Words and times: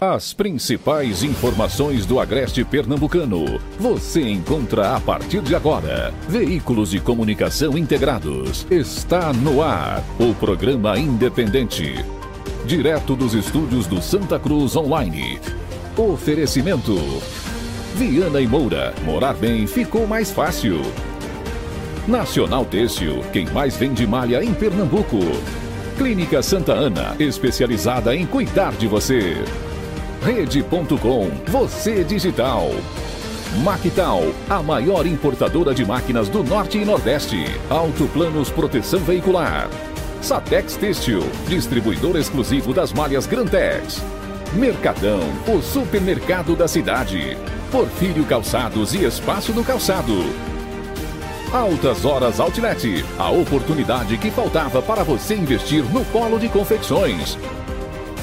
As 0.00 0.32
principais 0.32 1.24
informações 1.24 2.06
do 2.06 2.20
Agreste 2.20 2.64
Pernambucano 2.64 3.60
você 3.80 4.22
encontra 4.22 4.94
a 4.94 5.00
partir 5.00 5.40
de 5.40 5.56
agora. 5.56 6.14
Veículos 6.28 6.92
de 6.92 7.00
comunicação 7.00 7.76
integrados. 7.76 8.64
Está 8.70 9.32
no 9.32 9.60
ar 9.60 10.04
o 10.20 10.32
programa 10.34 10.96
independente. 10.96 11.96
Direto 12.64 13.16
dos 13.16 13.34
estúdios 13.34 13.88
do 13.88 14.00
Santa 14.00 14.38
Cruz 14.38 14.76
Online. 14.76 15.40
Oferecimento. 15.96 16.94
Viana 17.96 18.40
e 18.40 18.46
Moura. 18.46 18.94
Morar 19.04 19.34
bem 19.34 19.66
ficou 19.66 20.06
mais 20.06 20.30
fácil. 20.30 20.80
Nacional 22.06 22.64
Têxtil. 22.64 23.24
Quem 23.32 23.46
mais 23.46 23.76
vende 23.76 24.06
malha 24.06 24.44
em 24.44 24.54
Pernambuco. 24.54 25.18
Clínica 25.96 26.40
Santa 26.40 26.72
Ana. 26.72 27.16
Especializada 27.18 28.14
em 28.14 28.24
cuidar 28.26 28.74
de 28.74 28.86
você. 28.86 29.34
Rede.com, 30.22 31.30
você 31.46 32.02
digital. 32.02 32.70
Mactal, 33.62 34.22
a 34.50 34.62
maior 34.62 35.06
importadora 35.06 35.74
de 35.74 35.84
máquinas 35.84 36.28
do 36.28 36.42
Norte 36.42 36.78
e 36.78 36.84
Nordeste. 36.84 37.46
Autoplanos 37.70 38.50
Proteção 38.50 39.00
Veicular. 39.00 39.70
Satex 40.20 40.76
Têxtil, 40.76 41.22
distribuidor 41.46 42.16
exclusivo 42.16 42.74
das 42.74 42.92
malhas 42.92 43.26
Grantex. 43.26 44.02
Mercadão, 44.52 45.20
o 45.46 45.62
supermercado 45.62 46.56
da 46.56 46.66
cidade. 46.66 47.38
Porfírio 47.70 48.24
Calçados 48.24 48.94
e 48.94 49.04
Espaço 49.04 49.52
do 49.52 49.62
Calçado. 49.62 50.24
Altas 51.52 52.04
Horas 52.04 52.40
Outlet, 52.40 53.04
a 53.18 53.30
oportunidade 53.30 54.18
que 54.18 54.30
faltava 54.30 54.82
para 54.82 55.02
você 55.02 55.34
investir 55.34 55.82
no 55.84 56.04
polo 56.06 56.38
de 56.38 56.48
confecções. 56.48 57.38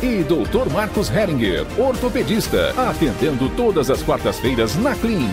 E 0.04 0.24
Dr. 0.24 0.72
Marcos 0.74 1.10
Heringer, 1.10 1.66
ortopedista, 1.80 2.72
atendendo 2.90 3.50
todas 3.56 3.90
as 3.90 4.04
quartas-feiras 4.04 4.76
na 4.76 4.94
Clean. 4.94 5.30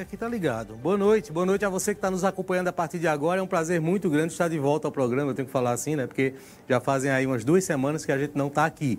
Aqui 0.00 0.16
tá 0.16 0.28
ligado. 0.28 0.74
Boa 0.76 0.96
noite, 0.96 1.30
boa 1.30 1.44
noite 1.44 1.64
a 1.64 1.68
você 1.68 1.94
que 1.94 1.98
está 1.98 2.10
nos 2.10 2.24
acompanhando 2.24 2.68
a 2.68 2.72
partir 2.72 2.98
de 2.98 3.06
agora. 3.06 3.40
É 3.40 3.42
um 3.42 3.46
prazer 3.46 3.80
muito 3.80 4.08
grande 4.08 4.32
estar 4.32 4.48
de 4.48 4.58
volta 4.58 4.88
ao 4.88 4.92
programa. 4.92 5.30
Eu 5.30 5.34
tenho 5.34 5.46
que 5.46 5.52
falar 5.52 5.72
assim, 5.72 5.94
né? 5.94 6.06
Porque 6.06 6.34
já 6.68 6.80
fazem 6.80 7.10
aí 7.10 7.26
umas 7.26 7.44
duas 7.44 7.64
semanas 7.64 8.04
que 8.04 8.12
a 8.12 8.18
gente 8.18 8.32
não 8.34 8.48
está 8.48 8.64
aqui. 8.64 8.98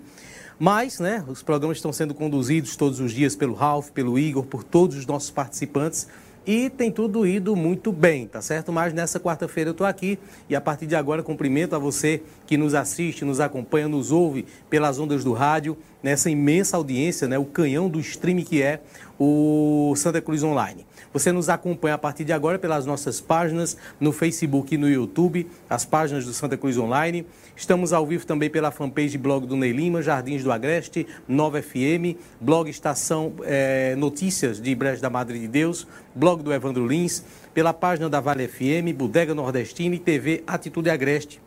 Mas, 0.58 0.98
né, 0.98 1.24
os 1.28 1.42
programas 1.42 1.78
estão 1.78 1.92
sendo 1.92 2.14
conduzidos 2.14 2.76
todos 2.76 3.00
os 3.00 3.12
dias 3.12 3.36
pelo 3.36 3.54
Ralph, 3.54 3.90
pelo 3.90 4.18
Igor, 4.18 4.44
por 4.44 4.64
todos 4.64 4.96
os 4.96 5.06
nossos 5.06 5.30
participantes 5.30 6.08
e 6.48 6.70
tem 6.70 6.90
tudo 6.90 7.26
ido 7.26 7.54
muito 7.54 7.92
bem, 7.92 8.26
tá 8.26 8.40
certo? 8.40 8.72
Mas 8.72 8.94
nessa 8.94 9.20
quarta-feira 9.20 9.68
eu 9.68 9.72
estou 9.72 9.86
aqui 9.86 10.18
e 10.48 10.56
a 10.56 10.60
partir 10.62 10.86
de 10.86 10.96
agora 10.96 11.22
cumprimento 11.22 11.76
a 11.76 11.78
você 11.78 12.22
que 12.46 12.56
nos 12.56 12.72
assiste, 12.72 13.22
nos 13.22 13.38
acompanha, 13.38 13.86
nos 13.86 14.10
ouve 14.10 14.46
pelas 14.70 14.98
ondas 14.98 15.22
do 15.22 15.34
rádio, 15.34 15.76
nessa 16.02 16.30
imensa 16.30 16.78
audiência, 16.78 17.28
né, 17.28 17.38
o 17.38 17.44
canhão 17.44 17.86
do 17.86 18.00
stream 18.00 18.38
que 18.38 18.62
é 18.62 18.80
o 19.20 19.92
Santa 19.94 20.22
Cruz 20.22 20.42
Online. 20.42 20.86
Você 21.12 21.32
nos 21.32 21.48
acompanha 21.48 21.94
a 21.94 21.98
partir 21.98 22.24
de 22.24 22.32
agora 22.32 22.58
pelas 22.58 22.84
nossas 22.84 23.20
páginas 23.20 23.76
no 23.98 24.12
Facebook 24.12 24.74
e 24.74 24.78
no 24.78 24.88
YouTube, 24.88 25.48
as 25.68 25.84
páginas 25.84 26.24
do 26.24 26.32
Santa 26.32 26.56
Cruz 26.56 26.76
Online. 26.76 27.26
Estamos 27.56 27.92
ao 27.92 28.06
vivo 28.06 28.26
também 28.26 28.50
pela 28.50 28.70
fanpage 28.70 29.16
blog 29.16 29.46
do 29.46 29.56
Ney 29.56 29.72
Lima, 29.72 30.02
Jardins 30.02 30.44
do 30.44 30.52
Agreste, 30.52 31.06
Nova 31.26 31.62
FM, 31.62 32.16
blog 32.40 32.68
Estação 32.68 33.32
é, 33.42 33.96
Notícias 33.96 34.60
de 34.60 34.74
Brejo 34.74 35.00
da 35.00 35.08
Madre 35.08 35.38
de 35.38 35.48
Deus, 35.48 35.86
blog 36.14 36.42
do 36.42 36.52
Evandro 36.52 36.86
Lins, 36.86 37.24
pela 37.54 37.72
página 37.72 38.08
da 38.08 38.20
Vale 38.20 38.46
FM, 38.46 38.94
Bodega 38.94 39.34
Nordestina 39.34 39.94
e 39.94 39.98
TV 39.98 40.44
Atitude 40.46 40.90
Agreste. 40.90 41.40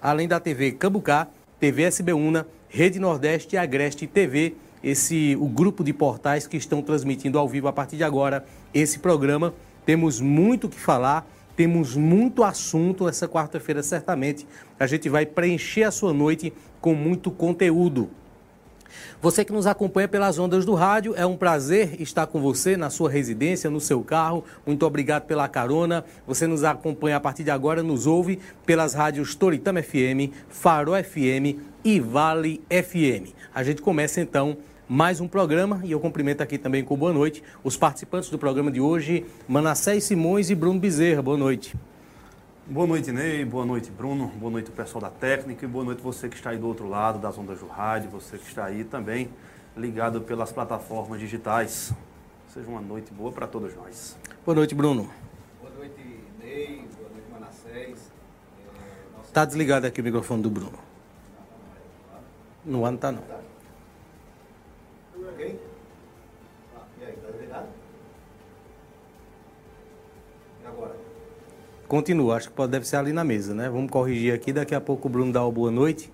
Além 0.00 0.28
da 0.28 0.38
TV 0.38 0.72
Cambucá, 0.72 1.26
TV 1.58 1.82
SB 1.82 2.12
Una, 2.12 2.46
Rede 2.68 2.98
Nordeste 2.98 3.56
e 3.56 3.58
Agreste 3.58 4.06
TV 4.06 4.54
esse 4.86 5.36
o 5.40 5.48
grupo 5.48 5.82
de 5.82 5.92
portais 5.92 6.46
que 6.46 6.56
estão 6.56 6.80
transmitindo 6.80 7.40
ao 7.40 7.48
vivo 7.48 7.66
a 7.66 7.72
partir 7.72 7.96
de 7.96 8.04
agora 8.04 8.46
esse 8.72 9.00
programa. 9.00 9.52
Temos 9.84 10.20
muito 10.20 10.68
o 10.68 10.70
que 10.70 10.78
falar, 10.78 11.28
temos 11.56 11.96
muito 11.96 12.44
assunto 12.44 13.08
essa 13.08 13.26
quarta-feira, 13.26 13.82
certamente. 13.82 14.46
A 14.78 14.86
gente 14.86 15.08
vai 15.08 15.26
preencher 15.26 15.82
a 15.82 15.90
sua 15.90 16.12
noite 16.12 16.52
com 16.80 16.94
muito 16.94 17.32
conteúdo. 17.32 18.08
Você 19.20 19.44
que 19.44 19.52
nos 19.52 19.66
acompanha 19.66 20.06
pelas 20.06 20.38
ondas 20.38 20.64
do 20.64 20.74
rádio, 20.74 21.14
é 21.16 21.26
um 21.26 21.36
prazer 21.36 22.00
estar 22.00 22.28
com 22.28 22.40
você 22.40 22.76
na 22.76 22.88
sua 22.88 23.10
residência, 23.10 23.68
no 23.68 23.80
seu 23.80 24.02
carro. 24.02 24.44
Muito 24.64 24.86
obrigado 24.86 25.24
pela 25.24 25.48
carona. 25.48 26.04
Você 26.28 26.46
nos 26.46 26.62
acompanha 26.62 27.16
a 27.16 27.20
partir 27.20 27.42
de 27.42 27.50
agora, 27.50 27.82
nos 27.82 28.06
ouve 28.06 28.38
pelas 28.64 28.94
rádios 28.94 29.34
Toritama 29.34 29.82
FM, 29.82 30.30
Faro 30.48 30.92
FM 30.92 31.58
e 31.84 31.98
Vale 31.98 32.62
FM. 32.70 33.34
A 33.52 33.64
gente 33.64 33.82
começa 33.82 34.20
então 34.20 34.56
mais 34.88 35.20
um 35.20 35.26
programa 35.26 35.80
e 35.82 35.90
eu 35.90 35.98
cumprimento 35.98 36.42
aqui 36.42 36.58
também 36.58 36.84
com 36.84 36.96
boa 36.96 37.12
noite 37.12 37.42
os 37.64 37.76
participantes 37.76 38.30
do 38.30 38.38
programa 38.38 38.70
de 38.70 38.80
hoje, 38.80 39.26
Manassés 39.48 40.04
Simões 40.04 40.48
e 40.48 40.54
Bruno 40.54 40.78
Bezerra. 40.78 41.20
Boa 41.20 41.36
noite. 41.36 41.74
Boa 42.66 42.86
noite, 42.86 43.12
Ney. 43.12 43.44
Boa 43.44 43.64
noite, 43.64 43.90
Bruno. 43.90 44.28
Boa 44.36 44.50
noite, 44.50 44.70
pessoal 44.70 45.02
da 45.02 45.10
técnica. 45.10 45.64
E 45.64 45.68
boa 45.68 45.84
noite 45.84 46.02
você 46.02 46.28
que 46.28 46.36
está 46.36 46.50
aí 46.50 46.58
do 46.58 46.66
outro 46.66 46.88
lado 46.88 47.18
das 47.18 47.36
ondas 47.38 47.60
do 47.60 47.66
rádio, 47.66 48.10
você 48.10 48.38
que 48.38 48.46
está 48.46 48.64
aí 48.64 48.84
também 48.84 49.28
ligado 49.76 50.20
pelas 50.20 50.52
plataformas 50.52 51.20
digitais. 51.20 51.92
Seja 52.52 52.68
uma 52.68 52.80
noite 52.80 53.12
boa 53.12 53.30
para 53.30 53.46
todos 53.46 53.74
nós. 53.74 54.16
Boa 54.44 54.54
noite, 54.54 54.74
Bruno. 54.74 55.10
Boa 55.60 55.72
noite, 55.76 56.00
Ney. 56.40 56.84
Boa 56.96 57.10
noite, 57.10 57.30
Manassés. 57.32 57.98
Está 59.24 59.42
é, 59.42 59.46
desligado 59.46 59.86
aqui 59.86 60.00
o 60.00 60.04
microfone 60.04 60.42
do 60.42 60.50
Bruno. 60.50 60.78
No 62.64 62.84
ano 62.84 62.96
está 62.96 63.12
não. 63.12 63.22
Ok? 65.36 65.60
Ah, 66.74 66.82
e 66.98 67.04
aí, 67.04 67.12
está 67.12 67.30
desligado? 67.30 67.68
E 70.62 70.66
agora? 70.66 70.96
Continua, 71.88 72.36
acho 72.36 72.48
que 72.48 72.54
pode, 72.54 72.72
deve 72.72 72.86
ser 72.86 72.96
ali 72.96 73.12
na 73.12 73.22
mesa, 73.22 73.54
né? 73.54 73.70
Vamos 73.70 73.92
corrigir 73.92 74.34
aqui, 74.34 74.52
daqui 74.52 74.74
a 74.74 74.80
pouco 74.80 75.06
o 75.06 75.10
Bruno 75.10 75.32
dá 75.32 75.44
uma 75.44 75.52
boa 75.52 75.70
noite. 75.70 76.12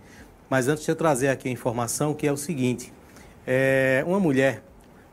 Mas 0.50 0.68
antes 0.68 0.84
de 0.84 0.90
eu 0.90 0.96
trazer 0.96 1.28
aqui 1.28 1.48
a 1.48 1.50
informação, 1.50 2.12
que 2.12 2.26
é 2.26 2.32
o 2.32 2.36
seguinte: 2.36 2.92
é, 3.46 4.04
uma 4.06 4.20
mulher 4.20 4.62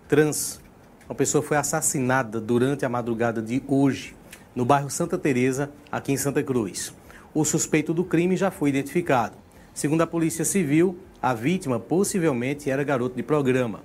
trans, 0.09 0.59
uma 1.07 1.15
pessoa 1.15 1.41
foi 1.41 1.55
assassinada 1.55 2.41
durante 2.41 2.85
a 2.85 2.89
madrugada 2.89 3.41
de 3.41 3.63
hoje, 3.69 4.13
no 4.53 4.65
bairro 4.65 4.89
Santa 4.89 5.17
Teresa, 5.17 5.71
aqui 5.89 6.11
em 6.11 6.17
Santa 6.17 6.43
Cruz. 6.43 6.93
O 7.33 7.45
suspeito 7.45 7.93
do 7.93 8.03
crime 8.03 8.35
já 8.35 8.51
foi 8.51 8.67
identificado. 8.67 9.37
Segundo 9.73 10.01
a 10.01 10.07
Polícia 10.07 10.43
Civil, 10.43 10.99
a 11.21 11.33
vítima 11.33 11.79
possivelmente 11.79 12.69
era 12.69 12.83
garoto 12.83 13.15
de 13.15 13.23
programa. 13.23 13.79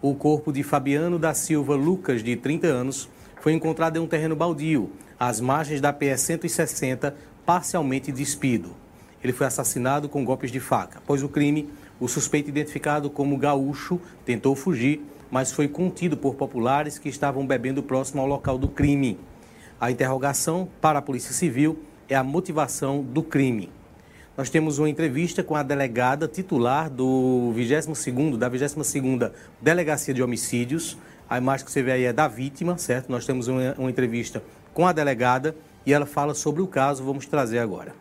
O 0.00 0.14
corpo 0.14 0.50
de 0.50 0.62
Fabiano 0.62 1.18
da 1.18 1.34
Silva 1.34 1.74
Lucas, 1.74 2.22
de 2.22 2.34
30 2.34 2.66
anos, 2.66 3.10
foi 3.42 3.52
encontrado 3.52 3.98
em 3.98 4.00
um 4.00 4.06
terreno 4.06 4.34
baldio, 4.34 4.90
às 5.18 5.40
margens 5.40 5.80
da 5.80 5.92
PS 5.92 6.20
160, 6.20 7.14
parcialmente 7.44 8.10
despido. 8.10 8.74
Ele 9.22 9.32
foi 9.32 9.46
assassinado 9.46 10.08
com 10.08 10.24
golpes 10.24 10.50
de 10.50 10.60
faca. 10.60 10.98
Após 10.98 11.22
o 11.22 11.28
crime, 11.28 11.70
o 11.98 12.08
suspeito, 12.08 12.50
identificado 12.50 13.08
como 13.08 13.38
Gaúcho, 13.38 14.00
tentou 14.24 14.54
fugir, 14.54 15.00
mas 15.30 15.52
foi 15.52 15.66
contido 15.66 16.16
por 16.16 16.34
populares 16.34 16.98
que 16.98 17.08
estavam 17.08 17.46
bebendo 17.46 17.82
próximo 17.82 18.20
ao 18.20 18.26
local 18.26 18.58
do 18.58 18.68
crime. 18.68 19.18
A 19.80 19.90
interrogação 19.90 20.68
para 20.80 20.98
a 20.98 21.02
Polícia 21.02 21.32
Civil 21.32 21.78
é 22.08 22.14
a 22.14 22.22
motivação 22.22 23.02
do 23.02 23.22
crime. 23.22 23.70
Nós 24.36 24.50
temos 24.50 24.78
uma 24.78 24.88
entrevista 24.88 25.44
com 25.44 25.54
a 25.54 25.62
delegada 25.62 26.26
titular 26.26 26.90
do 26.90 27.52
22º, 27.56 28.36
da 28.36 28.50
22ª 28.50 29.32
Delegacia 29.60 30.12
de 30.12 30.22
Homicídios. 30.22 30.98
A 31.30 31.38
imagem 31.38 31.64
que 31.64 31.70
você 31.70 31.82
vê 31.82 31.92
aí 31.92 32.04
é 32.04 32.12
da 32.12 32.26
vítima, 32.26 32.76
certo? 32.76 33.10
Nós 33.10 33.24
temos 33.24 33.46
uma, 33.46 33.74
uma 33.78 33.88
entrevista 33.88 34.42
com 34.74 34.86
a 34.86 34.92
delegada 34.92 35.56
e 35.86 35.92
ela 35.94 36.04
fala 36.04 36.34
sobre 36.34 36.60
o 36.60 36.66
caso. 36.66 37.04
Vamos 37.04 37.26
trazer 37.26 37.60
agora. 37.60 37.94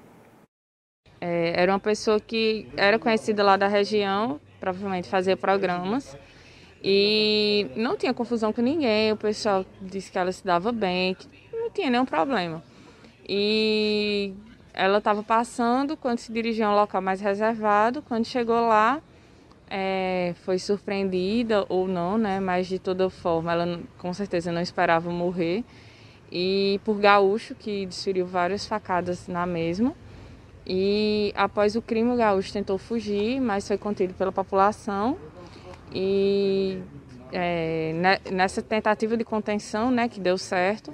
É, 1.21 1.53
era 1.61 1.71
uma 1.71 1.79
pessoa 1.79 2.19
que 2.19 2.67
era 2.75 2.99
conhecida 2.99 3.43
lá 3.43 3.55
da 3.55 3.67
região, 3.67 4.41
provavelmente 4.59 5.07
fazia 5.07 5.37
programas 5.37 6.17
e 6.83 7.67
não 7.77 7.95
tinha 7.95 8.13
confusão 8.13 8.51
com 8.51 8.61
ninguém. 8.61 9.13
O 9.13 9.17
pessoal 9.17 9.65
disse 9.81 10.11
que 10.11 10.17
ela 10.17 10.31
se 10.33 10.43
dava 10.43 10.71
bem, 10.71 11.15
que 11.15 11.29
não 11.53 11.69
tinha 11.69 11.89
nenhum 11.89 12.05
problema. 12.05 12.61
E 13.27 14.33
ela 14.73 14.97
estava 14.97 15.23
passando 15.23 15.95
quando 15.95 16.19
se 16.19 16.33
dirigiu 16.33 16.65
a 16.65 16.71
um 16.71 16.75
local 16.75 17.01
mais 17.01 17.21
reservado. 17.21 18.01
Quando 18.01 18.25
chegou 18.25 18.59
lá, 18.67 19.01
é, 19.69 20.33
foi 20.43 20.59
surpreendida 20.59 21.65
ou 21.69 21.87
não, 21.87 22.17
né? 22.17 22.41
Mas 22.41 22.67
de 22.67 22.79
toda 22.79 23.09
forma, 23.09 23.53
ela 23.53 23.79
com 23.97 24.13
certeza 24.13 24.51
não 24.51 24.61
esperava 24.61 25.09
morrer. 25.09 25.63
E 26.35 26.81
por 26.83 26.97
Gaúcho, 26.97 27.53
que 27.53 27.85
desferiu 27.85 28.25
várias 28.25 28.65
facadas 28.65 29.27
na 29.27 29.45
mesma. 29.45 29.93
E 30.65 31.31
após 31.35 31.75
o 31.75 31.81
crime, 31.81 32.11
o 32.11 32.15
Gaúcho 32.15 32.51
tentou 32.51 32.79
fugir, 32.79 33.39
mas 33.39 33.67
foi 33.67 33.77
contido 33.77 34.15
pela 34.15 34.31
população. 34.31 35.15
E 35.93 36.81
é, 37.31 37.93
nessa 38.31 38.63
tentativa 38.63 39.15
de 39.15 39.23
contenção, 39.23 39.91
né, 39.91 40.09
que 40.09 40.19
deu 40.19 40.35
certo, 40.35 40.91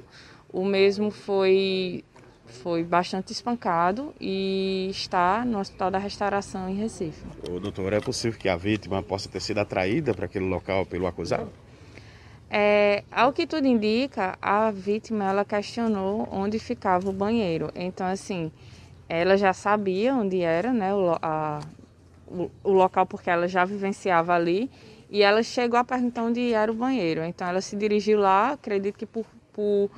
o 0.51 0.65
mesmo 0.65 1.09
foi 1.09 2.03
foi 2.45 2.83
bastante 2.83 3.31
espancado 3.31 4.11
e 4.19 4.87
está 4.89 5.45
no 5.45 5.59
Hospital 5.59 5.91
da 5.91 5.99
Restauração 5.99 6.67
em 6.67 6.73
Recife. 6.73 7.23
O 7.47 7.59
doutor, 7.59 7.93
é 7.93 7.99
possível 8.01 8.39
que 8.39 8.49
a 8.49 8.55
vítima 8.55 9.03
possa 9.03 9.29
ter 9.29 9.39
sido 9.39 9.59
atraída 9.59 10.15
para 10.15 10.25
aquele 10.25 10.45
local 10.45 10.83
pelo 10.83 11.05
acusado? 11.05 11.51
É, 12.51 13.03
ao 13.11 13.31
que 13.31 13.45
tudo 13.45 13.67
indica, 13.67 14.37
a 14.41 14.71
vítima 14.71 15.29
ela 15.29 15.45
questionou 15.45 16.27
onde 16.31 16.57
ficava 16.57 17.09
o 17.09 17.13
banheiro. 17.13 17.69
Então, 17.75 18.07
assim, 18.07 18.51
ela 19.07 19.37
já 19.37 19.53
sabia 19.53 20.15
onde 20.15 20.41
era, 20.41 20.73
né, 20.73 20.93
o, 20.93 21.15
a, 21.21 21.59
o, 22.27 22.49
o 22.63 22.71
local 22.71 23.05
porque 23.05 23.29
ela 23.29 23.47
já 23.47 23.65
vivenciava 23.65 24.33
ali 24.33 24.69
e 25.11 25.21
ela 25.21 25.43
chegou 25.43 25.79
a 25.79 25.83
perguntar 25.83 26.23
onde 26.23 26.53
era 26.53 26.71
o 26.71 26.75
banheiro. 26.75 27.23
Então, 27.23 27.47
ela 27.47 27.61
se 27.61 27.75
dirigiu 27.75 28.19
lá, 28.19 28.51
acredito 28.53 28.97
que 28.97 29.05
por, 29.05 29.25
por 29.53 29.91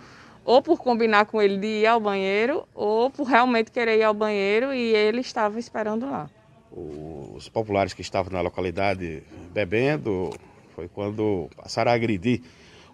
ou 0.44 0.62
por 0.62 0.80
combinar 0.80 1.26
com 1.26 1.42
ele 1.42 1.58
de 1.58 1.68
ir 1.68 1.86
ao 1.86 2.00
banheiro, 2.00 2.68
ou 2.74 3.10
por 3.10 3.28
realmente 3.28 3.72
querer 3.72 4.00
ir 4.00 4.04
ao 4.04 4.14
banheiro 4.14 4.74
e 4.74 4.94
ele 4.94 5.22
estava 5.22 5.60
esperando 5.60 6.10
lá. 6.10 6.30
Os 6.72 7.48
populares 7.48 7.94
que 7.94 8.02
estavam 8.02 8.34
na 8.34 8.42
localidade 8.42 9.24
bebendo 9.54 10.32
foi 10.76 10.88
quando 10.88 11.50
passaram 11.56 11.92
a 11.92 11.96
agredir 11.96 12.42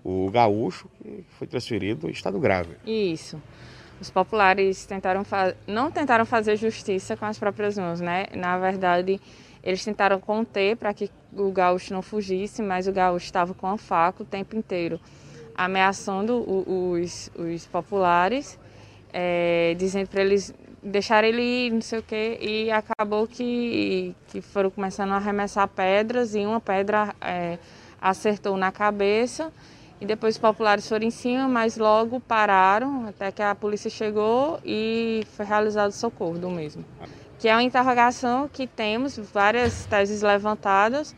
o 0.04 0.30
gaúcho, 0.32 0.90
que 1.02 1.26
foi 1.38 1.48
transferido 1.48 2.08
em 2.08 2.12
estado 2.12 2.40
grave. 2.40 2.76
Isso. 2.86 3.42
Os 4.00 4.10
populares 4.10 4.86
tentaram 4.86 5.26
não 5.66 5.90
tentaram 5.92 6.26
fazer 6.26 6.56
justiça 6.56 7.18
com 7.18 7.26
as 7.26 7.38
próprias 7.38 7.78
mãos, 7.78 8.00
né? 8.00 8.28
Na 8.36 8.58
verdade, 8.58 9.20
eles 9.64 9.84
tentaram 9.84 10.20
conter 10.20 10.78
para 10.78 10.94
que 10.94 11.10
o 11.36 11.52
gaúcho 11.52 11.94
não 11.94 12.02
fugisse, 12.02 12.62
mas 12.62 12.88
o 12.88 12.92
gaúcho 12.92 13.26
estava 13.26 13.54
com 13.54 13.68
a 13.68 13.78
faca 13.78 14.24
o 14.24 14.26
tempo 14.26 14.56
inteiro, 14.56 15.00
ameaçando 15.56 16.44
os, 16.48 17.32
os 17.36 17.66
populares, 17.66 18.58
é, 19.12 19.76
dizendo 19.78 20.08
para 20.08 20.22
eles 20.22 20.54
deixar 20.88 21.24
ele 21.24 21.42
ir, 21.42 21.72
não 21.72 21.82
sei 21.82 22.00
o 22.00 22.04
quê, 22.04 22.38
e 22.42 22.72
acabou 22.72 23.28
que, 23.28 24.16
que 24.28 24.42
foram 24.42 24.70
começando 24.70 25.12
a 25.12 25.18
arremessar 25.18 25.68
pedras 25.68 26.34
e 26.34 26.40
uma 26.40 26.62
pedra 26.62 27.14
é, 27.22 27.58
acertou 28.02 28.56
na 28.58 28.72
cabeça 28.72 29.52
e 30.00 30.06
depois 30.06 30.36
os 30.36 30.42
populares 30.42 30.88
foram 30.88 31.06
em 31.06 31.12
cima, 31.12 31.48
mas 31.48 31.76
logo 31.76 32.20
pararam 32.20 33.08
até 33.08 33.32
que 33.32 33.42
a 33.42 33.56
polícia 33.56 33.90
chegou 33.90 34.60
e 34.64 35.26
foi 35.36 35.46
realizado 35.46 35.90
o 35.90 35.94
socorro 35.94 36.38
do 36.38 36.50
mesmo. 36.50 36.86
Que 37.40 37.48
é 37.48 37.54
uma 37.54 37.64
interrogação 37.64 38.48
que 38.48 38.66
temos 38.66 39.18
várias 39.18 39.86
teses 39.86 40.22
levantadas, 40.22 41.16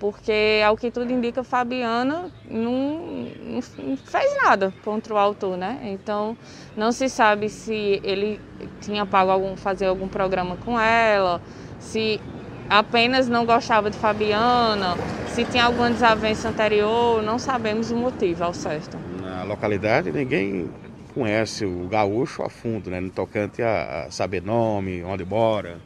porque 0.00 0.62
ao 0.66 0.76
que 0.78 0.90
tudo 0.90 1.12
indica, 1.12 1.44
Fabiana 1.44 2.30
não, 2.50 3.28
não 3.44 3.96
fez 3.96 4.36
nada 4.42 4.72
contra 4.82 5.12
o 5.14 5.18
autor, 5.18 5.58
né? 5.58 5.78
Então 5.92 6.36
não 6.74 6.90
se 6.90 7.08
sabe 7.10 7.50
se 7.50 8.00
ele 8.02 8.40
tinha 8.80 9.04
pago 9.04 9.30
algum 9.30 9.54
fazer 9.56 9.86
algum 9.86 10.08
programa 10.08 10.56
com 10.56 10.80
ela, 10.80 11.40
se 11.78 12.18
apenas 12.68 13.28
não 13.28 13.44
gostava 13.44 13.90
de 13.90 13.98
Fabiana, 13.98 14.96
se 15.28 15.44
tinha 15.44 15.64
alguma 15.64 15.90
desavença 15.90 16.48
anterior, 16.48 17.22
não 17.22 17.38
sabemos 17.38 17.90
o 17.90 17.96
motivo 17.96 18.42
ao 18.42 18.54
certo. 18.54 18.96
Na 19.20 19.44
localidade 19.44 20.10
ninguém 20.10 20.70
conhece 21.12 21.66
o 21.66 21.86
gaúcho 21.88 22.42
a 22.42 22.48
fundo, 22.48 22.88
né? 22.88 23.00
No 23.00 23.10
tocante 23.10 23.60
a, 23.60 24.06
saber 24.10 24.40
nome, 24.42 25.04
onde 25.04 25.26
mora. 25.26 25.78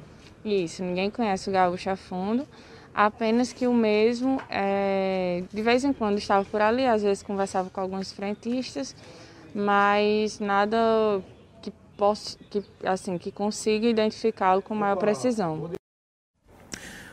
Isso, 0.44 0.84
ninguém 0.84 1.10
conhece 1.10 1.49
o 1.49 1.52
gaúcho 1.52 1.90
a 1.90 1.96
fundo, 1.96 2.46
apenas 2.94 3.52
que 3.52 3.67
o 3.67 3.75
mesmo, 3.75 4.41
é, 4.49 5.43
de 5.52 5.62
vez 5.62 5.82
em 5.85 5.93
quando 5.93 6.19
estava 6.19 6.44
por 6.44 6.61
ali, 6.61 6.87
às 6.87 7.02
vezes 7.02 7.23
conversava 7.23 7.69
com 7.69 7.81
alguns 7.81 8.12
frentistas, 8.12 8.94
mas 9.55 10.38
nada 10.38 11.20
que 11.61 11.73
possa, 11.96 12.38
que, 12.50 12.62
assim, 12.85 13.19
que 13.19 13.32
consiga 13.32 13.87
identificá-lo 13.87 14.62
com 14.62 14.75
maior 14.75 14.96
precisão. 14.96 15.70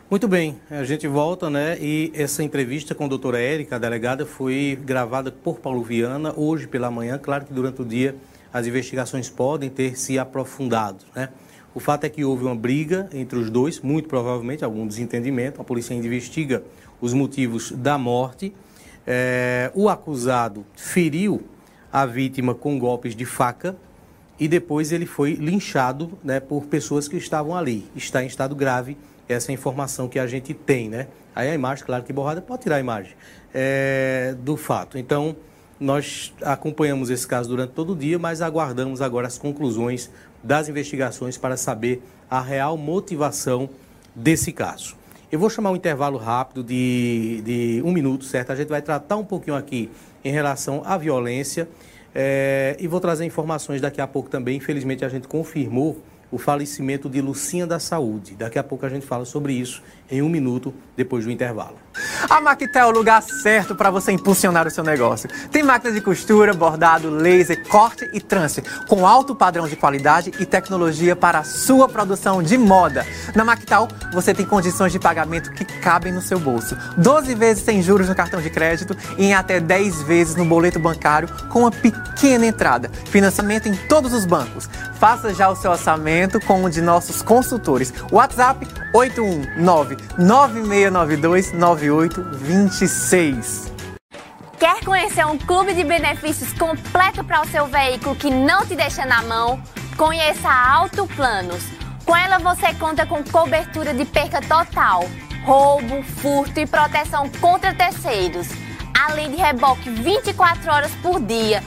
Muito 0.09 0.27
bem, 0.27 0.59
a 0.69 0.83
gente 0.83 1.07
volta, 1.07 1.49
né? 1.49 1.77
E 1.79 2.11
essa 2.13 2.43
entrevista 2.43 2.93
com 2.93 3.05
a 3.05 3.07
doutora 3.07 3.39
Érica, 3.39 3.77
a 3.77 3.79
delegada, 3.79 4.25
foi 4.25 4.77
gravada 4.83 5.31
por 5.31 5.59
Paulo 5.59 5.81
Viana 5.81 6.33
hoje 6.35 6.67
pela 6.67 6.91
manhã. 6.91 7.17
Claro 7.17 7.45
que 7.45 7.53
durante 7.53 7.81
o 7.81 7.85
dia 7.85 8.15
as 8.51 8.67
investigações 8.67 9.29
podem 9.29 9.69
ter 9.69 9.97
se 9.97 10.19
aprofundado, 10.19 11.05
né? 11.15 11.29
O 11.73 11.79
fato 11.79 12.03
é 12.03 12.09
que 12.09 12.23
houve 12.23 12.43
uma 12.43 12.55
briga 12.55 13.09
entre 13.13 13.39
os 13.39 13.49
dois, 13.49 13.79
muito 13.79 14.09
provavelmente, 14.09 14.63
algum 14.63 14.85
desentendimento. 14.85 15.61
A 15.61 15.63
polícia 15.63 15.93
investiga 15.93 16.63
os 16.99 17.13
motivos 17.13 17.71
da 17.71 17.97
morte. 17.97 18.53
É, 19.07 19.71
o 19.73 19.87
acusado 19.87 20.65
feriu 20.75 21.41
a 21.91 22.05
vítima 22.05 22.53
com 22.53 22.77
golpes 22.77 23.15
de 23.15 23.25
faca 23.25 23.75
e 24.39 24.47
depois 24.47 24.91
ele 24.91 25.05
foi 25.05 25.33
linchado 25.33 26.17
né, 26.23 26.39
por 26.39 26.65
pessoas 26.65 27.07
que 27.07 27.15
estavam 27.15 27.55
ali. 27.55 27.85
Está 27.95 28.23
em 28.23 28.27
estado 28.27 28.55
grave 28.55 28.97
essa 29.29 29.51
informação 29.51 30.09
que 30.09 30.19
a 30.19 30.27
gente 30.27 30.53
tem, 30.53 30.89
né? 30.89 31.07
Aí 31.33 31.49
a 31.49 31.53
imagem, 31.53 31.85
claro 31.85 32.03
que 32.03 32.11
borrada, 32.11 32.41
pode 32.41 32.63
tirar 32.63 32.75
a 32.75 32.79
imagem 32.79 33.13
é, 33.53 34.35
do 34.39 34.57
fato. 34.57 34.97
Então, 34.97 35.35
nós 35.79 36.33
acompanhamos 36.41 37.09
esse 37.09 37.25
caso 37.25 37.49
durante 37.49 37.71
todo 37.71 37.93
o 37.93 37.95
dia, 37.95 38.19
mas 38.19 38.41
aguardamos 38.41 39.01
agora 39.01 39.27
as 39.27 39.37
conclusões 39.37 40.11
das 40.43 40.69
investigações 40.69 41.37
para 41.37 41.57
saber 41.57 42.01
a 42.29 42.41
real 42.41 42.77
motivação 42.77 43.69
desse 44.15 44.51
caso. 44.51 44.95
Eu 45.31 45.39
vou 45.39 45.49
chamar 45.49 45.71
um 45.71 45.75
intervalo 45.75 46.17
rápido 46.17 46.63
de, 46.63 47.41
de 47.45 47.81
um 47.85 47.91
minuto, 47.91 48.25
certo? 48.25 48.51
A 48.51 48.55
gente 48.55 48.67
vai 48.67 48.81
tratar 48.81 49.15
um 49.15 49.23
pouquinho 49.23 49.55
aqui 49.55 49.89
em 50.23 50.31
relação 50.31 50.81
à 50.85 50.97
violência 50.97 51.69
é, 52.13 52.75
e 52.79 52.87
vou 52.87 52.99
trazer 52.99 53.25
informações 53.25 53.79
daqui 53.79 54.01
a 54.01 54.07
pouco 54.07 54.29
também. 54.29 54.57
Infelizmente, 54.57 55.05
a 55.05 55.09
gente 55.09 55.27
confirmou 55.27 55.97
o 56.31 56.37
falecimento 56.37 57.09
de 57.09 57.21
Lucinha 57.21 57.67
da 57.67 57.79
Saúde. 57.79 58.35
Daqui 58.35 58.57
a 58.57 58.63
pouco 58.63 58.85
a 58.85 58.89
gente 58.89 59.05
fala 59.05 59.25
sobre 59.25 59.53
isso 59.53 59.81
em 60.11 60.21
um 60.21 60.29
minuto 60.29 60.73
depois 60.95 61.25
do 61.25 61.31
intervalo. 61.31 61.77
A 62.29 62.39
Maquita 62.39 62.79
é 62.79 62.85
o 62.85 62.91
lugar 62.91 63.21
certo 63.21 63.75
para 63.75 63.89
você 63.89 64.11
impulsionar 64.11 64.67
o 64.67 64.71
seu 64.71 64.83
negócio. 64.83 65.29
Tem 65.51 65.63
máquinas 65.63 65.95
de 65.95 66.01
costura, 66.01 66.53
bordado, 66.53 67.09
laser, 67.09 67.67
corte 67.67 68.09
e 68.13 68.21
trance, 68.21 68.61
com 68.87 69.05
alto 69.05 69.35
padrão 69.35 69.67
de 69.67 69.75
qualidade 69.75 70.31
e 70.39 70.45
tecnologia 70.45 71.15
para 71.15 71.39
a 71.39 71.43
sua 71.43 71.89
produção 71.89 72.41
de 72.41 72.57
moda. 72.57 73.05
Na 73.35 73.43
Mactal, 73.43 73.87
você 74.13 74.33
tem 74.33 74.45
condições 74.45 74.91
de 74.91 74.99
pagamento 74.99 75.51
que 75.51 75.65
cabem 75.65 76.13
no 76.13 76.21
seu 76.21 76.39
bolso. 76.39 76.77
12 76.97 77.35
vezes 77.35 77.63
sem 77.63 77.81
juros 77.81 78.07
no 78.07 78.15
cartão 78.15 78.41
de 78.41 78.49
crédito 78.49 78.95
e 79.17 79.25
em 79.25 79.33
até 79.33 79.59
10 79.59 80.03
vezes 80.03 80.35
no 80.35 80.45
boleto 80.45 80.79
bancário 80.79 81.27
com 81.49 81.61
uma 81.61 81.71
pequena 81.71 82.45
entrada. 82.45 82.89
Financiamento 83.05 83.67
em 83.67 83.75
todos 83.87 84.13
os 84.13 84.25
bancos. 84.25 84.69
Faça 84.99 85.33
já 85.33 85.49
o 85.49 85.55
seu 85.55 85.71
orçamento 85.71 86.39
com 86.41 86.63
um 86.63 86.69
de 86.69 86.81
nossos 86.81 87.21
consultores. 87.21 87.93
WhatsApp 88.11 88.67
819 88.93 89.97
9692 90.17 91.53
9826. 91.53 93.71
Quer 94.59 94.83
conhecer 94.85 95.25
um 95.25 95.37
clube 95.37 95.73
de 95.73 95.83
benefícios 95.83 96.53
completo 96.53 97.23
para 97.23 97.41
o 97.41 97.47
seu 97.47 97.65
veículo 97.67 98.15
que 98.15 98.29
não 98.29 98.65
te 98.65 98.75
deixa 98.75 99.05
na 99.05 99.23
mão? 99.23 99.61
Conheça 99.97 100.47
a 100.47 100.73
Auto 100.73 101.07
Planos. 101.07 101.63
Com 102.05 102.15
ela 102.15 102.37
você 102.39 102.73
conta 102.75 103.05
com 103.05 103.23
cobertura 103.23 103.93
de 103.93 104.05
perca 104.05 104.41
total, 104.41 105.03
roubo, 105.43 106.01
furto 106.03 106.59
e 106.59 106.67
proteção 106.67 107.29
contra 107.39 107.73
terceiros, 107.73 108.47
além 109.07 109.31
de 109.31 109.37
reboque 109.37 109.89
24 109.89 110.71
horas 110.71 110.91
por 111.01 111.19
dia 111.21 111.63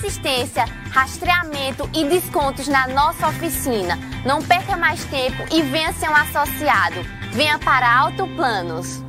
assistência, 0.00 0.64
rastreamento 0.90 1.88
e 1.94 2.04
descontos 2.04 2.66
na 2.68 2.88
nossa 2.88 3.28
oficina. 3.28 3.98
Não 4.24 4.42
perca 4.42 4.76
mais 4.76 5.04
tempo 5.04 5.44
e 5.52 5.62
venha 5.62 5.92
ser 5.92 6.08
um 6.08 6.16
associado. 6.16 7.19
Venha 7.32 7.58
para 7.60 7.96
Alto 7.96 8.26
Planos. 8.34 9.04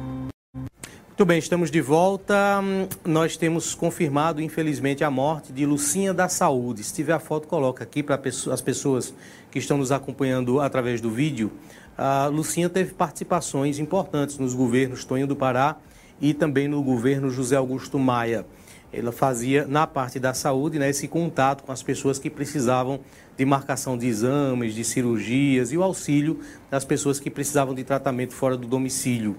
Muito 1.08 1.26
bem, 1.26 1.40
estamos 1.40 1.72
de 1.72 1.82
volta. 1.82 2.62
Nós 3.04 3.36
temos 3.36 3.74
confirmado, 3.74 4.42
infelizmente, 4.42 5.04
a 5.04 5.10
morte 5.10 5.52
de 5.52 5.66
Lucinha 5.66 6.14
da 6.14 6.30
Saúde. 6.30 6.84
Se 6.84 6.94
tiver 6.94 7.14
a 7.14 7.20
foto, 7.20 7.48
coloca 7.48 7.84
aqui 7.84 8.04
para 8.04 8.22
as 8.52 8.62
pessoas 8.62 9.14
que 9.50 9.58
estão 9.58 9.78
nos 9.78 9.92
acompanhando 9.92 10.60
através 10.60 11.02
do 11.02 11.10
vídeo. 11.10 11.52
A 11.98 12.28
Lucinha 12.28 12.70
teve 12.70 12.94
participações 12.94 13.80
importantes 13.80 14.38
nos 14.38 14.54
governos 14.54 15.04
Tonho 15.04 15.26
do 15.26 15.36
Pará 15.36 15.78
e 16.22 16.34
também 16.34 16.68
no 16.68 16.82
governo 16.84 17.30
José 17.30 17.56
Augusto 17.56 17.98
Maia 17.98 18.46
ela 18.94 19.12
fazia 19.12 19.66
na 19.66 19.88
parte 19.88 20.20
da 20.20 20.34
saúde 20.34 20.78
né, 20.78 20.90
esse 20.90 21.08
contato 21.08 21.64
com 21.64 21.72
as 21.72 21.82
pessoas 21.82 22.20
que 22.20 22.30
precisavam 22.30 23.00
de 23.38 23.46
marcação 23.46 23.98
de 23.98 24.06
exames, 24.08 24.76
de 24.76 24.84
cirurgias 24.84 25.72
e 25.72 25.78
o 25.78 25.84
auxílio 25.84 26.40
das 26.70 26.84
pessoas 26.84 27.20
que 27.20 27.30
precisavam 27.30 27.74
de 27.74 27.84
tratamento 27.84 28.34
fora 28.34 28.58
do 28.58 28.68
domicílio. 28.68 29.38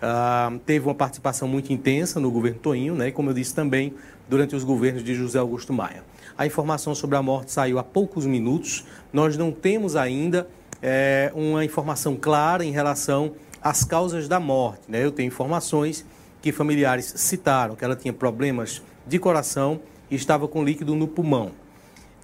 Ah, 0.00 0.52
teve 0.66 0.86
uma 0.86 0.94
participação 0.94 1.46
muito 1.46 1.72
intensa 1.72 2.18
no 2.18 2.30
governo 2.30 2.58
Toinho, 2.58 2.94
né, 2.94 3.08
e 3.08 3.12
como 3.12 3.30
eu 3.30 3.34
disse 3.34 3.54
também, 3.54 3.94
durante 4.28 4.56
os 4.56 4.64
governos 4.64 5.04
de 5.04 5.14
José 5.14 5.38
Augusto 5.38 5.72
Maia. 5.72 6.02
A 6.36 6.46
informação 6.46 6.94
sobre 6.94 7.16
a 7.16 7.22
morte 7.22 7.52
saiu 7.52 7.78
há 7.78 7.84
poucos 7.84 8.26
minutos. 8.26 8.84
Nós 9.12 9.36
não 9.36 9.52
temos 9.52 9.94
ainda 9.94 10.48
é, 10.82 11.30
uma 11.34 11.64
informação 11.64 12.16
clara 12.16 12.64
em 12.64 12.72
relação 12.72 13.32
às 13.62 13.84
causas 13.84 14.26
da 14.26 14.40
morte. 14.40 14.82
Né? 14.88 15.04
Eu 15.04 15.12
tenho 15.12 15.28
informações 15.28 16.04
que 16.42 16.50
familiares 16.50 17.12
citaram 17.16 17.76
que 17.76 17.84
ela 17.84 17.94
tinha 17.96 18.12
problemas 18.12 18.82
de 19.06 19.18
coração 19.18 19.80
e 20.10 20.14
estava 20.14 20.46
com 20.48 20.64
líquido 20.64 20.94
no 20.94 21.08
pulmão. 21.08 21.52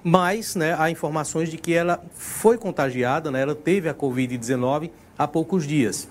mas 0.03 0.55
né, 0.55 0.75
há 0.79 0.89
informações 0.89 1.49
de 1.49 1.57
que 1.57 1.73
ela 1.73 2.03
foi 2.13 2.57
contagiada, 2.57 3.29
né, 3.29 3.41
ela 3.41 3.53
teve 3.53 3.87
a 3.87 3.93
Covid-19 3.93 4.89
há 5.15 5.27
poucos 5.27 5.67
dias. 5.67 6.07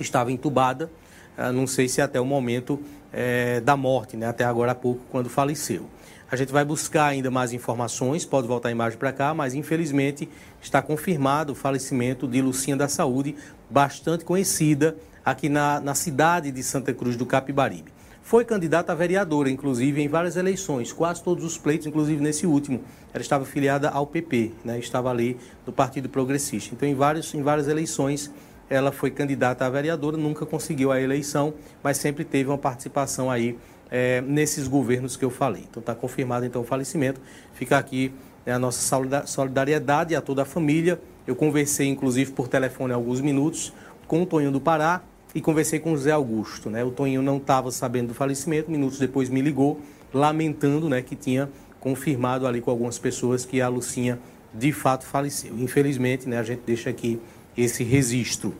Estava 0.00 0.32
entubada, 0.32 0.90
ah, 1.36 1.52
não 1.52 1.66
sei 1.66 1.88
se 1.88 2.00
até 2.00 2.18
o 2.18 2.24
momento 2.24 2.80
é, 3.12 3.60
da 3.60 3.76
morte, 3.76 4.16
né, 4.16 4.26
até 4.26 4.44
agora 4.44 4.72
há 4.72 4.74
pouco, 4.74 5.02
quando 5.10 5.28
faleceu. 5.28 5.86
A 6.30 6.36
gente 6.36 6.50
vai 6.50 6.64
buscar 6.64 7.08
ainda 7.08 7.30
mais 7.30 7.52
informações, 7.52 8.24
pode 8.24 8.48
voltar 8.48 8.70
a 8.70 8.72
imagem 8.72 8.98
para 8.98 9.12
cá, 9.12 9.34
mas 9.34 9.52
infelizmente 9.52 10.26
está 10.62 10.80
confirmado 10.80 11.52
o 11.52 11.54
falecimento 11.54 12.26
de 12.26 12.40
Lucinha 12.40 12.74
da 12.74 12.88
Saúde, 12.88 13.36
bastante 13.68 14.24
conhecida 14.24 14.96
aqui 15.22 15.50
na, 15.50 15.78
na 15.78 15.94
cidade 15.94 16.50
de 16.50 16.62
Santa 16.62 16.94
Cruz 16.94 17.16
do 17.16 17.26
Capibaribe. 17.26 17.92
Foi 18.32 18.46
candidata 18.46 18.92
a 18.92 18.94
vereadora, 18.94 19.50
inclusive, 19.50 20.00
em 20.00 20.08
várias 20.08 20.38
eleições, 20.38 20.90
quase 20.90 21.22
todos 21.22 21.44
os 21.44 21.58
pleitos, 21.58 21.86
inclusive 21.86 22.22
nesse 22.22 22.46
último. 22.46 22.80
Ela 23.12 23.20
estava 23.20 23.44
filiada 23.44 23.90
ao 23.90 24.06
PP, 24.06 24.52
né? 24.64 24.78
estava 24.78 25.10
ali 25.10 25.36
no 25.66 25.70
Partido 25.70 26.08
Progressista. 26.08 26.74
Então, 26.74 26.88
em, 26.88 26.94
vários, 26.94 27.34
em 27.34 27.42
várias 27.42 27.68
eleições, 27.68 28.32
ela 28.70 28.90
foi 28.90 29.10
candidata 29.10 29.66
a 29.66 29.68
vereadora, 29.68 30.16
nunca 30.16 30.46
conseguiu 30.46 30.90
a 30.90 30.98
eleição, 30.98 31.52
mas 31.82 31.98
sempre 31.98 32.24
teve 32.24 32.48
uma 32.48 32.56
participação 32.56 33.30
aí 33.30 33.58
é, 33.90 34.22
nesses 34.22 34.66
governos 34.66 35.14
que 35.14 35.26
eu 35.26 35.30
falei. 35.30 35.66
Então 35.68 35.80
está 35.80 35.94
confirmado 35.94 36.46
então 36.46 36.62
o 36.62 36.64
falecimento. 36.64 37.20
Fica 37.52 37.76
aqui 37.76 38.14
né, 38.46 38.54
a 38.54 38.58
nossa 38.58 39.26
solidariedade 39.26 40.16
a 40.16 40.22
toda 40.22 40.40
a 40.40 40.46
família. 40.46 40.98
Eu 41.26 41.36
conversei 41.36 41.86
inclusive 41.86 42.32
por 42.32 42.48
telefone 42.48 42.94
há 42.94 42.96
alguns 42.96 43.20
minutos 43.20 43.74
com 44.06 44.22
o 44.22 44.26
Toninho 44.26 44.50
do 44.50 44.60
Pará 44.60 45.02
e 45.34 45.40
conversei 45.40 45.78
com 45.78 45.92
o 45.92 45.96
José 45.96 46.10
Augusto. 46.10 46.68
Né? 46.68 46.84
O 46.84 46.90
Toninho 46.90 47.22
não 47.22 47.36
estava 47.36 47.70
sabendo 47.70 48.08
do 48.08 48.14
falecimento, 48.14 48.70
minutos 48.70 48.98
depois 48.98 49.28
me 49.28 49.40
ligou 49.40 49.80
lamentando 50.12 50.88
né, 50.88 51.00
que 51.00 51.16
tinha 51.16 51.48
confirmado 51.80 52.46
ali 52.46 52.60
com 52.60 52.70
algumas 52.70 52.98
pessoas 52.98 53.44
que 53.44 53.60
a 53.60 53.68
Lucinha 53.68 54.18
de 54.52 54.72
fato 54.72 55.04
faleceu. 55.04 55.58
Infelizmente, 55.58 56.28
né, 56.28 56.38
a 56.38 56.42
gente 56.42 56.60
deixa 56.66 56.90
aqui 56.90 57.18
esse 57.56 57.82
registro. 57.82 58.54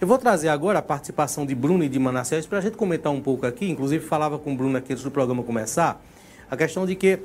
Eu 0.00 0.06
vou 0.06 0.18
trazer 0.18 0.48
agora 0.48 0.78
a 0.78 0.82
participação 0.82 1.44
de 1.44 1.54
Bruno 1.54 1.82
e 1.82 1.88
de 1.88 1.98
Manassés 1.98 2.46
para 2.46 2.58
a 2.58 2.60
gente 2.60 2.76
comentar 2.76 3.12
um 3.12 3.20
pouco 3.20 3.46
aqui. 3.46 3.68
Inclusive, 3.68 4.04
falava 4.04 4.38
com 4.38 4.52
o 4.52 4.56
Bruno 4.56 4.76
aqui 4.76 4.92
antes 4.92 5.02
do 5.02 5.10
programa 5.10 5.42
começar, 5.42 6.00
a 6.50 6.56
questão 6.56 6.86
de 6.86 6.94
que 6.94 7.18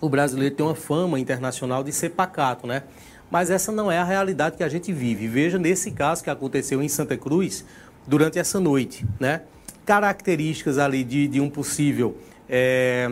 o 0.00 0.08
brasileiro 0.08 0.54
tem 0.54 0.64
uma 0.64 0.76
fama 0.76 1.18
internacional 1.18 1.82
de 1.82 1.92
ser 1.92 2.10
pacato, 2.10 2.66
né? 2.66 2.84
Mas 3.30 3.50
essa 3.50 3.72
não 3.72 3.90
é 3.90 3.98
a 3.98 4.04
realidade 4.04 4.56
que 4.56 4.62
a 4.62 4.68
gente 4.68 4.92
vive. 4.92 5.26
Veja 5.26 5.58
nesse 5.58 5.90
caso 5.90 6.22
que 6.22 6.30
aconteceu 6.30 6.82
em 6.82 6.88
Santa 6.88 7.16
Cruz 7.16 7.64
durante 8.08 8.38
essa 8.38 8.58
noite, 8.58 9.06
né? 9.20 9.42
Características 9.84 10.78
ali 10.78 11.04
de, 11.04 11.28
de 11.28 11.40
um 11.40 11.48
possível 11.48 12.16
é, 12.48 13.06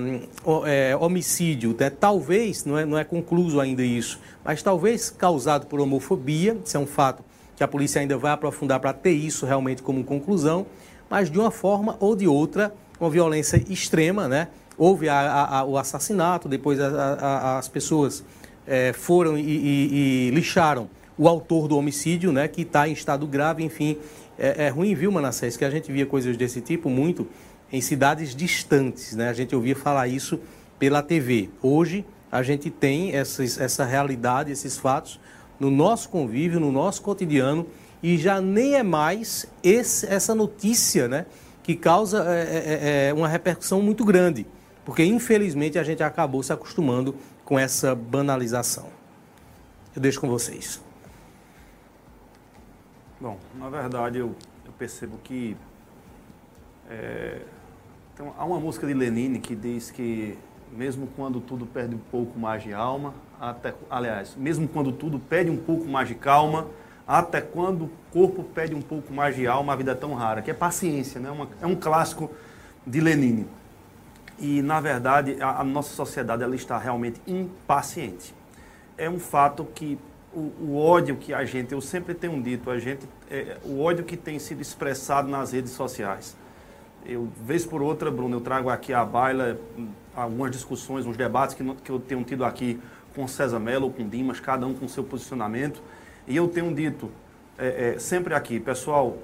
é, 0.67 0.97
homicídio, 0.97 1.77
né? 1.79 1.91
talvez, 1.91 2.65
não 2.65 2.79
é, 2.79 2.87
não 2.87 2.99
é 2.99 3.05
concluso 3.05 3.61
ainda 3.61 3.83
isso, 3.83 4.19
mas 4.43 4.63
talvez 4.63 5.11
causado 5.11 5.67
por 5.67 5.79
homofobia, 5.79 6.57
isso 6.65 6.77
é 6.77 6.81
um 6.81 6.87
fato 6.87 7.23
que 7.55 7.63
a 7.63 7.69
polícia 7.69 8.01
ainda 8.01 8.17
vai 8.17 8.33
aprofundar 8.33 8.81
para 8.81 8.93
ter 8.93 9.13
isso 9.13 9.45
realmente 9.45 9.83
como 9.83 10.03
conclusão, 10.05 10.67
mas 11.09 11.31
de 11.31 11.39
uma 11.39 11.51
forma 11.51 11.97
ou 12.01 12.17
de 12.17 12.27
outra, 12.27 12.75
uma 12.99 13.11
violência 13.11 13.63
extrema, 13.69 14.27
né? 14.27 14.49
Houve 14.79 15.09
a, 15.09 15.19
a, 15.19 15.59
a, 15.59 15.65
o 15.65 15.79
assassinato, 15.79 16.49
depois 16.49 16.79
as 16.81 17.69
pessoas 17.69 18.25
é, 18.67 18.93
foram 18.93 19.39
e, 19.39 19.43
e, 19.43 20.29
e, 20.29 20.31
lixaram 20.31 20.89
o 21.17 21.29
autor 21.29 21.67
do 21.67 21.79
homicídio, 21.79 22.31
né? 22.31 22.47
Que 22.47 22.63
está 22.63 22.87
em 22.87 22.93
estado 22.93 23.27
grave, 23.27 23.65
enfim. 23.65 23.97
É, 24.39 24.67
é 24.67 24.69
ruim, 24.69 24.95
viu, 24.95 25.11
Manassés, 25.11 25.57
que 25.57 25.65
a 25.65 25.71
gente 25.71 25.91
via 25.91 26.07
coisas 26.07 26.37
desse 26.37 26.61
tipo 26.61 26.91
muito 26.91 27.27
em 27.73 27.81
cidades 27.81 28.35
distantes, 28.35 29.15
né? 29.15 29.29
A 29.29 29.33
gente 29.33 29.55
ouvia 29.55 29.75
falar 29.75 30.09
isso 30.09 30.39
pela 30.79 31.03
TV. 31.03 31.51
Hoje, 31.63 32.05
a 32.31 32.43
gente 32.43 32.71
tem 32.71 33.13
essas, 33.13 33.59
essa 33.59 33.85
realidade, 33.85 34.53
esses 34.53 34.77
fatos 34.77 35.19
no 35.59 35.71
nosso 35.71 36.09
convívio, 36.09 36.61
no 36.61 36.71
nosso 36.71 37.03
cotidiano, 37.03 37.67
e 38.03 38.19
já 38.19 38.41
nem 38.41 38.75
é 38.75 38.83
mais 38.83 39.47
esse, 39.63 40.07
essa 40.07 40.35
notícia 40.35 41.09
né, 41.09 41.27
que 41.63 41.75
causa 41.75 42.25
é, 42.29 42.43
é, 42.43 43.07
é, 43.07 43.09
é 43.09 43.15
uma 43.15 43.27
repercussão 43.27 43.81
muito 43.81 44.05
grande, 44.05 44.47
porque 44.85 45.03
infelizmente 45.03 45.79
a 45.79 45.83
gente 45.83 46.03
acabou 46.03 46.43
se 46.43 46.53
acostumando 46.53 47.17
com 47.45 47.59
essa 47.59 47.95
banalização. 47.95 48.87
Eu 49.95 50.03
deixo 50.03 50.21
com 50.21 50.29
vocês. 50.29 50.86
Bom, 53.21 53.39
na 53.55 53.71
verdade 53.71 54.19
eu, 54.19 54.35
eu 54.65 54.73
percebo 54.79 55.17
que 55.25 55.57
é, 56.89 57.41
então, 58.15 58.33
há 58.39 58.45
uma 58.45 58.59
música 58.59 58.87
de 58.87 58.95
Lenine 58.95 59.39
que 59.39 59.55
diz 59.55 59.91
que 59.91 60.39
mesmo 60.73 61.07
quando 61.17 61.41
tudo 61.41 61.67
perde 61.67 61.95
um 61.95 62.01
pouco 62.11 62.39
mais 62.39 62.63
de 62.63 62.73
alma, 62.73 63.15
até, 63.41 63.75
aliás, 63.91 64.35
mesmo 64.37 64.67
quando 64.67 64.93
tudo 64.93 65.19
pede 65.19 65.51
um 65.51 65.57
pouco 65.57 65.87
mais 65.87 66.09
de 66.09 66.15
calma, 66.15 66.67
até 67.07 67.41
quando 67.41 67.85
o 67.85 67.91
corpo 68.13 68.43
pede 68.43 68.75
um 68.75 68.83
pouco 68.83 69.13
mais 69.13 69.37
de 69.37 69.47
alma, 69.47 69.73
a 69.73 69.77
vida 69.77 69.93
é 69.93 69.95
tão 69.95 70.15
rara, 70.15 70.43
que 70.43 70.51
é 70.51 70.55
paciência, 70.55 71.21
né? 71.21 71.31
Uma, 71.31 71.49
é 71.61 71.67
um 71.67 71.77
clássico 71.77 72.31
de 72.87 73.01
Lenine. 73.01 73.47
E, 74.39 74.61
na 74.63 74.81
verdade, 74.81 75.37
a, 75.41 75.61
a, 75.61 75.65
nossa 75.65 75.95
sociedade 75.95 76.43
ela 76.43 76.57
está 76.57 76.79
realmente 76.79 77.21
impaciente. 77.27 78.35
É 78.99 79.09
um 79.09 79.19
fato 79.19 79.65
que 79.75 79.99
o, 80.37 80.53
o 80.69 80.77
ódio 80.77 81.17
que 81.17 81.33
a 81.33 81.45
gente, 81.47 81.73
eu 81.73 81.81
sempre 81.81 82.13
tenho 82.13 82.41
dito, 82.43 82.71
a 82.71 82.79
gente, 82.79 83.09
é, 83.31 83.57
o 83.65 83.81
ódio 83.81 84.05
que 84.05 84.19
tem 84.19 84.39
sido 84.39 84.61
expressado 84.61 85.29
nas 85.29 85.53
redes 85.53 85.73
sociais. 85.73 86.37
Eu, 87.07 87.29
vez 87.43 87.65
por 87.65 87.81
outra, 87.81 88.11
Bruno, 88.11 88.37
eu 88.37 88.41
trago 88.43 88.69
aqui 88.69 88.93
à 88.93 89.03
baila 89.03 89.59
algumas 90.15 90.51
discussões, 90.51 91.07
uns 91.07 91.17
debates 91.17 91.55
que, 91.55 91.65
que 91.77 91.91
eu 91.91 91.99
tenho 91.99 92.23
tido 92.23 92.45
aqui 92.45 92.79
com 93.15 93.27
César 93.27 93.59
Mello, 93.59 93.91
com 93.91 94.07
Dimas, 94.07 94.39
cada 94.39 94.67
um 94.67 94.75
com 94.75 94.87
seu 94.87 95.03
posicionamento. 95.03 95.81
E 96.27 96.37
eu 96.37 96.49
tenho 96.49 96.75
dito 96.75 97.11
é, 97.57 97.95
é, 97.95 97.99
sempre 97.99 98.35
aqui, 98.35 98.61
pessoal, 98.61 99.17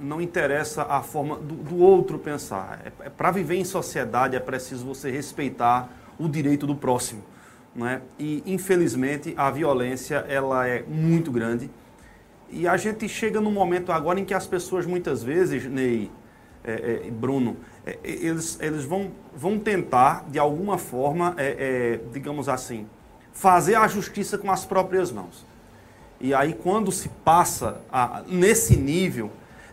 não 0.00 0.20
interessa 0.20 0.84
a 0.84 1.02
forma 1.02 1.36
do, 1.36 1.54
do 1.56 1.78
outro 1.78 2.18
pensar. 2.18 2.80
É, 2.84 3.06
é 3.06 3.10
Para 3.10 3.30
viver 3.30 3.56
em 3.56 3.64
sociedade 3.64 4.34
é 4.34 4.40
preciso 4.40 4.86
você 4.86 5.10
respeitar 5.10 5.90
o 6.18 6.26
direito 6.26 6.66
do 6.66 6.74
próximo. 6.74 7.22
Né? 7.74 8.00
E, 8.18 8.42
infelizmente, 8.46 9.34
a 9.36 9.50
violência 9.50 10.24
ela 10.28 10.66
é 10.66 10.82
muito 10.82 11.30
grande. 11.30 11.70
E 12.50 12.68
a 12.68 12.76
gente 12.76 13.08
chega 13.08 13.40
num 13.40 13.50
momento 13.50 13.90
agora 13.90 14.20
em 14.20 14.24
que 14.24 14.34
as 14.34 14.46
pessoas, 14.46 14.86
muitas 14.86 15.22
vezes, 15.22 15.64
Ney, 15.64 16.10
é, 16.62 17.06
é, 17.06 17.10
Bruno, 17.10 17.56
é, 17.84 17.98
eles, 18.04 18.58
eles 18.60 18.84
vão, 18.84 19.10
vão 19.34 19.58
tentar, 19.58 20.24
de 20.28 20.38
alguma 20.38 20.78
forma, 20.78 21.36
digamos 22.12 22.48
assim, 22.48 22.86
fazer 23.32 23.74
a 23.74 23.88
justiça 23.88 24.38
com 24.38 24.50
as 24.50 24.64
próprias 24.64 25.10
mãos. 25.10 25.44
E 26.20 26.32
aí, 26.32 26.54
quando 26.54 26.92
se 26.92 27.08
passa 27.08 27.80
a, 27.92 28.22
nesse 28.26 28.76
nível, 28.76 29.30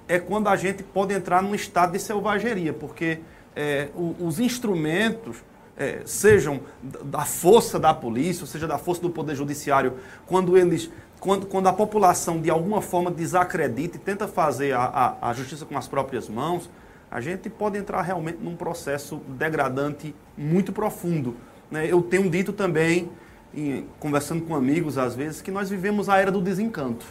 é 0.08 0.20
quando 0.20 0.50
a 0.50 0.56
gente 0.56 0.84
pode 0.84 1.14
entrar 1.14 1.42
num 1.42 1.56
estado 1.56 1.94
de 1.94 2.00
selvageria, 2.00 2.74
porque 2.74 3.20
é, 3.56 3.90
os 4.20 4.40
instrumentos, 4.40 5.38
é, 5.78 6.02
sejam 6.06 6.62
da 6.82 7.26
força 7.26 7.80
da 7.80 7.94
polícia, 7.94 8.44
ou 8.44 8.48
seja, 8.48 8.68
da 8.68 8.78
força 8.78 9.02
do 9.02 9.10
Poder 9.10 9.36
Judiciário, 9.36 9.94
quando 10.26 10.58
eles. 10.58 10.90
Quando, 11.20 11.46
quando 11.46 11.68
a 11.68 11.74
população 11.74 12.42
de 12.42 12.50
alguma 12.50 12.82
forma 12.82 13.12
desacredita 13.12 13.96
e 13.96 14.00
tenta 14.00 14.28
fazer 14.28 14.74
a, 14.74 14.82
a, 15.22 15.30
a 15.30 15.34
justiça 15.34 15.68
com 15.68 15.78
as 15.78 15.88
próprias 15.88 16.28
mãos, 16.28 16.68
a 17.12 17.22
gente 17.22 17.48
pode 17.48 17.78
entrar 17.78 18.02
realmente 18.02 18.40
num 18.42 18.56
processo 18.56 19.18
degradante 19.28 20.16
muito 20.36 20.74
profundo. 20.74 21.36
Né? 21.70 21.86
Eu 21.86 22.02
tenho 22.02 22.28
dito 22.28 22.52
também 22.52 23.12
em, 23.54 23.86
conversando 24.00 24.46
com 24.46 24.56
amigos 24.56 24.98
às 24.98 25.16
vezes, 25.16 25.42
que 25.42 25.52
nós 25.52 25.70
vivemos 25.70 26.10
a 26.10 26.18
era 26.18 26.32
do 26.32 26.42
desencanto. 26.42 27.06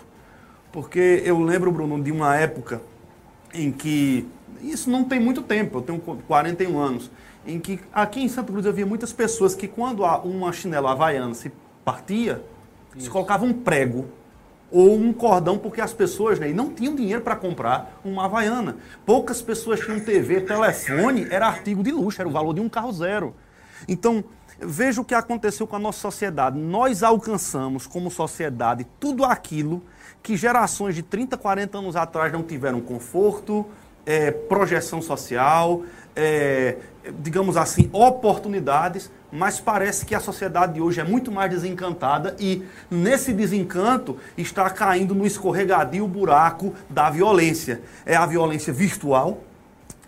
Porque 0.73 1.23
eu 1.25 1.39
lembro, 1.41 1.71
Bruno, 1.71 2.03
de 2.03 2.11
uma 2.11 2.37
época 2.37 2.81
em 3.53 3.71
que, 3.73 4.27
isso 4.63 4.91
não 4.91 5.05
tem 5.05 5.19
muito 5.19 5.43
tempo, 5.43 5.79
eu 5.79 5.83
tenho 5.83 6.01
41 6.01 6.79
anos, 6.79 7.11
em 7.47 7.59
que 7.59 7.81
aqui 7.93 8.23
em 8.23 8.29
Santa 8.29 8.53
Cruz 8.53 8.67
havia 8.67 8.87
muitas 8.87 9.13
pessoas 9.13 9.55
que 9.55 9.67
quando 9.67 10.03
uma 10.03 10.53
chinela 10.53 10.93
havaiana 10.93 11.35
se 11.35 11.51
partia, 11.85 12.43
isso. 12.95 13.05
se 13.05 13.11
colocava 13.11 13.45
um 13.45 13.53
prego 13.53 14.07
ou 14.71 14.95
um 14.97 15.13
cordão, 15.13 15.59
porque 15.59 15.81
as 15.81 15.93
pessoas 15.93 16.39
né, 16.39 16.49
não 16.53 16.71
tinham 16.71 16.95
dinheiro 16.95 17.23
para 17.23 17.35
comprar 17.35 18.01
uma 18.05 18.27
havaiana. 18.27 18.77
Poucas 19.05 19.43
pessoas 19.43 19.81
tinham 19.81 19.99
TV, 19.99 20.43
telefone, 20.43 21.27
era 21.31 21.47
artigo 21.47 21.83
de 21.83 21.91
luxo, 21.91 22.21
era 22.21 22.29
o 22.29 22.33
valor 22.33 22.55
de 22.55 22.61
um 22.61 22.69
carro 22.69 22.93
zero. 22.93 23.35
Então, 23.89 24.25
Veja 24.63 25.01
o 25.01 25.05
que 25.05 25.15
aconteceu 25.15 25.67
com 25.67 25.77
a 25.77 25.79
nossa 25.79 26.01
sociedade. 26.01 26.59
Nós 26.59 27.03
alcançamos, 27.03 27.87
como 27.87 28.11
sociedade, 28.11 28.87
tudo 28.99 29.25
aquilo 29.25 29.83
que 30.23 30.37
gerações 30.37 30.95
de 30.95 31.03
30, 31.03 31.39
40 31.39 31.79
anos 31.79 31.97
atrás 31.97 32.31
não 32.31 32.43
tiveram 32.43 32.79
conforto, 32.79 33.65
é, 34.05 34.31
projeção 34.31 35.01
social, 35.01 35.83
é, 36.15 36.77
digamos 37.21 37.57
assim, 37.57 37.89
oportunidades, 37.93 39.11
mas 39.33 39.61
parece 39.61 40.05
que 40.05 40.15
a 40.15 40.21
sociedade 40.21 40.75
de 40.75 40.81
hoje 40.81 41.01
é 41.01 41.05
muito 41.05 41.33
mais 41.33 41.51
desencantada 41.51 42.37
e 42.39 42.65
nesse 42.91 43.33
desencanto 43.33 44.19
está 44.37 44.69
caindo 44.69 45.15
no 45.15 45.27
escorregadio 45.27 46.07
buraco 46.07 46.75
da 46.89 47.09
violência. 47.09 47.81
É 48.05 48.17
a 48.17 48.27
violência 48.27 48.73
virtual, 48.73 49.43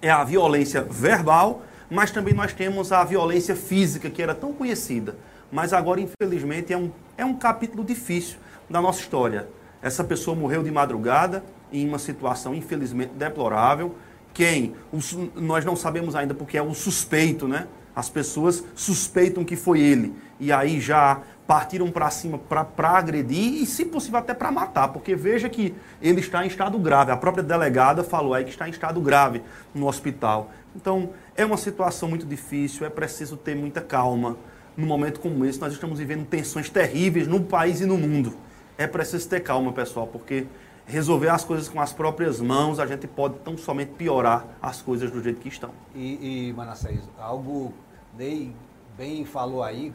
é 0.00 0.11
a 0.11 0.22
violência 0.25 0.82
verbal 0.82 1.62
mas 1.92 2.11
também 2.11 2.32
nós 2.32 2.54
temos 2.54 2.90
a 2.90 3.04
violência 3.04 3.54
física, 3.54 4.08
que 4.08 4.22
era 4.22 4.34
tão 4.34 4.50
conhecida. 4.54 5.14
Mas 5.50 5.75
agora, 5.75 6.00
infelizmente, 6.00 6.72
é 6.72 6.76
um, 6.76 6.90
é 7.18 7.25
um 7.25 7.34
capítulo 7.34 7.84
difícil 7.84 8.38
da 8.68 8.80
nossa 8.80 9.00
história. 9.00 9.46
Essa 9.82 10.02
pessoa 10.02 10.34
morreu 10.34 10.62
de 10.62 10.70
madrugada 10.70 11.44
em 11.70 11.87
uma 11.87 11.99
situação, 11.99 12.54
infelizmente, 12.54 13.12
deplorável. 13.12 13.94
Quem? 14.32 14.74
Os, 14.92 15.16
nós 15.34 15.64
não 15.64 15.76
sabemos 15.76 16.14
ainda 16.14 16.34
porque 16.34 16.56
é 16.56 16.62
o 16.62 16.74
suspeito, 16.74 17.46
né? 17.46 17.66
As 17.94 18.08
pessoas 18.08 18.64
suspeitam 18.74 19.44
que 19.44 19.54
foi 19.54 19.80
ele. 19.80 20.14
E 20.40 20.50
aí 20.50 20.80
já 20.80 21.20
partiram 21.46 21.90
para 21.90 22.08
cima 22.08 22.38
para 22.38 22.88
agredir 22.88 23.62
e, 23.62 23.66
se 23.66 23.84
possível, 23.84 24.18
até 24.18 24.32
para 24.32 24.50
matar. 24.50 24.88
Porque 24.88 25.14
veja 25.14 25.48
que 25.48 25.74
ele 26.00 26.20
está 26.20 26.44
em 26.44 26.48
estado 26.48 26.78
grave. 26.78 27.12
A 27.12 27.16
própria 27.16 27.42
delegada 27.42 28.02
falou 28.02 28.32
aí 28.32 28.44
que 28.44 28.50
está 28.50 28.66
em 28.66 28.70
estado 28.70 29.00
grave 29.00 29.42
no 29.74 29.86
hospital. 29.86 30.50
Então, 30.74 31.10
é 31.36 31.44
uma 31.44 31.58
situação 31.58 32.08
muito 32.08 32.24
difícil, 32.24 32.86
é 32.86 32.90
preciso 32.90 33.36
ter 33.36 33.54
muita 33.54 33.80
calma. 33.82 34.38
Num 34.74 34.86
momento 34.86 35.20
como 35.20 35.44
esse, 35.44 35.60
nós 35.60 35.74
estamos 35.74 35.98
vivendo 35.98 36.24
tensões 36.24 36.70
terríveis 36.70 37.28
no 37.28 37.42
país 37.42 37.82
e 37.82 37.86
no 37.86 37.98
mundo. 37.98 38.34
É 38.78 38.86
preciso 38.86 39.28
ter 39.28 39.40
calma, 39.40 39.70
pessoal, 39.70 40.06
porque 40.06 40.46
resolver 40.92 41.30
as 41.30 41.42
coisas 41.42 41.70
com 41.70 41.80
as 41.80 41.90
próprias 41.90 42.38
mãos, 42.38 42.78
a 42.78 42.87
gente 42.87 43.06
pode 43.06 43.37
tão 43.38 43.56
somente 43.56 43.92
piorar 43.92 44.44
as 44.61 44.82
coisas 44.82 45.11
do 45.11 45.22
jeito 45.22 45.40
que 45.40 45.49
estão. 45.49 45.70
E, 45.94 46.49
e 46.49 46.52
Manassés, 46.52 47.00
algo 47.18 47.72
Ney 48.16 48.54
bem 48.94 49.25
falou 49.25 49.62
aí, 49.62 49.90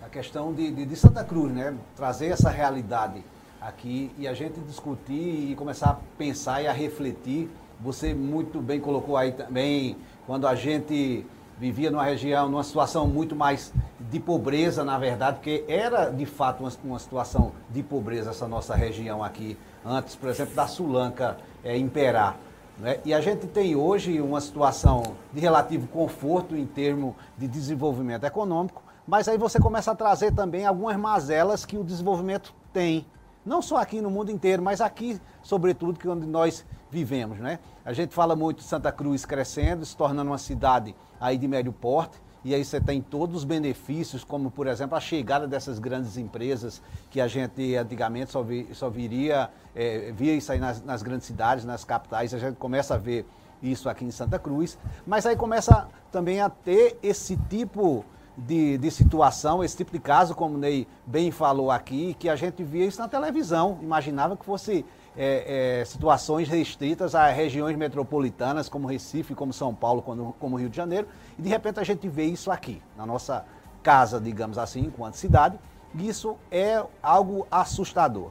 a 0.00 0.08
questão 0.08 0.52
de, 0.52 0.70
de, 0.70 0.86
de, 0.86 0.94
Santa 0.94 1.24
Cruz, 1.24 1.52
né? 1.52 1.74
Trazer 1.96 2.26
essa 2.26 2.48
realidade 2.48 3.24
aqui 3.60 4.12
e 4.16 4.28
a 4.28 4.34
gente 4.34 4.60
discutir 4.60 5.50
e 5.50 5.56
começar 5.56 5.90
a 5.90 5.98
pensar 6.16 6.62
e 6.62 6.68
a 6.68 6.72
refletir. 6.72 7.50
Você 7.80 8.14
muito 8.14 8.60
bem 8.60 8.78
colocou 8.78 9.16
aí 9.16 9.32
também, 9.32 9.96
quando 10.28 10.46
a 10.46 10.54
gente 10.54 11.26
vivia 11.58 11.90
numa 11.90 12.04
região, 12.04 12.48
numa 12.48 12.62
situação 12.62 13.08
muito 13.08 13.34
mais 13.34 13.72
de 13.98 14.20
pobreza, 14.20 14.84
na 14.84 14.96
verdade, 14.96 15.38
porque 15.38 15.64
era 15.66 16.08
de 16.10 16.24
fato 16.24 16.60
uma, 16.60 16.72
uma 16.84 16.98
situação 16.98 17.52
de 17.70 17.82
pobreza 17.82 18.30
essa 18.30 18.46
nossa 18.46 18.76
região 18.76 19.24
aqui, 19.24 19.56
antes, 19.86 20.16
por 20.16 20.28
exemplo, 20.28 20.54
da 20.54 20.66
Sulanca 20.66 21.38
é, 21.62 21.76
imperar. 21.76 22.36
Né? 22.78 22.98
E 23.04 23.14
a 23.14 23.20
gente 23.20 23.46
tem 23.46 23.76
hoje 23.76 24.20
uma 24.20 24.40
situação 24.40 25.02
de 25.32 25.40
relativo 25.40 25.86
conforto 25.86 26.56
em 26.56 26.66
termos 26.66 27.14
de 27.38 27.46
desenvolvimento 27.46 28.24
econômico, 28.24 28.82
mas 29.06 29.28
aí 29.28 29.38
você 29.38 29.60
começa 29.60 29.92
a 29.92 29.94
trazer 29.94 30.32
também 30.32 30.66
algumas 30.66 30.96
mazelas 30.96 31.64
que 31.64 31.78
o 31.78 31.84
desenvolvimento 31.84 32.52
tem. 32.72 33.06
Não 33.44 33.62
só 33.62 33.76
aqui 33.76 34.00
no 34.00 34.10
mundo 34.10 34.32
inteiro, 34.32 34.60
mas 34.60 34.80
aqui, 34.80 35.20
sobretudo, 35.40 35.98
que 36.00 36.08
é 36.08 36.10
onde 36.10 36.26
nós 36.26 36.66
vivemos. 36.90 37.38
Né? 37.38 37.60
A 37.84 37.92
gente 37.92 38.12
fala 38.12 38.34
muito 38.34 38.58
de 38.58 38.64
Santa 38.64 38.90
Cruz 38.90 39.24
crescendo, 39.24 39.86
se 39.86 39.96
tornando 39.96 40.30
uma 40.30 40.38
cidade 40.38 40.94
aí 41.20 41.38
de 41.38 41.46
médio 41.46 41.72
porte, 41.72 42.20
e 42.46 42.54
aí 42.54 42.64
você 42.64 42.80
tem 42.80 43.02
todos 43.02 43.38
os 43.38 43.44
benefícios, 43.44 44.22
como 44.22 44.52
por 44.52 44.68
exemplo 44.68 44.96
a 44.96 45.00
chegada 45.00 45.48
dessas 45.48 45.80
grandes 45.80 46.16
empresas 46.16 46.80
que 47.10 47.20
a 47.20 47.26
gente 47.26 47.74
antigamente 47.74 48.30
só, 48.30 48.40
vi, 48.40 48.68
só 48.72 48.88
viria, 48.88 49.50
é, 49.76 50.10
via 50.10 50.34
isso 50.34 50.50
aí 50.50 50.58
nas, 50.58 50.82
nas 50.82 51.02
grandes 51.02 51.26
cidades, 51.26 51.64
nas 51.64 51.84
capitais, 51.84 52.32
a 52.32 52.38
gente 52.38 52.56
começa 52.56 52.94
a 52.94 52.98
ver 52.98 53.26
isso 53.62 53.88
aqui 53.88 54.04
em 54.04 54.10
Santa 54.10 54.38
Cruz, 54.38 54.78
mas 55.06 55.26
aí 55.26 55.36
começa 55.36 55.86
também 56.10 56.40
a 56.40 56.48
ter 56.48 56.98
esse 57.02 57.36
tipo 57.36 58.04
de, 58.36 58.78
de, 58.78 58.90
situação, 58.90 59.62
esse 59.62 59.76
tipo 59.76 59.92
de 59.92 59.98
caso, 59.98 60.34
como 60.34 60.54
o 60.54 60.58
Ney 60.58 60.86
bem 61.06 61.30
falou 61.30 61.70
aqui, 61.70 62.14
que 62.14 62.28
a 62.28 62.36
gente 62.36 62.62
via 62.64 62.86
isso 62.86 63.00
na 63.00 63.08
televisão, 63.08 63.78
imaginava 63.82 64.36
que 64.36 64.44
fosse 64.44 64.84
é, 65.16 65.80
é, 65.80 65.84
situações 65.84 66.48
restritas 66.48 67.14
a 67.14 67.28
regiões 67.28 67.76
metropolitanas 67.76 68.68
como 68.68 68.86
Recife, 68.86 69.34
como 69.34 69.52
São 69.52 69.74
Paulo, 69.74 70.02
como, 70.02 70.34
como 70.38 70.56
Rio 70.56 70.68
de 70.68 70.76
Janeiro, 70.76 71.06
e 71.38 71.42
de 71.42 71.48
repente 71.48 71.80
a 71.80 71.84
gente 71.84 72.08
vê 72.08 72.24
isso 72.24 72.50
aqui, 72.50 72.82
na 72.96 73.06
nossa 73.06 73.44
casa, 73.82 74.20
digamos 74.20 74.58
assim, 74.58 74.80
enquanto 74.80 75.14
cidade, 75.14 75.58
e 75.94 76.08
isso 76.08 76.36
é 76.50 76.82
algo 77.02 77.46
assustador. 77.50 78.30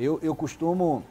Eu, 0.00 0.20
eu 0.22 0.32
costumo, 0.32 1.02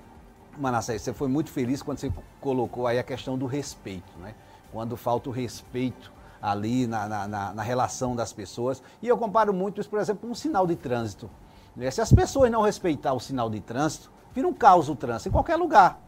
Manassés, 0.58 1.02
você 1.02 1.12
foi 1.12 1.28
muito 1.28 1.52
feliz 1.52 1.84
quando 1.84 1.98
você 1.98 2.10
colocou 2.40 2.88
aí 2.88 2.98
a 2.98 3.04
questão 3.04 3.38
do 3.38 3.46
respeito, 3.46 4.18
né? 4.18 4.34
Quando 4.72 4.96
falta 4.96 5.28
o 5.28 5.32
respeito 5.34 6.10
ali 6.42 6.88
na, 6.88 7.28
na, 7.28 7.54
na, 7.54 7.62
relação 7.62 8.16
das 8.16 8.32
pessoas. 8.32 8.82
E 9.02 9.08
eu 9.10 9.18
comparo 9.18 9.54
muito 9.54 9.82
isso, 9.82 9.90
por 9.90 10.00
exemplo, 10.00 10.22
com 10.26 10.32
um 10.32 10.36
sinal 10.36 10.66
de 10.66 10.78
trânsito. 10.78 11.30
Né? 11.76 11.92
Se 11.92 12.00
as 12.00 12.14
pessoas 12.14 12.50
não 12.50 12.62
respeitar 12.62 13.12
o 13.12 13.20
sinal 13.20 13.50
de 13.50 13.60
trânsito, 13.60 14.10
vira 14.34 14.48
um 14.48 14.54
caos 14.54 14.88
o 14.88 14.96
trânsito 14.96 15.28
em 15.28 15.32
qualquer 15.34 15.58
lugar. 15.58 16.00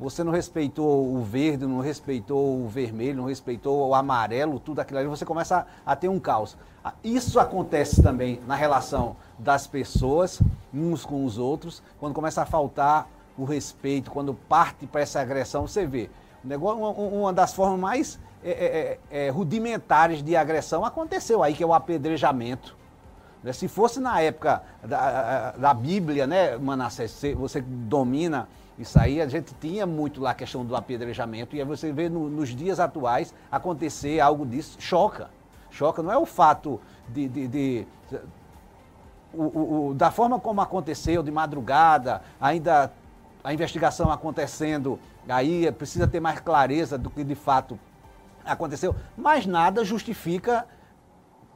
Você 0.00 0.24
não 0.24 0.32
respeitou 0.32 1.14
o 1.14 1.22
verde, 1.22 1.66
não 1.66 1.80
respeitou 1.80 2.64
o 2.64 2.66
vermelho, 2.66 3.18
não 3.18 3.26
respeitou 3.26 3.86
o 3.86 3.94
amarelo, 3.94 4.58
tudo 4.58 4.80
aquilo 4.80 4.98
ali, 4.98 5.06
você 5.06 5.26
começa 5.26 5.66
a, 5.84 5.92
a 5.92 5.94
ter 5.94 6.08
um 6.08 6.18
caos. 6.18 6.56
Ah, 6.82 6.94
isso 7.04 7.38
acontece 7.38 8.02
também 8.02 8.40
na 8.46 8.54
relação 8.54 9.14
das 9.38 9.66
pessoas, 9.66 10.40
uns 10.72 11.04
com 11.04 11.26
os 11.26 11.36
outros, 11.36 11.82
quando 11.98 12.14
começa 12.14 12.40
a 12.40 12.46
faltar 12.46 13.10
o 13.36 13.44
respeito, 13.44 14.10
quando 14.10 14.32
parte 14.32 14.86
para 14.86 15.02
essa 15.02 15.20
agressão, 15.20 15.68
você 15.68 15.86
vê. 15.86 16.08
Uma, 16.42 17.34
das 17.34 17.52
formas 17.52 17.78
mais 17.78 18.18
é, 18.42 18.50
é, 18.50 18.98
é, 19.10 19.26
é, 19.26 19.28
rudimentares 19.28 20.22
de 20.22 20.34
agressão 20.34 20.82
aconteceu 20.82 21.42
aí, 21.42 21.52
que 21.52 21.62
é 21.62 21.66
o 21.66 21.74
apedrejamento. 21.74 22.74
Né? 23.42 23.52
Se 23.52 23.68
fosse 23.68 24.00
na 24.00 24.18
época 24.22 24.62
da, 24.82 25.52
da 25.52 25.74
Bíblia, 25.74 26.26
né, 26.26 26.56
Manassés, 26.56 27.20
você 27.36 27.60
domina 27.60 28.48
isso 28.80 28.98
aí, 28.98 29.20
a 29.20 29.28
gente 29.28 29.54
tinha 29.60 29.86
muito 29.86 30.20
lá 30.20 30.30
a 30.30 30.34
questão 30.34 30.64
do 30.64 30.74
apedrejamento, 30.74 31.54
e 31.54 31.60
aí 31.60 31.66
você 31.66 31.92
vê 31.92 32.08
no, 32.08 32.30
nos 32.30 32.48
dias 32.48 32.80
atuais 32.80 33.34
acontecer 33.50 34.20
algo 34.20 34.46
disso, 34.46 34.76
choca. 34.80 35.28
Choca, 35.70 36.02
não 36.02 36.10
é 36.10 36.16
o 36.16 36.26
fato 36.26 36.80
de. 37.08 37.28
de, 37.28 37.48
de 37.48 37.86
o, 39.32 39.88
o, 39.90 39.94
da 39.94 40.10
forma 40.10 40.40
como 40.40 40.60
aconteceu, 40.60 41.22
de 41.22 41.30
madrugada, 41.30 42.22
ainda 42.40 42.92
a 43.44 43.54
investigação 43.54 44.10
acontecendo, 44.10 44.98
aí 45.28 45.70
precisa 45.72 46.08
ter 46.08 46.18
mais 46.18 46.40
clareza 46.40 46.98
do 46.98 47.08
que 47.08 47.22
de 47.22 47.34
fato 47.34 47.78
aconteceu, 48.44 48.96
mas 49.16 49.46
nada 49.46 49.84
justifica 49.84 50.66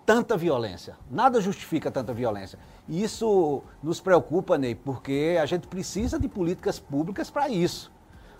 tanta 0.04 0.36
violência. 0.36 0.96
Nada 1.10 1.40
justifica 1.40 1.90
tanta 1.90 2.12
violência. 2.12 2.58
E 2.88 3.02
isso 3.02 3.62
nos 3.82 4.00
preocupa, 4.00 4.58
Ney, 4.58 4.74
porque 4.74 5.38
a 5.40 5.46
gente 5.46 5.66
precisa 5.66 6.18
de 6.18 6.28
políticas 6.28 6.78
públicas 6.78 7.30
para 7.30 7.48
isso. 7.48 7.90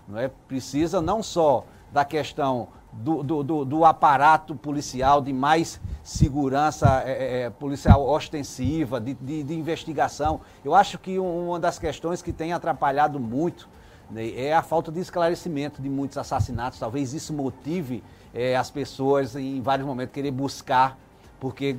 Não 0.07 0.19
é? 0.19 0.27
Precisa 0.47 1.01
não 1.01 1.23
só 1.23 1.65
da 1.91 2.05
questão 2.05 2.67
do, 2.91 3.23
do, 3.23 3.43
do, 3.43 3.65
do 3.65 3.85
aparato 3.85 4.55
policial, 4.55 5.21
de 5.21 5.33
mais 5.33 5.81
segurança 6.03 7.03
é, 7.05 7.11
é, 7.11 7.41
é, 7.41 7.49
policial 7.49 8.07
ostensiva, 8.07 9.01
de, 9.01 9.13
de, 9.15 9.43
de, 9.43 9.53
investigação. 9.53 10.41
Eu 10.63 10.73
acho 10.73 10.97
que 10.97 11.19
uma 11.19 11.59
das 11.59 11.77
questões 11.79 12.21
que 12.21 12.31
tem 12.31 12.53
atrapalhado 12.53 13.19
muito 13.19 13.67
né, 14.09 14.29
é 14.35 14.53
a 14.53 14.61
falta 14.61 14.91
de 14.91 14.99
esclarecimento 14.99 15.81
de 15.81 15.89
muitos 15.89 16.17
assassinatos. 16.17 16.79
Talvez 16.79 17.13
isso 17.13 17.33
motive 17.33 18.03
é, 18.33 18.55
as 18.55 18.69
pessoas 18.69 19.35
em 19.35 19.61
vários 19.61 19.87
momentos 19.87 20.13
querer 20.13 20.31
buscar, 20.31 20.97
porque 21.39 21.77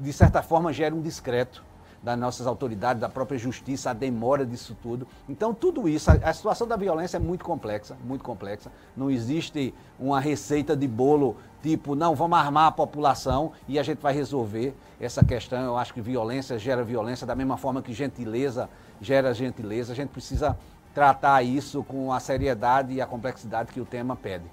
de 0.00 0.12
certa 0.12 0.42
forma 0.42 0.72
gera 0.72 0.94
um 0.94 1.00
discreto 1.00 1.64
das 2.02 2.18
nossas 2.18 2.46
autoridades, 2.46 3.00
da 3.00 3.08
própria 3.08 3.38
justiça, 3.38 3.90
a 3.90 3.92
demora 3.92 4.44
disso 4.44 4.76
tudo. 4.82 5.06
Então, 5.28 5.54
tudo 5.54 5.88
isso, 5.88 6.10
a, 6.10 6.14
a, 6.14 6.32
situação 6.32 6.66
da 6.66 6.76
violência 6.76 7.16
é 7.16 7.20
muito 7.20 7.44
complexa, 7.44 7.96
muito 8.04 8.24
complexa. 8.24 8.72
Não 8.96 9.08
existe 9.08 9.72
uma 10.00 10.18
receita 10.18 10.76
de 10.76 10.88
bolo 10.88 11.36
tipo, 11.62 11.94
não, 11.94 12.14
vamos 12.14 12.36
armar 12.36 12.66
a 12.66 12.72
população 12.72 13.52
e 13.68 13.78
a 13.78 13.84
gente 13.84 14.00
vai 14.00 14.12
resolver 14.12 14.74
essa 15.00 15.24
questão. 15.24 15.62
Eu 15.62 15.76
acho 15.76 15.94
que 15.94 16.00
violência 16.00 16.58
gera 16.58 16.82
violência, 16.82 17.24
da 17.24 17.36
mesma 17.36 17.56
forma 17.56 17.80
que 17.80 17.92
gentileza 17.92 18.68
gera 19.00 19.32
gentileza. 19.32 19.92
A 19.92 19.96
gente 19.96 20.08
precisa 20.10 20.58
tratar 20.92 21.42
isso 21.42 21.84
com 21.84 22.12
a 22.12 22.18
seriedade 22.18 22.94
e 22.94 23.00
a 23.00 23.06
complexidade 23.06 23.72
que 23.72 23.80
o 23.80 23.84
tema 23.84 24.16
pede. 24.16 24.44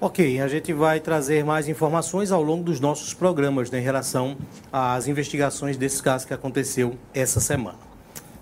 Ok, 0.00 0.40
a 0.40 0.46
gente 0.46 0.72
vai 0.72 1.00
trazer 1.00 1.44
mais 1.44 1.66
informações 1.66 2.30
ao 2.30 2.40
longo 2.40 2.62
dos 2.62 2.78
nossos 2.78 3.12
programas 3.12 3.68
né, 3.68 3.80
em 3.80 3.82
relação 3.82 4.36
às 4.72 5.08
investigações 5.08 5.76
desses 5.76 6.00
casos 6.00 6.24
que 6.24 6.32
aconteceu 6.32 6.96
essa 7.12 7.40
semana. 7.40 7.78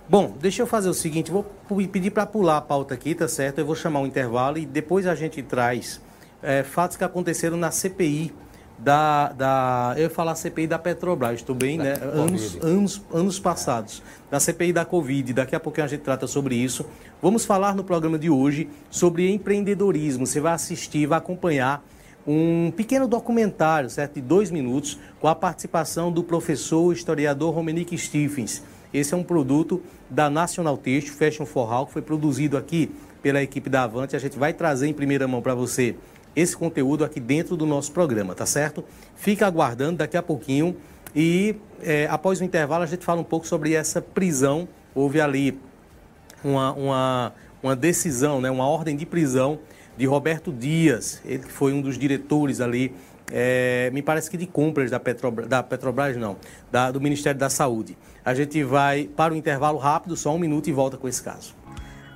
Bom, 0.07 0.37
deixa 0.39 0.61
eu 0.61 0.67
fazer 0.67 0.91
o 0.91 0.95
seguinte, 0.95 1.31
vou 1.31 1.47
pedir 1.91 2.11
para 2.11 2.27
pular 2.27 2.59
a 2.59 2.61
pauta 2.61 2.93
aqui, 2.93 3.15
tá 3.15 3.27
certo? 3.27 3.59
Eu 3.59 3.65
vou 3.65 3.75
chamar 3.75 4.01
um 4.01 4.07
intervalo 4.07 4.59
e 4.59 4.67
depois 4.67 5.07
a 5.07 5.15
gente 5.15 5.43
traz 5.43 5.99
é, 6.43 6.63
fatos 6.63 6.99
que 6.99 7.05
aconteceram 7.05 7.57
na 7.57 7.71
CPI 7.71 8.35
da, 8.79 9.33
da 9.33 9.95
eu 9.97 10.05
ia 10.05 10.11
falar 10.11 10.35
CPI 10.35 10.67
da 10.67 10.79
Petrobras, 10.79 11.37
estou 11.37 11.55
bem, 11.55 11.79
da 11.79 11.85
né? 11.85 11.95
Anos, 12.13 12.59
anos, 12.63 13.03
anos 13.13 13.39
passados. 13.39 14.03
Da 14.31 14.39
CPI 14.39 14.73
da 14.73 14.85
Covid, 14.85 15.33
daqui 15.33 15.57
a 15.57 15.61
pouquinho 15.61 15.87
a 15.87 15.89
gente 15.89 16.03
trata 16.03 16.27
sobre 16.27 16.55
isso. 16.55 16.85
Vamos 17.23 17.45
falar 17.45 17.75
no 17.75 17.83
programa 17.83 18.19
de 18.19 18.29
hoje 18.29 18.69
sobre 18.91 19.31
empreendedorismo. 19.33 20.27
Você 20.27 20.41
vai 20.41 20.53
assistir, 20.53 21.07
vai 21.07 21.19
acompanhar 21.19 21.85
um 22.27 22.73
pequeno 22.73 23.07
documentário, 23.07 23.89
certo? 23.89 24.15
De 24.15 24.21
dois 24.21 24.51
minutos, 24.51 24.99
com 25.21 25.29
a 25.29 25.35
participação 25.35 26.11
do 26.11 26.23
professor 26.23 26.93
historiador 26.93 27.55
Romenick 27.55 27.97
Stephens. 27.97 28.63
Esse 28.93 29.15
é 29.15 29.17
um 29.17 29.23
produto 29.23 29.83
da 30.11 30.29
National 30.29 30.77
Texto 30.77 31.13
Fashion 31.13 31.47
for 31.47 31.73
All, 31.73 31.87
que 31.87 31.93
foi 31.93 32.03
produzido 32.03 32.57
aqui 32.57 32.91
pela 33.23 33.43
equipe 33.43 33.71
da 33.71 33.85
Avante. 33.85 34.17
A 34.17 34.19
gente 34.19 34.39
vai 34.39 34.53
trazer 34.53 34.87
em 34.87 34.93
primeira 34.93 35.27
mão 35.27 35.41
para 35.41 35.55
você 35.55 35.97
esse 36.37 36.55
conteúdo 36.55 37.03
aqui 37.03 37.19
dentro 37.19 37.57
do 37.57 37.65
nosso 37.65 37.91
programa, 37.91 38.35
tá 38.35 38.45
certo? 38.45 38.85
Fica 39.17 39.47
aguardando, 39.47 39.97
daqui 39.97 40.17
a 40.17 40.23
pouquinho 40.23 40.77
E 41.15 41.57
é, 41.83 42.07
após 42.11 42.41
o 42.41 42.45
intervalo 42.45 42.85
a 42.85 42.87
gente 42.87 43.05
fala 43.05 43.21
um 43.21 43.25
pouco 43.25 43.47
sobre 43.47 43.73
essa 43.73 44.03
prisão. 44.03 44.69
Houve 44.95 45.19
ali 45.19 45.59
uma, 46.45 46.73
uma, 46.75 47.33
uma 47.63 47.75
decisão, 47.75 48.41
né, 48.41 48.51
uma 48.51 48.69
ordem 48.69 48.95
de 48.95 49.07
prisão 49.07 49.59
de 49.97 50.05
Roberto 50.05 50.53
Dias, 50.53 51.23
ele 51.25 51.43
que 51.43 51.53
foi 51.53 51.73
um 51.73 51.81
dos 51.81 51.99
diretores 51.99 52.61
ali, 52.61 52.95
é, 53.33 53.91
me 53.95 54.03
parece 54.03 54.31
que 54.31 54.37
de 54.37 54.47
compras 54.47 54.91
da 54.91 55.01
Petrobras, 55.01 55.49
da 55.49 55.63
Petrobras 55.63 56.17
não, 56.17 56.37
da, 56.71 56.91
do 56.91 57.01
Ministério 57.01 57.41
da 57.41 57.49
Saúde. 57.49 57.97
A 58.25 58.35
gente 58.35 58.63
vai 58.63 59.05
para 59.05 59.33
o 59.33 59.37
intervalo 59.37 59.79
rápido, 59.79 60.17
só 60.17 60.35
um 60.35 60.39
minuto 60.39 60.69
e 60.69 60.73
volta 60.73 60.97
com 60.97 61.09
esse 61.09 61.23
caso. 61.23 61.55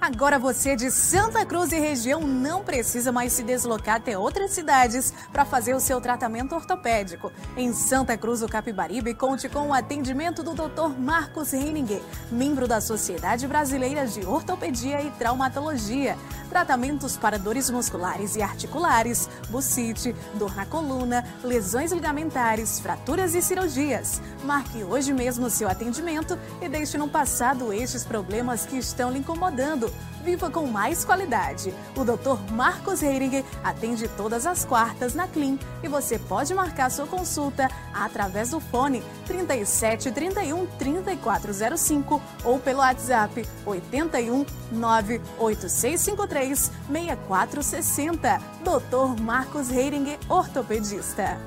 Agora 0.00 0.38
você 0.38 0.74
de 0.74 0.90
Santa 0.90 1.44
Cruz 1.44 1.72
e 1.72 1.78
região 1.78 2.22
não 2.22 2.64
precisa 2.64 3.12
mais 3.12 3.34
se 3.34 3.42
deslocar 3.42 3.96
até 3.96 4.16
outras 4.16 4.50
cidades 4.50 5.12
para 5.30 5.44
fazer 5.44 5.74
o 5.74 5.80
seu 5.80 6.00
tratamento 6.00 6.54
ortopédico. 6.54 7.30
Em 7.54 7.74
Santa 7.74 8.16
Cruz 8.16 8.40
do 8.40 8.48
Capibaribe, 8.48 9.12
conte 9.12 9.46
com 9.46 9.68
o 9.68 9.74
atendimento 9.74 10.42
do 10.42 10.54
Dr. 10.54 10.98
Marcos 10.98 11.52
Reininger, 11.52 12.00
membro 12.32 12.66
da 12.66 12.80
Sociedade 12.80 13.46
Brasileira 13.46 14.06
de 14.06 14.24
Ortopedia 14.24 15.02
e 15.02 15.10
Traumatologia. 15.10 16.16
Tratamentos 16.48 17.16
para 17.16 17.38
dores 17.38 17.68
musculares 17.68 18.34
e 18.36 18.42
articulares, 18.42 19.28
bucite, 19.50 20.16
dor 20.34 20.56
na 20.56 20.64
coluna, 20.64 21.24
lesões 21.44 21.92
ligamentares, 21.92 22.80
fraturas 22.80 23.34
e 23.34 23.42
cirurgias. 23.42 24.20
Marque 24.44 24.82
hoje 24.82 25.12
mesmo 25.12 25.46
o 25.46 25.50
seu 25.50 25.68
atendimento 25.68 26.38
e 26.60 26.68
deixe 26.68 26.96
no 26.96 27.06
passado 27.06 27.72
estes 27.72 28.02
problemas 28.02 28.64
que 28.64 28.78
estão 28.78 29.12
lhe 29.12 29.18
incomodando. 29.18 29.89
Viva 30.22 30.50
com 30.50 30.66
mais 30.66 31.04
qualidade. 31.04 31.72
O 31.96 32.04
Dr. 32.04 32.52
Marcos 32.52 33.02
Heiring 33.02 33.42
atende 33.64 34.06
todas 34.08 34.46
as 34.46 34.64
quartas 34.64 35.14
na 35.14 35.26
Clean 35.26 35.58
e 35.82 35.88
você 35.88 36.18
pode 36.18 36.52
marcar 36.54 36.90
sua 36.90 37.06
consulta 37.06 37.68
através 37.94 38.50
do 38.50 38.60
fone 38.60 39.02
37 39.26 40.10
31 40.10 40.66
3405 40.66 42.20
ou 42.44 42.58
pelo 42.58 42.80
WhatsApp 42.80 43.46
81 43.64 44.44
98653 44.72 46.70
6460. 46.90 48.42
Dr. 48.62 49.22
Marcos 49.22 49.70
Heiring, 49.70 50.18
ortopedista. 50.28 51.38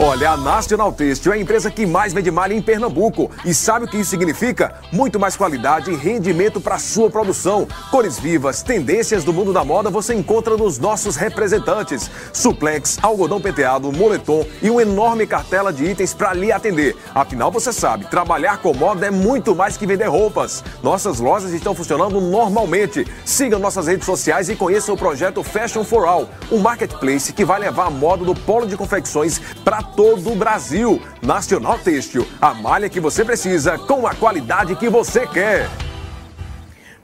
Olha, 0.00 0.30
a 0.30 0.36
National 0.36 0.92
Têxtil 0.92 1.32
é 1.32 1.36
a 1.36 1.40
empresa 1.40 1.72
que 1.72 1.84
mais 1.84 2.12
vende 2.12 2.30
malha 2.30 2.54
em 2.54 2.62
Pernambuco. 2.62 3.32
E 3.44 3.52
sabe 3.52 3.84
o 3.84 3.88
que 3.88 3.96
isso 3.96 4.10
significa? 4.10 4.76
Muito 4.92 5.18
mais 5.18 5.36
qualidade 5.36 5.90
e 5.90 5.96
rendimento 5.96 6.60
para 6.60 6.78
sua 6.78 7.10
produção. 7.10 7.66
Cores 7.90 8.16
vivas, 8.16 8.62
tendências 8.62 9.24
do 9.24 9.32
mundo 9.32 9.52
da 9.52 9.64
moda 9.64 9.90
você 9.90 10.14
encontra 10.14 10.56
nos 10.56 10.78
nossos 10.78 11.16
representantes. 11.16 12.08
Suplex, 12.32 12.96
algodão 13.02 13.40
penteado, 13.40 13.90
moletom 13.90 14.46
e 14.62 14.70
uma 14.70 14.82
enorme 14.82 15.26
cartela 15.26 15.72
de 15.72 15.84
itens 15.84 16.14
para 16.14 16.32
lhe 16.32 16.52
atender. 16.52 16.96
Afinal, 17.12 17.50
você 17.50 17.72
sabe, 17.72 18.06
trabalhar 18.06 18.58
com 18.58 18.72
moda 18.72 19.04
é 19.04 19.10
muito 19.10 19.52
mais 19.52 19.76
que 19.76 19.84
vender 19.84 20.06
roupas. 20.06 20.62
Nossas 20.80 21.18
lojas 21.18 21.52
estão 21.52 21.74
funcionando 21.74 22.20
normalmente. 22.20 23.04
Siga 23.24 23.58
nossas 23.58 23.88
redes 23.88 24.06
sociais 24.06 24.48
e 24.48 24.54
conheça 24.54 24.92
o 24.92 24.96
projeto 24.96 25.42
Fashion 25.42 25.82
for 25.82 26.06
All, 26.06 26.28
um 26.52 26.58
marketplace 26.58 27.32
que 27.32 27.44
vai 27.44 27.58
levar 27.58 27.86
a 27.86 27.90
moda 27.90 28.24
do 28.24 28.34
polo 28.34 28.64
de 28.64 28.76
confecções 28.76 29.37
para 29.64 29.82
todo 29.82 30.32
o 30.32 30.36
Brasil. 30.36 31.00
Nacional 31.22 31.78
Têxtil, 31.78 32.26
a 32.40 32.54
malha 32.54 32.88
que 32.88 33.00
você 33.00 33.24
precisa 33.24 33.78
com 33.78 34.06
a 34.06 34.14
qualidade 34.14 34.76
que 34.76 34.88
você 34.88 35.26
quer. 35.26 35.68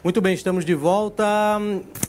Muito 0.02 0.20
bem, 0.20 0.34
estamos 0.34 0.64
de 0.64 0.74
volta. 0.74 1.24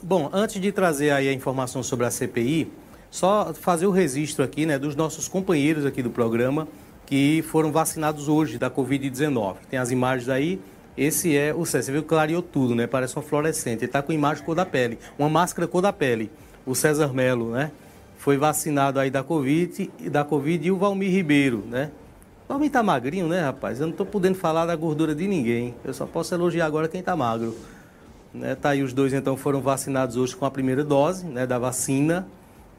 Bom, 0.03 0.29
antes 0.33 0.61
de 0.61 0.71
trazer 0.71 1.11
aí 1.11 1.29
a 1.29 1.33
informação 1.33 1.81
sobre 1.81 2.05
a 2.05 2.11
CPI, 2.11 2.71
só 3.09 3.53
fazer 3.53 3.87
o 3.87 3.91
registro 3.91 4.43
aqui, 4.43 4.65
né, 4.65 4.77
dos 4.77 4.95
nossos 4.95 5.27
companheiros 5.27 5.85
aqui 5.85 6.03
do 6.03 6.09
programa 6.09 6.67
que 7.05 7.43
foram 7.43 7.71
vacinados 7.71 8.27
hoje 8.27 8.57
da 8.57 8.69
Covid-19. 8.69 9.55
Tem 9.69 9.79
as 9.79 9.91
imagens 9.91 10.27
aí. 10.27 10.59
Esse 10.97 11.37
é 11.37 11.53
o 11.53 11.65
César. 11.65 11.83
Você 11.83 11.91
viu 11.91 12.01
que 12.01 12.09
clareou 12.09 12.41
tudo, 12.41 12.73
né? 12.73 12.87
Parece 12.87 13.17
um 13.19 13.21
fluorescente. 13.21 13.79
Ele 13.79 13.85
está 13.85 14.01
com 14.01 14.11
imagem 14.11 14.43
cor 14.43 14.55
da 14.55 14.65
pele, 14.65 14.97
uma 15.19 15.29
máscara 15.29 15.67
cor 15.67 15.81
da 15.81 15.93
pele. 15.93 16.31
O 16.65 16.73
César 16.73 17.13
Melo, 17.13 17.51
né? 17.51 17.71
Foi 18.25 18.37
vacinado 18.37 18.99
aí 18.99 19.11
da 19.11 19.23
Covid, 19.23 19.91
da 20.09 20.23
COVID 20.23 20.67
e 20.67 20.71
o 20.71 20.77
Valmir 20.77 21.11
Ribeiro, 21.11 21.63
né? 21.69 21.91
O 22.45 22.53
Valmir 22.53 22.71
tá 22.71 22.81
magrinho, 22.81 23.27
né, 23.27 23.41
rapaz? 23.41 23.79
Eu 23.79 23.85
não 23.85 23.91
estou 23.91 24.03
podendo 24.03 24.33
falar 24.33 24.65
da 24.65 24.75
gordura 24.75 25.13
de 25.13 25.27
ninguém. 25.27 25.75
Eu 25.85 25.93
só 25.93 26.07
posso 26.07 26.33
elogiar 26.33 26.65
agora 26.65 26.87
quem 26.87 27.03
tá 27.03 27.15
magro. 27.15 27.55
Né? 28.33 28.55
Tá 28.55 28.69
aí 28.69 28.81
os 28.81 28.93
dois, 28.93 29.13
então, 29.13 29.37
foram 29.37 29.61
vacinados 29.61 30.17
hoje 30.17 30.35
com 30.35 30.43
a 30.43 30.49
primeira 30.49 30.83
dose, 30.83 31.23
né, 31.27 31.45
da 31.45 31.59
vacina. 31.59 32.25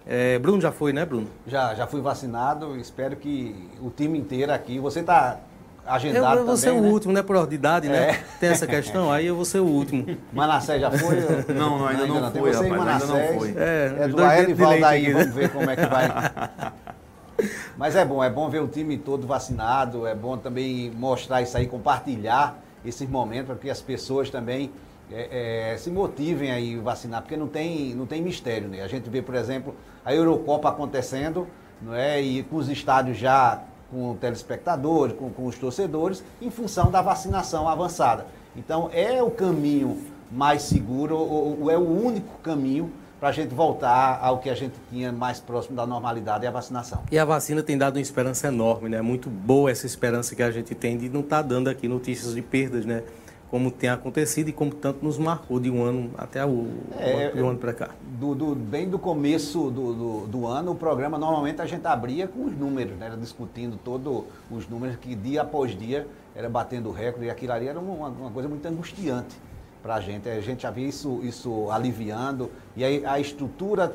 É, 0.04 0.36
Bruno 0.36 0.60
já 0.60 0.72
foi, 0.72 0.92
né, 0.92 1.06
Bruno? 1.06 1.28
Já, 1.46 1.76
já 1.76 1.86
fui 1.86 2.00
vacinado. 2.00 2.76
Espero 2.76 3.14
que 3.14 3.54
o 3.80 3.88
time 3.88 4.18
inteiro 4.18 4.52
aqui. 4.52 4.80
Você 4.80 5.00
tá 5.00 5.38
agendado 5.86 6.34
eu, 6.34 6.40
eu 6.40 6.46
vou 6.46 6.56
ser 6.56 6.70
o 6.70 6.80
né? 6.80 6.88
último, 6.88 7.12
né? 7.12 7.22
Por 7.22 7.36
ordem 7.36 7.50
de 7.50 7.54
idade, 7.56 7.88
né? 7.88 8.10
É. 8.10 8.24
Tem 8.40 8.50
essa 8.50 8.66
questão, 8.66 9.10
aí 9.10 9.26
eu 9.26 9.36
vou 9.36 9.44
ser 9.44 9.60
o 9.60 9.64
último. 9.66 10.16
Manassé 10.32 10.78
já 10.78 10.90
foi? 10.90 11.16
Não, 11.54 11.78
não, 11.78 11.86
ainda 11.86 12.06
não 12.06 12.30
Tem 12.30 12.42
foi, 12.42 12.52
você 12.52 12.66
e 12.66 12.68
rapaz, 12.68 13.02
ainda 13.02 13.06
não 13.06 13.14
Manassés. 13.14 13.36
foi. 13.38 13.54
É, 13.56 13.96
É 14.00 14.08
do 14.08 14.16
dentes 14.16 14.48
e 14.48 14.54
Valdaí, 14.54 15.08
né? 15.08 15.12
vamos 15.20 15.34
ver 15.34 15.52
como 15.52 15.70
é 15.70 15.76
que 15.76 15.86
vai. 15.86 16.08
Mas 17.76 17.94
é 17.94 18.04
bom, 18.04 18.24
é 18.24 18.30
bom 18.30 18.48
ver 18.48 18.62
o 18.62 18.68
time 18.68 18.96
todo 18.96 19.26
vacinado, 19.26 20.06
é 20.06 20.14
bom 20.14 20.36
também 20.38 20.90
mostrar 20.96 21.42
isso 21.42 21.56
aí, 21.56 21.66
compartilhar 21.66 22.58
esses 22.84 23.08
momentos 23.08 23.46
para 23.46 23.56
que 23.56 23.68
as 23.68 23.82
pessoas 23.82 24.30
também 24.30 24.70
é, 25.12 25.72
é, 25.72 25.76
se 25.76 25.90
motivem 25.90 26.50
aí 26.50 26.78
a 26.78 26.82
vacinar, 26.82 27.20
porque 27.22 27.36
não 27.36 27.46
tem, 27.46 27.94
não 27.94 28.06
tem 28.06 28.22
mistério, 28.22 28.68
né? 28.68 28.82
A 28.82 28.88
gente 28.88 29.08
vê, 29.10 29.20
por 29.20 29.34
exemplo, 29.34 29.74
a 30.04 30.14
Eurocopa 30.14 30.68
acontecendo, 30.68 31.46
não 31.82 31.94
é? 31.94 32.20
E 32.20 32.42
com 32.44 32.56
os 32.56 32.68
estádios 32.68 33.18
já 33.18 33.62
com 33.90 34.14
telespectadores, 34.16 35.16
com, 35.16 35.30
com 35.30 35.46
os 35.46 35.56
torcedores, 35.56 36.22
em 36.40 36.50
função 36.50 36.90
da 36.90 37.02
vacinação 37.02 37.68
avançada. 37.68 38.26
Então 38.56 38.90
é 38.92 39.22
o 39.22 39.30
caminho 39.30 39.98
mais 40.30 40.62
seguro, 40.62 41.16
ou, 41.16 41.62
ou 41.62 41.70
é 41.70 41.76
o 41.76 41.88
único 41.88 42.38
caminho 42.38 42.90
para 43.18 43.30
a 43.30 43.32
gente 43.32 43.54
voltar 43.54 44.18
ao 44.22 44.38
que 44.38 44.50
a 44.50 44.54
gente 44.54 44.74
tinha 44.90 45.10
mais 45.10 45.40
próximo 45.40 45.74
da 45.74 45.86
normalidade, 45.86 46.44
é 46.44 46.48
a 46.48 46.50
vacinação. 46.50 47.02
E 47.10 47.18
a 47.18 47.24
vacina 47.24 47.62
tem 47.62 47.78
dado 47.78 47.96
uma 47.96 48.02
esperança 48.02 48.48
enorme, 48.48 48.88
né? 48.88 49.00
Muito 49.00 49.30
boa 49.30 49.70
essa 49.70 49.86
esperança 49.86 50.34
que 50.34 50.42
a 50.42 50.50
gente 50.50 50.74
tem 50.74 50.98
de 50.98 51.08
não 51.08 51.20
estar 51.20 51.42
dando 51.42 51.68
aqui 51.68 51.88
notícias 51.88 52.34
de 52.34 52.42
perdas, 52.42 52.84
né? 52.84 53.02
Como 53.50 53.70
tem 53.70 53.88
acontecido 53.88 54.48
e 54.48 54.52
como 54.52 54.72
tanto 54.74 55.04
nos 55.04 55.16
marcou 55.18 55.60
de 55.60 55.70
um 55.70 55.82
ano 55.84 56.10
até 56.18 56.44
o 56.44 56.66
É, 56.98 57.30
de 57.30 57.40
um 57.40 57.48
ano 57.50 57.58
para 57.58 57.72
cá. 57.72 57.90
Do, 58.18 58.34
do- 58.34 58.54
bem 58.56 58.88
do 58.88 58.98
começo 58.98 59.70
do, 59.70 59.94
do, 59.94 60.26
do 60.26 60.46
ano, 60.46 60.72
o 60.72 60.74
programa 60.74 61.16
normalmente 61.16 61.62
a 61.62 61.66
gente 61.66 61.86
abria 61.86 62.26
com 62.26 62.44
os 62.44 62.56
números, 62.56 62.96
né? 62.98 63.06
Era 63.06 63.16
discutindo 63.16 63.78
todos 63.84 64.24
os 64.50 64.68
números 64.68 64.96
que 64.96 65.14
dia 65.14 65.42
após 65.42 65.78
dia 65.78 66.08
era 66.34 66.48
batendo 66.48 66.90
recorde 66.90 67.26
e 67.26 67.30
aquilo 67.30 67.52
ali 67.52 67.68
era 67.68 67.78
uma, 67.78 68.08
uma 68.08 68.30
coisa 68.32 68.48
muito 68.48 68.66
angustiante 68.66 69.36
para 69.80 69.94
a 69.94 70.00
gente. 70.00 70.28
A 70.28 70.40
gente 70.40 70.64
já 70.64 70.70
via 70.72 70.88
isso, 70.88 71.20
isso 71.22 71.70
aliviando 71.70 72.50
e 72.76 72.82
aí 72.84 73.06
a 73.06 73.20
estrutura 73.20 73.94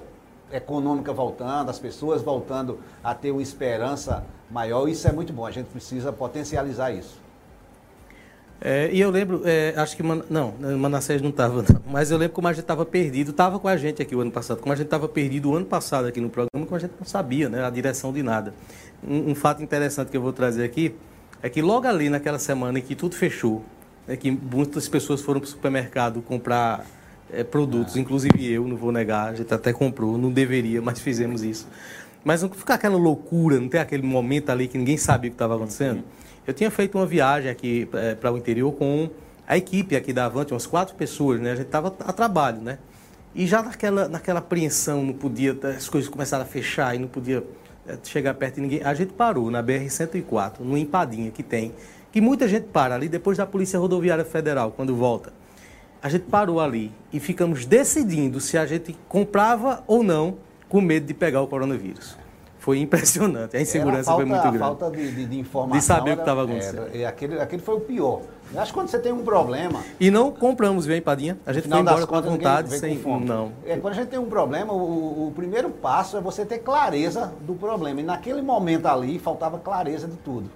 econômica 0.52 1.12
voltando, 1.14 1.70
as 1.70 1.78
pessoas 1.80 2.22
voltando 2.22 2.80
a 3.04 3.14
ter 3.14 3.32
uma 3.32 3.42
esperança 3.42 4.24
maior, 4.50 4.88
isso 4.88 5.08
é 5.08 5.12
muito 5.12 5.32
bom. 5.34 5.46
A 5.46 5.52
gente 5.52 5.68
precisa 5.68 6.12
potencializar 6.14 6.92
isso. 6.92 7.20
É, 8.64 8.92
e 8.94 9.02
eu 9.02 9.10
lembro, 9.10 9.42
é, 9.44 9.74
acho 9.76 9.98
que 9.98 10.04
Man, 10.04 10.22
não, 10.30 10.54
Manassés 10.78 11.20
não 11.20 11.32
estava. 11.32 11.66
Mas 11.90 12.12
eu 12.12 12.18
lembro 12.18 12.36
como 12.36 12.48
a 12.48 12.54
gente 12.54 12.62
estava 12.62 12.86
perdido, 12.86 13.32
estava 13.32 13.60
com 13.60 13.68
a 13.68 13.76
gente 13.76 14.04
aqui 14.04 14.16
o 14.16 14.22
ano 14.22 14.32
passado, 14.32 14.60
como 14.60 14.72
a 14.72 14.76
gente 14.76 14.86
estava 14.86 15.10
perdido 15.10 15.50
o 15.50 15.56
ano 15.56 15.66
passado 15.66 16.08
aqui 16.08 16.22
no 16.22 16.30
programa, 16.30 16.68
como 16.68 16.76
a 16.76 16.80
gente 16.80 16.94
não 17.00 17.06
sabia, 17.06 17.50
né, 17.50 17.66
a 17.66 17.70
direção 17.72 18.14
de 18.14 18.22
nada. 18.22 18.54
Um, 19.04 19.32
um 19.32 19.36
fato 19.36 19.64
interessante 19.64 20.10
que 20.10 20.18
eu 20.18 20.22
vou 20.22 20.32
trazer 20.32 20.64
aqui 20.64 20.94
é 21.42 21.50
que 21.50 21.60
logo 21.60 21.88
ali 21.88 22.08
naquela 22.08 22.38
semana 22.38 22.78
em 22.78 22.84
que 22.84 22.94
tudo 22.94 23.16
fechou, 23.16 23.66
é 24.08 24.16
que 24.16 24.30
muitas 24.30 24.88
pessoas 24.88 25.22
foram 25.22 25.40
para 25.40 25.48
o 25.48 25.50
supermercado 25.50 26.22
comprar 26.22 26.86
é, 27.34 27.44
produtos, 27.44 27.98
inclusive 27.98 28.48
eu, 28.48 28.68
não 28.68 28.78
vou 28.78 28.92
negar, 28.92 29.30
a 29.30 29.34
gente 29.34 29.52
até 29.52 29.74
comprou, 29.74 30.20
não 30.20 30.32
deveria, 30.32 30.84
mas 30.84 31.00
fizemos 31.00 31.42
isso. 31.42 31.68
Mas 32.24 32.44
não 32.44 32.50
ficar 32.52 32.76
aquela 32.76 32.98
loucura, 32.98 33.60
não 33.60 33.68
ter 33.68 33.80
aquele 33.80 34.04
momento 34.04 34.52
ali 34.52 34.68
que 34.68 34.78
ninguém 34.78 34.98
sabia 34.98 35.30
o 35.30 35.32
que 35.32 35.36
estava 35.36 35.56
acontecendo. 35.56 36.04
Eu 36.46 36.54
tinha 36.54 36.72
feito 36.72 36.98
uma 36.98 37.06
viagem 37.06 37.52
aqui 37.52 37.88
para 38.20 38.32
o 38.32 38.38
interior 38.38 38.72
com 38.72 39.10
a 39.48 39.58
equipe 39.58 39.96
aqui 39.96 40.12
da 40.12 40.26
Avante, 40.26 40.54
umas 40.54 40.66
quatro 40.66 40.96
pessoas, 40.96 41.40
né? 41.40 41.52
A 41.52 41.56
gente 41.56 41.68
estava 41.68 41.90
a 42.00 42.14
trabalho, 42.14 42.62
né? 42.62 42.80
E 43.36 43.46
já 43.46 43.62
naquela, 43.62 44.08
naquela 44.08 44.40
apreensão, 44.40 45.04
não 45.04 45.14
podia, 45.14 45.58
as 45.78 45.88
coisas 45.88 46.10
começaram 46.10 46.44
a 46.44 46.48
fechar 46.48 46.96
e 46.96 47.00
não 47.00 47.08
podia 47.08 47.44
eh, 47.88 47.98
chegar 48.04 48.34
perto 48.34 48.56
de 48.56 48.62
ninguém. 48.62 48.84
A 48.84 48.94
gente 48.94 49.14
parou 49.14 49.52
na 49.52 49.64
BR-104, 49.64 50.60
numa 50.60 50.80
empadinha 50.80 51.30
que 51.32 51.44
tem, 51.44 51.74
que 52.12 52.20
muita 52.20 52.48
gente 52.48 52.68
para 52.68 52.96
ali 52.96 53.08
depois 53.08 53.38
da 53.38 53.46
Polícia 53.46 53.80
Rodoviária 53.80 54.26
Federal, 54.26 54.72
quando 54.72 54.96
volta. 54.96 55.32
A 56.02 56.10
gente 56.10 56.24
parou 56.24 56.60
ali 56.60 56.92
e 57.14 57.20
ficamos 57.20 57.66
decidindo 57.66 58.40
se 58.40 58.58
a 58.58 58.66
gente 58.66 58.98
comprava 59.08 59.84
ou 59.86 60.02
não 60.02 60.38
com 60.68 60.82
medo 60.82 61.06
de 61.06 61.14
pegar 61.14 61.42
o 61.42 61.48
coronavírus. 61.48 62.18
Foi 62.62 62.78
impressionante. 62.80 63.58
A 63.58 63.62
insegurança 63.62 64.12
Era 64.12 64.14
a 64.14 64.16
foi 64.18 64.26
muito 64.26 64.42
falta, 64.44 64.50
grande. 64.58 64.64
A 64.64 64.68
falta 64.78 64.92
de, 64.98 65.12
de, 65.16 65.26
de 65.26 65.40
informação. 65.40 65.80
De 65.80 65.84
saber 65.84 66.02
o 66.02 66.04
que 66.04 66.10
era- 66.12 66.22
estava 66.22 66.44
acontecendo. 66.44 66.96
era- 66.96 67.10
aquele, 67.10 67.42
aquele 67.42 67.62
foi 67.62 67.76
o 67.76 67.80
pior. 67.80 68.22
Eu 68.54 68.60
acho 68.62 68.72
que 68.72 68.78
quando 68.80 68.88
você 68.90 69.00
tem 69.00 69.12
um 69.12 69.24
problema, 69.24 69.82
E 70.00 70.12
não 70.12 70.32
compramos, 70.32 70.86
viu, 70.86 70.96
empadinha? 70.96 71.40
A 71.44 71.54
gente 71.54 71.68
foi 71.68 71.80
embora 71.80 72.06
com 72.06 72.16
a 72.16 72.22
vontade, 72.22 72.78
sem. 72.78 72.98
com 72.98 73.02
fome. 73.04 73.26
Não. 73.26 73.52
É, 73.66 73.78
quando 73.78 73.94
a 73.94 73.98
gente 73.98 74.10
tem 74.10 74.20
um 74.20 74.30
problema, 74.30 74.74
o, 74.74 75.28
o 75.28 75.32
primeiro 75.36 75.70
passo 75.72 76.18
é 76.18 76.22
você 76.22 76.46
ter 76.46 76.60
clareza 76.60 77.34
do 77.42 77.56
problema. 77.56 78.00
E 78.00 78.04
naquele 78.04 78.42
momento 78.44 78.86
ali, 78.86 79.18
faltava 79.18 79.58
clareza 79.58 80.08
de 80.08 80.18
tudo. 80.18 80.48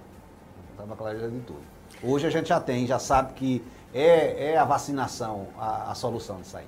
Faltava 0.76 0.96
clareza 0.96 1.28
de 1.28 1.40
tudo. 1.40 1.58
Hoje 2.02 2.24
a 2.26 2.30
gente 2.30 2.48
já 2.50 2.60
tem, 2.60 2.86
já 2.86 2.98
sabe 3.00 3.32
que 3.32 3.64
é, 3.94 4.52
é 4.52 4.58
a 4.58 4.64
vacinação 4.64 5.46
a, 5.58 5.90
a 5.90 5.94
solução 5.94 6.40
disso 6.40 6.56
aí. 6.56 6.64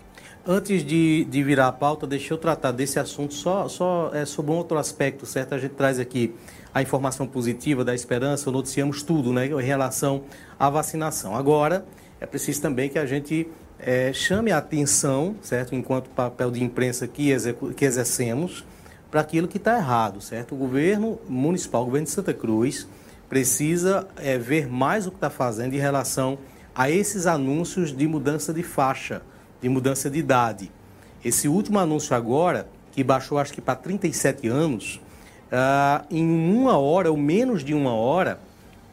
Antes 0.47 0.83
de, 0.83 1.25
de 1.25 1.43
virar 1.43 1.69
a 1.69 1.73
pauta, 1.73 2.07
deixa 2.07 2.33
eu 2.33 2.39
tratar 2.39 2.73
desse 2.73 2.99
assunto 2.99 3.35
só, 3.35 3.69
só 3.69 4.11
é, 4.15 4.25
sobre 4.25 4.51
um 4.51 4.57
outro 4.57 4.79
aspecto, 4.79 5.27
certo? 5.27 5.55
A 5.55 5.59
gente 5.59 5.75
traz 5.75 5.99
aqui 5.99 6.35
a 6.73 6.81
informação 6.81 7.27
positiva 7.27 7.85
da 7.85 7.95
esperança, 7.95 8.51
noticiamos 8.51 9.03
tudo 9.03 9.33
né, 9.33 9.47
em 9.47 9.63
relação 9.63 10.23
à 10.59 10.71
vacinação. 10.71 11.37
Agora, 11.37 11.85
é 12.21 12.25
preciso 12.25 12.63
também 12.63 12.89
que 12.89 12.99
a 12.99 13.05
gente 13.05 13.47
é, 13.79 14.13
chame 14.13 14.51
a 14.51 14.59
atenção, 14.59 15.37
certo? 15.43 15.75
Enquanto 15.75 16.09
papel 16.11 16.51
de 16.51 16.63
imprensa 16.65 17.07
que, 17.07 17.31
que 17.77 17.85
exercemos, 17.85 18.65
para 19.11 19.21
aquilo 19.21 19.49
que 19.49 19.57
está 19.57 19.77
errado, 19.77 20.21
certo? 20.21 20.55
O 20.55 20.59
governo 20.59 21.19
municipal, 21.29 21.83
o 21.83 21.87
governo 21.87 22.07
de 22.07 22.13
Santa 22.13 22.35
Cruz, 22.35 22.87
precisa 23.29 24.09
é, 24.17 24.39
ver 24.39 24.67
mais 24.67 25.07
o 25.07 25.11
que 25.11 25.17
está 25.17 25.31
fazendo 25.31 25.75
em 25.75 25.79
relação 25.79 26.39
a 26.79 26.89
esses 26.89 27.27
anúncios 27.27 27.91
de 27.95 28.07
mudança 28.07 28.55
de 28.55 28.63
faixa, 28.63 29.21
de 29.61 29.69
mudança 29.69 30.09
de 30.09 30.21
idade. 30.21 30.71
Esse 31.25 31.49
último 31.49 31.77
anúncio 31.77 32.15
agora, 32.15 32.69
que 32.93 33.03
baixou 33.03 33.37
acho 33.37 33.53
que 33.53 33.61
para 33.61 33.75
37 33.75 34.47
anos, 34.47 35.01
ah, 35.51 36.05
em 36.09 36.25
uma 36.25 36.79
hora 36.79 37.11
ou 37.11 37.17
menos 37.17 37.65
de 37.65 37.75
uma 37.75 37.93
hora, 37.93 38.39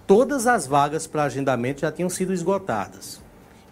todas 0.07 0.47
as 0.47 0.65
vagas 0.65 1.05
para 1.05 1.25
agendamento 1.25 1.81
já 1.81 1.91
tinham 1.91 2.09
sido 2.09 2.33
esgotadas. 2.33 3.21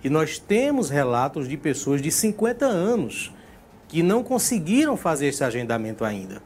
E 0.03 0.11
nós 0.11 0.37
temos 0.37 0.91
relatos 0.91 1.49
de 1.49 1.57
pessoas 1.57 1.99
de 1.99 2.11
50 2.11 2.67
anos 2.67 3.33
que 3.87 4.03
não 4.03 4.23
conseguiram 4.23 4.95
fazer 4.95 5.25
esse 5.25 5.43
agendamento 5.43 6.05
ainda. 6.05 6.39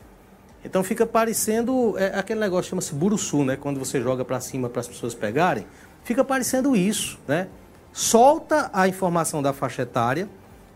Então 0.64 0.84
fica 0.84 1.06
parecendo 1.06 1.98
é, 1.98 2.18
aquele 2.18 2.40
negócio 2.40 2.70
chama-se 2.70 2.94
buruçu, 2.94 3.44
né? 3.44 3.56
Quando 3.56 3.78
você 3.78 4.02
joga 4.02 4.24
para 4.24 4.40
cima 4.40 4.70
para 4.70 4.80
as 4.80 4.88
pessoas 4.88 5.14
pegarem, 5.14 5.66
fica 6.08 6.24
parecendo 6.24 6.74
isso, 6.74 7.20
né? 7.28 7.50
Solta 7.92 8.70
a 8.72 8.88
informação 8.88 9.42
da 9.42 9.52
faixa 9.52 9.82
etária, 9.82 10.30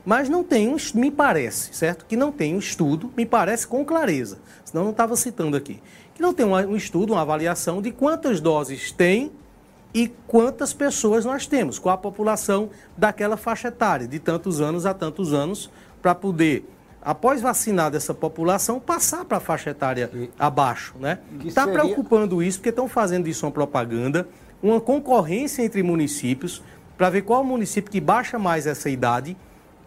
mas 0.06 0.28
não 0.28 0.44
tem 0.44 0.68
um, 0.68 0.76
me 0.94 1.10
parece, 1.10 1.74
certo? 1.74 2.06
Que 2.06 2.18
não 2.18 2.34
tem 2.34 2.54
um 2.54 2.60
estudo, 2.60 3.10
me 3.16 3.26
parece 3.26 3.66
com 3.66 3.86
clareza, 3.86 4.40
senão 4.66 4.84
não 4.84 4.92
estava 4.92 5.16
citando 5.16 5.56
aqui, 5.56 5.82
que 6.14 6.22
não 6.22 6.34
tem 6.34 6.46
um 6.46 6.76
estudo, 6.76 7.14
uma 7.14 7.22
avaliação 7.22 7.82
de 7.82 7.92
quantas 7.92 8.42
doses 8.42 8.92
tem 8.92 9.32
e 9.94 10.10
quantas 10.28 10.74
pessoas 10.74 11.24
nós 11.24 11.48
temos, 11.48 11.80
qual 11.80 11.96
a 11.96 11.98
população 11.98 12.70
daquela 12.98 13.38
faixa 13.38 13.70
etária, 13.70 14.08
de 14.08 14.20
tantos 14.20 14.60
anos 14.60 14.86
a 14.86 14.94
tantos 14.94 15.34
anos, 15.34 15.72
para 16.02 16.14
poder, 16.14 16.68
após 17.02 17.42
vacinar 17.42 17.90
dessa 17.90 18.14
população, 18.14 18.82
passar 18.82 19.24
para 19.24 19.38
a 19.38 19.42
faixa 19.42 19.70
etária 19.70 20.12
abaixo. 20.38 20.96
Né? 21.00 21.20
Está 21.46 21.64
seria- 21.66 21.80
preocupando 21.80 22.44
isso, 22.44 22.58
porque 22.58 22.70
estão 22.70 22.90
fazendo 22.90 23.26
disso 23.26 23.46
uma 23.46 23.52
propaganda, 23.52 24.28
uma 24.62 24.80
concorrência 24.80 25.64
entre 25.64 25.82
municípios, 25.84 26.62
para 26.98 27.10
ver 27.10 27.24
qual 27.24 27.44
município 27.44 27.92
que 27.92 28.00
baixa 28.00 28.38
mais 28.38 28.68
essa 28.68 28.90
idade 28.90 29.36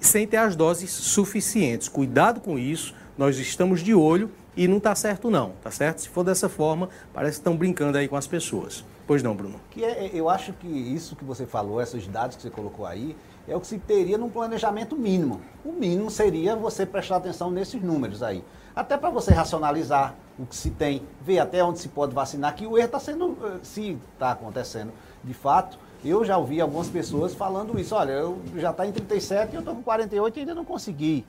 sem 0.01 0.27
ter 0.27 0.39
as 0.39 0.57
doses 0.57 0.91
suficientes. 0.91 1.89
Cuidado 1.89 2.41
com 2.41 2.59
isso, 2.59 2.95
nós 3.17 3.39
estamos 3.39 3.81
de 3.81 3.95
olho 3.95 4.31
e 4.57 4.69
não 4.69 4.79
está 4.79 4.95
certo 4.95 5.31
não, 5.31 5.53
tá 5.63 5.71
certo? 5.71 6.01
Se 6.01 6.09
for 6.09 6.25
dessa 6.25 6.49
forma, 6.49 6.89
parece 7.13 7.37
que 7.37 7.41
estão 7.41 7.57
brincando 7.57 7.99
aí 7.99 8.09
com 8.09 8.17
as 8.17 8.27
pessoas. 8.27 8.85
Pois 9.07 9.23
não, 9.23 9.35
Bruno? 9.35 9.61
Que 9.71 9.85
é, 9.85 10.11
eu 10.13 10.29
acho 10.29 10.53
que 10.55 10.67
isso 10.67 11.15
que 11.15 11.25
você 11.25 11.47
falou, 11.47 11.81
esses 11.81 12.07
dados 12.07 12.37
que 12.37 12.43
você 12.43 12.51
colocou 12.51 12.87
aí, 12.87 13.17
é 13.47 13.55
o 13.55 13.61
que 13.61 13.67
se 13.67 13.79
teria 13.79 14.17
num 14.17 14.31
planejamento 14.31 14.97
mínimo. 14.97 15.41
O 15.65 15.73
mínimo 15.73 16.11
seria 16.11 16.57
você 16.57 16.87
prestar 16.87 17.17
atenção 17.17 17.51
nesses 17.51 17.83
números 17.83 18.23
aí. 18.23 18.43
Até 18.75 18.97
para 18.97 19.11
você 19.11 19.33
racionalizar 19.33 20.15
o 20.39 20.45
que 20.47 20.57
se 20.57 20.71
tem, 20.71 21.03
ver 21.23 21.39
até 21.39 21.63
onde 21.63 21.79
se 21.79 21.89
pode 21.89 22.13
vacinar, 22.15 22.55
que 22.57 22.67
o 22.67 22.77
erro 22.77 22.87
está 22.87 22.99
sendo, 22.99 23.37
eh, 23.45 23.59
se 23.63 23.97
está 24.15 24.33
acontecendo 24.33 24.93
de 25.23 25.33
fato. 25.33 25.79
Eu 26.05 26.25
já 26.25 26.37
ouvi 26.37 26.61
algumas 26.61 26.89
pessoas 26.89 27.33
falando 27.35 27.79
isso. 27.79 27.95
Olha, 27.95 28.13
eu 28.13 28.39
já 28.57 28.73
está 28.73 28.85
em 28.87 28.93
37 28.93 29.53
e 29.53 29.55
eu 29.55 29.61
estou 29.61 29.75
com 29.77 29.83
48 29.83 30.37
e 30.37 30.41
ainda 30.41 30.55
não 30.55 30.65
consegui. 30.65 31.25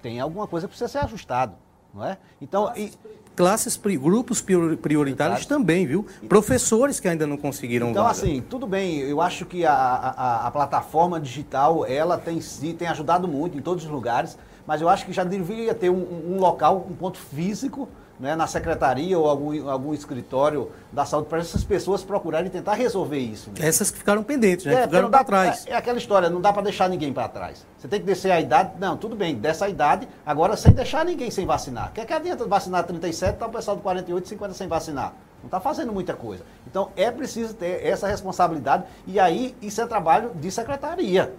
Tem 0.00 0.20
alguma 0.20 0.46
coisa 0.46 0.66
que 0.66 0.70
precisa 0.70 0.88
ser 0.88 0.98
ajustado, 1.04 1.54
não 1.92 2.04
é? 2.04 2.16
Então, 2.40 2.72
e- 2.76 2.92
Classes, 3.36 3.76
grupos 3.76 4.40
priori- 4.40 4.76
prioritários 4.76 5.44
também, 5.44 5.84
viu? 5.84 6.06
Professores 6.28 7.00
que 7.00 7.08
ainda 7.08 7.26
não 7.26 7.36
conseguiram 7.36 7.90
Então, 7.90 8.04
vaga. 8.04 8.12
assim, 8.16 8.40
tudo 8.48 8.64
bem, 8.64 8.98
eu 9.00 9.20
acho 9.20 9.44
que 9.44 9.66
a, 9.66 9.74
a, 9.74 10.46
a 10.46 10.50
plataforma 10.52 11.20
digital, 11.20 11.84
ela 11.84 12.16
tem 12.16 12.38
tem 12.78 12.86
ajudado 12.86 13.26
muito 13.26 13.58
em 13.58 13.60
todos 13.60 13.84
os 13.84 13.90
lugares, 13.90 14.38
mas 14.66 14.80
eu 14.80 14.88
acho 14.88 15.04
que 15.04 15.12
já 15.12 15.24
deveria 15.24 15.74
ter 15.74 15.90
um, 15.90 16.34
um 16.34 16.38
local, 16.38 16.86
um 16.88 16.94
ponto 16.94 17.18
físico, 17.18 17.88
né, 18.18 18.36
na 18.36 18.46
secretaria 18.46 19.18
ou 19.18 19.28
algum, 19.28 19.68
algum 19.68 19.92
escritório 19.92 20.70
da 20.92 21.04
saúde, 21.04 21.28
para 21.28 21.40
essas 21.40 21.64
pessoas 21.64 22.02
procurarem 22.02 22.48
tentar 22.50 22.74
resolver 22.74 23.18
isso. 23.18 23.50
né? 23.50 23.66
Essas 23.66 23.90
que 23.90 23.98
ficaram 23.98 24.22
pendentes, 24.22 24.64
né? 24.64 24.74
É, 24.74 24.82
ficaram 24.84 25.10
para 25.10 25.24
trás. 25.24 25.66
É, 25.66 25.72
é 25.72 25.76
aquela 25.76 25.98
história, 25.98 26.30
não 26.30 26.40
dá 26.40 26.52
para 26.52 26.62
deixar 26.62 26.88
ninguém 26.88 27.12
para 27.12 27.28
trás. 27.28 27.66
Você 27.76 27.88
tem 27.88 28.00
que 28.00 28.06
descer 28.06 28.30
a 28.30 28.40
idade, 28.40 28.72
não, 28.78 28.96
tudo 28.96 29.16
bem, 29.16 29.34
dessa 29.34 29.68
idade, 29.68 30.08
agora 30.24 30.56
sem 30.56 30.72
deixar 30.72 31.04
ninguém 31.04 31.30
sem 31.30 31.44
vacinar. 31.44 31.88
O 31.88 31.92
que, 31.92 32.00
é 32.00 32.04
que 32.04 32.12
adianta 32.12 32.46
vacinar 32.46 32.84
37, 32.84 33.36
tá 33.36 33.46
o 33.46 33.50
pessoal 33.50 33.76
de 33.76 33.82
48, 33.82 34.28
50 34.28 34.54
sem 34.54 34.68
vacinar? 34.68 35.12
Não 35.42 35.48
está 35.48 35.60
fazendo 35.60 35.92
muita 35.92 36.14
coisa. 36.14 36.42
Então 36.66 36.90
é 36.96 37.10
preciso 37.10 37.52
ter 37.52 37.84
essa 37.84 38.06
responsabilidade 38.06 38.84
e 39.06 39.20
aí 39.20 39.54
isso 39.60 39.80
é 39.80 39.86
trabalho 39.86 40.30
de 40.36 40.50
secretaria. 40.50 41.34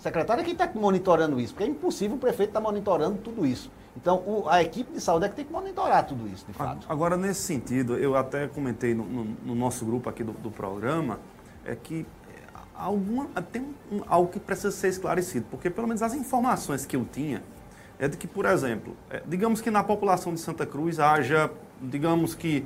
Secretária 0.00 0.40
é 0.40 0.44
quem 0.44 0.54
está 0.54 0.68
monitorando 0.74 1.38
isso, 1.38 1.52
porque 1.52 1.64
é 1.64 1.66
impossível 1.68 2.16
o 2.16 2.18
prefeito 2.18 2.48
estar 2.50 2.60
monitorando 2.60 3.18
tudo 3.18 3.44
isso. 3.46 3.70
Então 3.96 4.16
o- 4.26 4.48
a 4.48 4.62
equipe 4.62 4.92
de 4.92 5.00
saúde 5.00 5.26
é 5.26 5.28
que 5.28 5.36
tem 5.36 5.44
que 5.44 5.52
monitorar 5.52 6.06
tudo 6.06 6.26
isso, 6.26 6.46
de 6.46 6.52
fato. 6.54 6.86
Agora, 6.88 7.16
nesse 7.18 7.42
sentido, 7.42 7.96
eu 7.96 8.16
até 8.16 8.48
comentei 8.48 8.94
no, 8.94 9.04
no- 9.04 9.24
no 9.44 9.54
nosso 9.54 9.84
grupo 9.84 10.08
aqui 10.08 10.24
do, 10.24 10.32
do 10.32 10.50
programa, 10.50 11.18
é 11.66 11.74
que 11.76 12.06
é, 12.34 12.40
alguma, 12.74 13.26
tem 13.52 13.62
um- 13.92 14.00
algo 14.08 14.30
que 14.32 14.40
precisa 14.40 14.70
ser 14.70 14.88
esclarecido, 14.88 15.44
porque 15.50 15.68
pelo 15.68 15.86
menos 15.86 16.02
as 16.02 16.14
informações 16.14 16.86
que 16.86 16.96
eu 16.96 17.04
tinha 17.04 17.42
é 17.98 18.08
de 18.08 18.16
que, 18.16 18.26
por 18.26 18.46
exemplo, 18.46 18.96
é, 19.10 19.22
digamos 19.26 19.60
que 19.60 19.70
na 19.70 19.82
população 19.84 20.32
de 20.32 20.40
Santa 20.40 20.64
Cruz 20.64 20.98
haja, 20.98 21.50
digamos 21.82 22.34
que, 22.34 22.64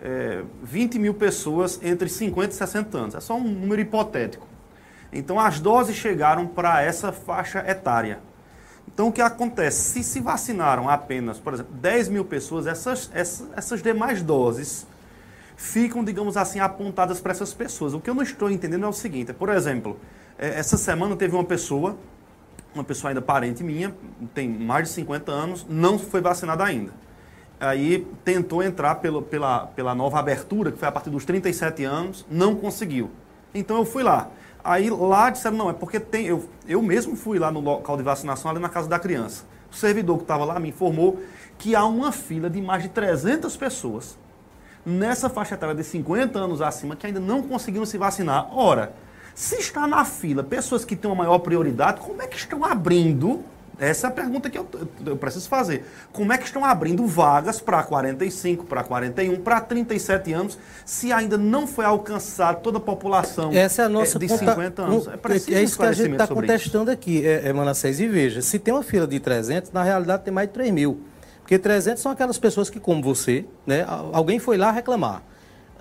é, 0.00 0.42
20 0.64 0.98
mil 0.98 1.14
pessoas 1.14 1.78
entre 1.80 2.08
50 2.08 2.52
e 2.52 2.56
60 2.56 2.98
anos. 2.98 3.14
É 3.14 3.20
só 3.20 3.36
um 3.36 3.44
número 3.44 3.80
hipotético. 3.80 4.48
Então, 5.12 5.38
as 5.38 5.60
doses 5.60 5.96
chegaram 5.96 6.46
para 6.46 6.82
essa 6.82 7.12
faixa 7.12 7.62
etária. 7.68 8.20
Então, 8.92 9.08
o 9.08 9.12
que 9.12 9.20
acontece? 9.20 9.92
Se 9.92 10.02
se 10.02 10.20
vacinaram 10.20 10.88
apenas, 10.88 11.38
por 11.38 11.54
exemplo, 11.54 11.72
10 11.74 12.08
mil 12.08 12.24
pessoas, 12.24 12.66
essas, 12.66 13.10
essas, 13.14 13.48
essas 13.56 13.82
demais 13.82 14.22
doses 14.22 14.86
ficam, 15.56 16.02
digamos 16.04 16.36
assim, 16.36 16.60
apontadas 16.60 17.20
para 17.20 17.32
essas 17.32 17.54
pessoas. 17.54 17.94
O 17.94 18.00
que 18.00 18.10
eu 18.10 18.14
não 18.14 18.22
estou 18.22 18.50
entendendo 18.50 18.84
é 18.84 18.88
o 18.88 18.92
seguinte: 18.92 19.32
por 19.32 19.48
exemplo, 19.48 19.98
eh, 20.38 20.58
essa 20.58 20.76
semana 20.76 21.14
teve 21.16 21.34
uma 21.34 21.44
pessoa, 21.44 21.96
uma 22.74 22.84
pessoa 22.84 23.10
ainda 23.10 23.22
parente 23.22 23.62
minha, 23.62 23.94
tem 24.34 24.48
mais 24.48 24.88
de 24.88 24.94
50 24.94 25.30
anos, 25.30 25.66
não 25.68 25.98
foi 25.98 26.20
vacinada 26.20 26.64
ainda. 26.64 26.92
Aí 27.60 28.06
tentou 28.24 28.60
entrar 28.62 28.96
pelo, 28.96 29.22
pela, 29.22 29.66
pela 29.68 29.94
nova 29.94 30.18
abertura, 30.18 30.72
que 30.72 30.78
foi 30.78 30.88
a 30.88 30.92
partir 30.92 31.10
dos 31.10 31.24
37 31.24 31.84
anos, 31.84 32.26
não 32.28 32.56
conseguiu. 32.56 33.08
Então 33.54 33.76
eu 33.76 33.84
fui 33.84 34.02
lá. 34.02 34.30
Aí 34.64 34.90
lá 34.90 35.30
disseram, 35.30 35.56
não, 35.56 35.70
é 35.70 35.72
porque 35.72 35.98
tem. 35.98 36.26
Eu, 36.26 36.48
eu 36.66 36.80
mesmo 36.80 37.16
fui 37.16 37.38
lá 37.38 37.50
no 37.50 37.60
local 37.60 37.96
de 37.96 38.02
vacinação, 38.02 38.50
ali 38.50 38.60
na 38.60 38.68
casa 38.68 38.88
da 38.88 38.98
criança. 38.98 39.44
O 39.70 39.74
servidor 39.74 40.18
que 40.18 40.24
estava 40.24 40.44
lá 40.44 40.60
me 40.60 40.68
informou 40.68 41.20
que 41.58 41.74
há 41.74 41.84
uma 41.84 42.12
fila 42.12 42.48
de 42.48 42.60
mais 42.60 42.82
de 42.82 42.88
300 42.90 43.56
pessoas 43.56 44.18
nessa 44.84 45.30
faixa 45.30 45.54
etária 45.54 45.74
de 45.74 45.84
50 45.84 46.38
anos 46.38 46.60
acima 46.60 46.96
que 46.96 47.06
ainda 47.06 47.20
não 47.20 47.42
conseguiram 47.42 47.86
se 47.86 47.96
vacinar. 47.96 48.48
Ora, 48.56 48.94
se 49.34 49.56
está 49.56 49.86
na 49.86 50.04
fila 50.04 50.42
pessoas 50.42 50.84
que 50.84 50.94
têm 50.94 51.10
uma 51.10 51.24
maior 51.24 51.38
prioridade, 51.38 52.00
como 52.00 52.20
é 52.20 52.26
que 52.26 52.36
estão 52.36 52.64
abrindo? 52.64 53.42
Essa 53.78 54.06
é 54.06 54.08
a 54.08 54.10
pergunta 54.10 54.48
que 54.50 54.58
eu, 54.58 54.66
eu 55.06 55.16
preciso 55.16 55.48
fazer. 55.48 55.84
Como 56.12 56.32
é 56.32 56.38
que 56.38 56.44
estão 56.44 56.64
abrindo 56.64 57.06
vagas 57.06 57.60
para 57.60 57.82
45, 57.82 58.64
para 58.64 58.84
41, 58.84 59.40
para 59.40 59.60
37 59.60 60.32
anos, 60.32 60.58
se 60.84 61.12
ainda 61.12 61.36
não 61.38 61.66
foi 61.66 61.84
alcançada 61.84 62.58
toda 62.58 62.78
a 62.78 62.80
população 62.80 63.50
Essa 63.52 63.82
é 63.82 63.84
a 63.86 63.88
nossa 63.88 64.18
eh, 64.18 64.20
de 64.20 64.28
conta- 64.28 64.50
50 64.52 64.82
anos? 64.82 65.08
É, 65.08 65.16
preciso 65.16 65.56
é 65.56 65.62
isso 65.62 65.76
que 65.78 65.84
a 65.84 65.92
gente 65.92 66.12
está 66.12 66.26
sobre 66.26 66.46
isso. 66.46 66.52
contestando 66.54 66.90
aqui, 66.90 67.26
é, 67.26 67.48
é, 67.48 67.52
Manassés. 67.52 67.98
E 67.98 68.06
veja, 68.06 68.40
se 68.42 68.58
tem 68.58 68.72
uma 68.72 68.82
fila 68.82 69.06
de 69.06 69.18
300, 69.18 69.72
na 69.72 69.82
realidade 69.82 70.22
tem 70.22 70.32
mais 70.32 70.48
de 70.48 70.54
3 70.54 70.70
mil. 70.70 71.00
Porque 71.40 71.58
300 71.58 72.00
são 72.00 72.12
aquelas 72.12 72.38
pessoas 72.38 72.70
que, 72.70 72.78
como 72.78 73.02
você, 73.02 73.44
né, 73.66 73.84
alguém 74.12 74.38
foi 74.38 74.56
lá 74.56 74.70
reclamar. 74.70 75.22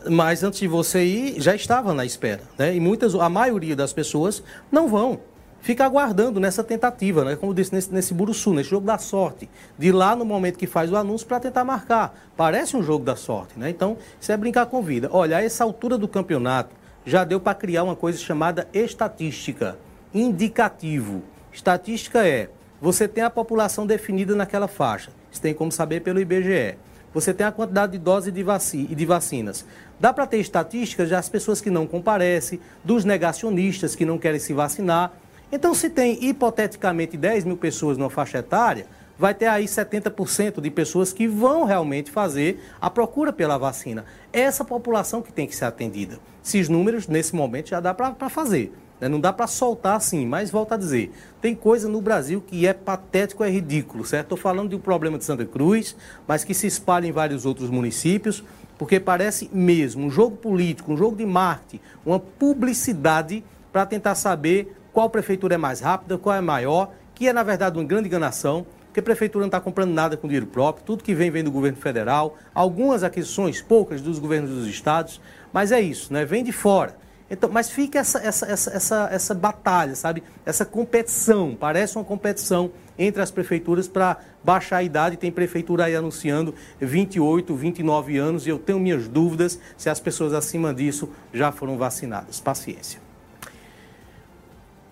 Mas 0.09 0.43
antes 0.43 0.59
de 0.59 0.67
você 0.67 1.03
ir, 1.03 1.39
já 1.39 1.53
estava 1.53 1.93
na 1.93 2.03
espera. 2.03 2.41
Né? 2.57 2.75
E 2.75 2.79
muitas, 2.79 3.13
a 3.13 3.29
maioria 3.29 3.75
das 3.75 3.93
pessoas 3.93 4.41
não 4.71 4.87
vão. 4.87 5.19
Fica 5.61 5.85
aguardando 5.85 6.39
nessa 6.39 6.63
tentativa, 6.63 7.23
né? 7.23 7.35
como 7.35 7.53
disse, 7.53 7.73
nesse, 7.73 7.93
nesse 7.93 8.13
buruçu, 8.13 8.53
nesse 8.53 8.69
jogo 8.69 8.85
da 8.85 8.97
sorte, 8.97 9.49
de 9.77 9.91
lá 9.91 10.15
no 10.15 10.25
momento 10.25 10.57
que 10.57 10.67
faz 10.67 10.91
o 10.91 10.95
anúncio 10.95 11.27
para 11.27 11.39
tentar 11.39 11.63
marcar. 11.63 12.15
Parece 12.35 12.75
um 12.75 12.83
jogo 12.83 13.05
da 13.05 13.15
sorte, 13.15 13.57
né? 13.57 13.69
Então, 13.69 13.97
isso 14.19 14.31
é 14.31 14.37
brincar 14.37 14.65
com 14.65 14.81
vida. 14.81 15.09
Olha, 15.11 15.37
a 15.37 15.43
essa 15.43 15.63
altura 15.63 15.97
do 15.97 16.07
campeonato, 16.07 16.75
já 17.05 17.23
deu 17.23 17.39
para 17.39 17.55
criar 17.55 17.83
uma 17.83 17.95
coisa 17.95 18.17
chamada 18.19 18.67
estatística, 18.73 19.77
indicativo. 20.13 21.23
Estatística 21.51 22.27
é, 22.27 22.49
você 22.81 23.07
tem 23.07 23.23
a 23.23 23.29
população 23.29 23.85
definida 23.85 24.35
naquela 24.35 24.67
faixa, 24.67 25.11
você 25.31 25.41
tem 25.41 25.53
como 25.53 25.71
saber 25.71 26.01
pelo 26.01 26.19
IBGE. 26.19 26.77
Você 27.13 27.33
tem 27.33 27.45
a 27.45 27.51
quantidade 27.51 27.91
de 27.93 27.97
doses 27.97 28.33
de 28.33 28.41
vaci 28.41 28.83
de 28.83 29.05
vacinas. 29.05 29.65
Dá 29.99 30.13
para 30.13 30.25
ter 30.25 30.37
estatísticas 30.37 31.09
das 31.09 31.27
pessoas 31.27 31.59
que 31.59 31.69
não 31.69 31.85
comparecem, 31.85 32.59
dos 32.83 33.03
negacionistas 33.03 33.95
que 33.95 34.05
não 34.05 34.17
querem 34.17 34.39
se 34.39 34.53
vacinar. 34.53 35.11
Então, 35.51 35.73
se 35.73 35.89
tem 35.89 36.23
hipoteticamente 36.23 37.17
10 37.17 37.43
mil 37.43 37.57
pessoas 37.57 37.97
numa 37.97 38.09
faixa 38.09 38.37
etária, 38.37 38.87
vai 39.17 39.33
ter 39.33 39.47
aí 39.47 39.65
70% 39.65 40.61
de 40.61 40.71
pessoas 40.71 41.11
que 41.11 41.27
vão 41.27 41.65
realmente 41.65 42.09
fazer 42.09 42.63
a 42.79 42.89
procura 42.89 43.33
pela 43.33 43.57
vacina. 43.57 44.05
Essa 44.31 44.63
população 44.63 45.21
que 45.21 45.31
tem 45.31 45.45
que 45.45 45.55
ser 45.55 45.65
atendida. 45.65 46.19
Esses 46.43 46.69
números, 46.69 47.07
nesse 47.07 47.35
momento, 47.35 47.69
já 47.69 47.79
dá 47.79 47.93
para 47.93 48.29
fazer. 48.29 48.73
Né? 48.99 49.09
Não 49.09 49.19
dá 49.19 49.33
para 49.33 49.45
soltar 49.45 49.97
assim, 49.97 50.25
mas 50.25 50.49
volta 50.49 50.75
a 50.75 50.77
dizer, 50.77 51.11
tem 51.41 51.53
coisa 51.53 51.89
no 51.89 51.99
Brasil 51.99 52.41
que 52.41 52.65
é 52.65 52.73
patético, 52.73 53.43
é 53.43 53.49
ridículo, 53.49 54.05
certo? 54.05 54.27
Estou 54.27 54.37
falando 54.37 54.69
de 54.69 54.75
um 54.75 54.79
problema 54.79 55.17
de 55.17 55.25
Santa 55.25 55.45
Cruz, 55.45 55.95
mas 56.27 56.43
que 56.43 56.53
se 56.53 56.65
espalha 56.65 57.07
em 57.07 57.11
vários 57.11 57.45
outros 57.45 57.69
municípios, 57.69 58.43
porque 58.77 58.99
parece 58.99 59.49
mesmo 59.51 60.05
um 60.05 60.09
jogo 60.09 60.37
político, 60.37 60.93
um 60.93 60.97
jogo 60.97 61.15
de 61.15 61.25
marketing, 61.25 61.79
uma 62.05 62.19
publicidade 62.19 63.43
para 63.71 63.85
tentar 63.85 64.15
saber 64.15 64.75
qual 64.93 65.09
prefeitura 65.09 65.55
é 65.55 65.57
mais 65.57 65.79
rápida, 65.79 66.17
qual 66.17 66.35
é 66.35 66.41
maior, 66.41 66.91
que 67.15 67.27
é 67.27 67.33
na 67.33 67.43
verdade 67.43 67.77
uma 67.77 67.85
grande 67.85 68.07
enganação, 68.07 68.65
porque 68.87 68.99
a 68.99 69.03
prefeitura 69.03 69.43
não 69.43 69.47
está 69.47 69.59
comprando 69.61 69.91
nada 69.91 70.17
com 70.17 70.27
dinheiro 70.27 70.47
próprio, 70.47 70.85
tudo 70.85 71.03
que 71.03 71.15
vem 71.15 71.31
vem 71.31 71.43
do 71.43 71.51
governo 71.51 71.77
federal, 71.77 72.37
algumas 72.53 73.03
aquisições, 73.03 73.61
poucas 73.61 74.01
dos 74.01 74.19
governos 74.19 74.49
dos 74.49 74.67
estados, 74.67 75.21
mas 75.53 75.71
é 75.71 75.79
isso, 75.79 76.11
né? 76.11 76.25
Vem 76.25 76.43
de 76.43 76.51
fora. 76.51 76.95
Então, 77.31 77.49
mas 77.49 77.69
fica 77.69 77.97
essa, 77.97 78.19
essa, 78.19 78.45
essa, 78.45 78.71
essa, 78.71 79.09
essa 79.09 79.33
batalha, 79.33 79.95
sabe? 79.95 80.21
Essa 80.45 80.65
competição, 80.65 81.55
parece 81.57 81.97
uma 81.97 82.03
competição 82.03 82.71
entre 82.99 83.21
as 83.21 83.31
prefeituras 83.31 83.87
para 83.87 84.17
baixar 84.43 84.77
a 84.77 84.83
idade. 84.83 85.15
Tem 85.15 85.31
prefeitura 85.31 85.85
aí 85.85 85.95
anunciando 85.95 86.53
28, 86.81 87.55
29 87.55 88.17
anos 88.17 88.45
e 88.45 88.49
eu 88.49 88.59
tenho 88.59 88.79
minhas 88.81 89.07
dúvidas 89.07 89.57
se 89.77 89.89
as 89.89 90.01
pessoas 90.01 90.33
acima 90.33 90.73
disso 90.73 91.09
já 91.33 91.53
foram 91.53 91.77
vacinadas. 91.77 92.41
Paciência. 92.41 93.00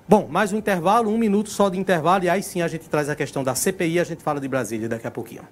Bom, 0.09 0.27
mais 0.27 0.51
um 0.51 0.57
intervalo, 0.57 1.11
um 1.11 1.19
minuto 1.19 1.51
só 1.51 1.69
de 1.69 1.77
intervalo, 1.77 2.23
e 2.23 2.29
aí 2.29 2.41
sim 2.41 2.63
a 2.63 2.67
gente 2.67 2.89
traz 2.89 3.09
a 3.09 3.15
questão 3.15 3.43
da 3.43 3.53
CPI 3.53 3.99
a 3.99 4.03
gente 4.03 4.23
fala 4.23 4.41
de 4.41 4.47
Brasília 4.47 4.89
daqui 4.89 5.05
a 5.05 5.11
pouquinho. 5.11 5.43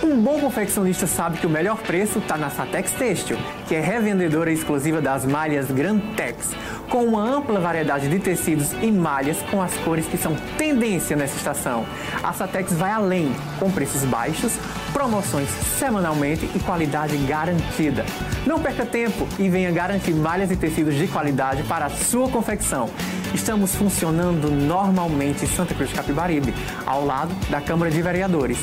Um 0.00 0.20
bom 0.20 0.38
confeccionista 0.38 1.06
sabe 1.06 1.38
que 1.38 1.46
o 1.46 1.50
melhor 1.50 1.78
preço 1.78 2.20
está 2.20 2.36
na 2.38 2.48
Satex 2.48 2.92
Têxtil, 2.92 3.36
que 3.66 3.74
é 3.74 3.80
revendedora 3.80 4.50
exclusiva 4.52 5.00
das 5.00 5.24
malhas 5.24 5.70
Grantex, 5.70 6.52
com 6.88 7.04
uma 7.04 7.20
ampla 7.20 7.60
variedade 7.60 8.08
de 8.08 8.18
tecidos 8.18 8.72
e 8.80 8.90
malhas 8.90 9.38
com 9.50 9.60
as 9.60 9.74
cores 9.78 10.06
que 10.06 10.16
são 10.16 10.34
tendência 10.56 11.16
nessa 11.16 11.36
estação. 11.36 11.84
A 12.22 12.32
Satex 12.32 12.72
vai 12.72 12.90
além, 12.90 13.34
com 13.58 13.70
preços 13.70 14.04
baixos, 14.04 14.56
promoções 14.92 15.48
semanalmente 15.78 16.48
e 16.54 16.60
qualidade 16.60 17.16
garantida. 17.18 18.04
Não 18.46 18.60
perca 18.60 18.86
tempo 18.86 19.26
e 19.38 19.48
venha 19.48 19.70
garantir 19.70 20.14
malhas 20.14 20.50
e 20.50 20.56
tecidos 20.56 20.94
de 20.94 21.08
qualidade 21.08 21.62
para 21.64 21.86
a 21.86 21.90
sua 21.90 22.28
confecção. 22.28 22.88
Estamos 23.34 23.74
funcionando 23.74 24.50
normalmente 24.50 25.44
em 25.44 25.48
Santa 25.48 25.74
Cruz 25.74 25.90
de 25.90 25.96
Capibaribe, 25.96 26.54
ao 26.86 27.04
lado 27.04 27.34
da 27.50 27.60
Câmara 27.60 27.90
de 27.90 28.00
Vereadores. 28.00 28.58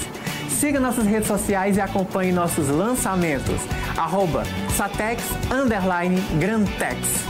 Siga 0.50 0.80
nossas 0.80 1.06
redes 1.06 1.28
sociais 1.28 1.78
e 1.78 1.82
acompanhe 1.82 2.32
nossos 2.32 2.68
lançamentos. 2.70 3.62
Arroba 3.98 4.44
Satex 4.76 5.24
Grantex. 6.40 7.24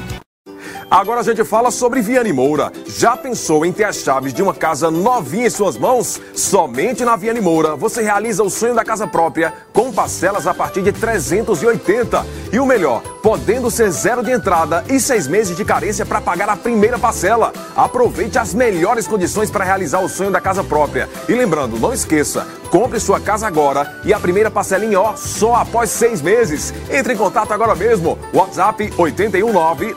Agora 0.89 1.21
a 1.21 1.23
gente 1.23 1.43
fala 1.43 1.71
sobre 1.71 2.01
Viane 2.01 2.33
Moura. 2.33 2.71
Já 2.87 3.15
pensou 3.15 3.65
em 3.65 3.71
ter 3.71 3.83
as 3.83 3.97
chaves 3.97 4.33
de 4.33 4.41
uma 4.41 4.53
casa 4.53 4.89
novinha 4.89 5.47
em 5.47 5.49
suas 5.49 5.77
mãos? 5.77 6.19
Somente 6.33 7.03
na 7.05 7.15
Viane 7.15 7.41
Moura 7.41 7.75
você 7.75 8.01
realiza 8.01 8.43
o 8.43 8.49
sonho 8.49 8.75
da 8.75 8.83
casa 8.83 9.07
própria 9.07 9.53
com 9.73 9.91
parcelas 9.91 10.47
a 10.47 10.53
partir 10.53 10.81
de 10.81 10.91
380. 10.91 12.25
E 12.51 12.59
o 12.59 12.65
melhor, 12.65 13.01
podendo 13.21 13.69
ser 13.69 13.91
zero 13.91 14.23
de 14.23 14.31
entrada 14.31 14.83
e 14.89 14.99
seis 14.99 15.27
meses 15.27 15.55
de 15.55 15.63
carência 15.63 16.05
para 16.05 16.19
pagar 16.19 16.49
a 16.49 16.57
primeira 16.57 16.97
parcela. 16.97 17.53
Aproveite 17.75 18.39
as 18.39 18.53
melhores 18.53 19.07
condições 19.07 19.51
para 19.51 19.63
realizar 19.63 19.99
o 19.99 20.09
sonho 20.09 20.31
da 20.31 20.41
casa 20.41 20.63
própria. 20.63 21.07
E 21.27 21.33
lembrando, 21.33 21.79
não 21.79 21.93
esqueça, 21.93 22.47
compre 22.69 22.99
sua 22.99 23.19
casa 23.19 23.47
agora 23.47 23.99
e 24.03 24.13
a 24.13 24.19
primeira 24.19 24.49
parcela 24.49 24.85
em 24.85 24.95
ó 24.95 25.15
só 25.15 25.55
após 25.55 25.89
seis 25.89 26.21
meses. 26.21 26.73
Entre 26.91 27.13
em 27.13 27.17
contato 27.17 27.51
agora 27.51 27.75
mesmo. 27.75 28.17
WhatsApp 28.33 28.91
819 28.97 29.95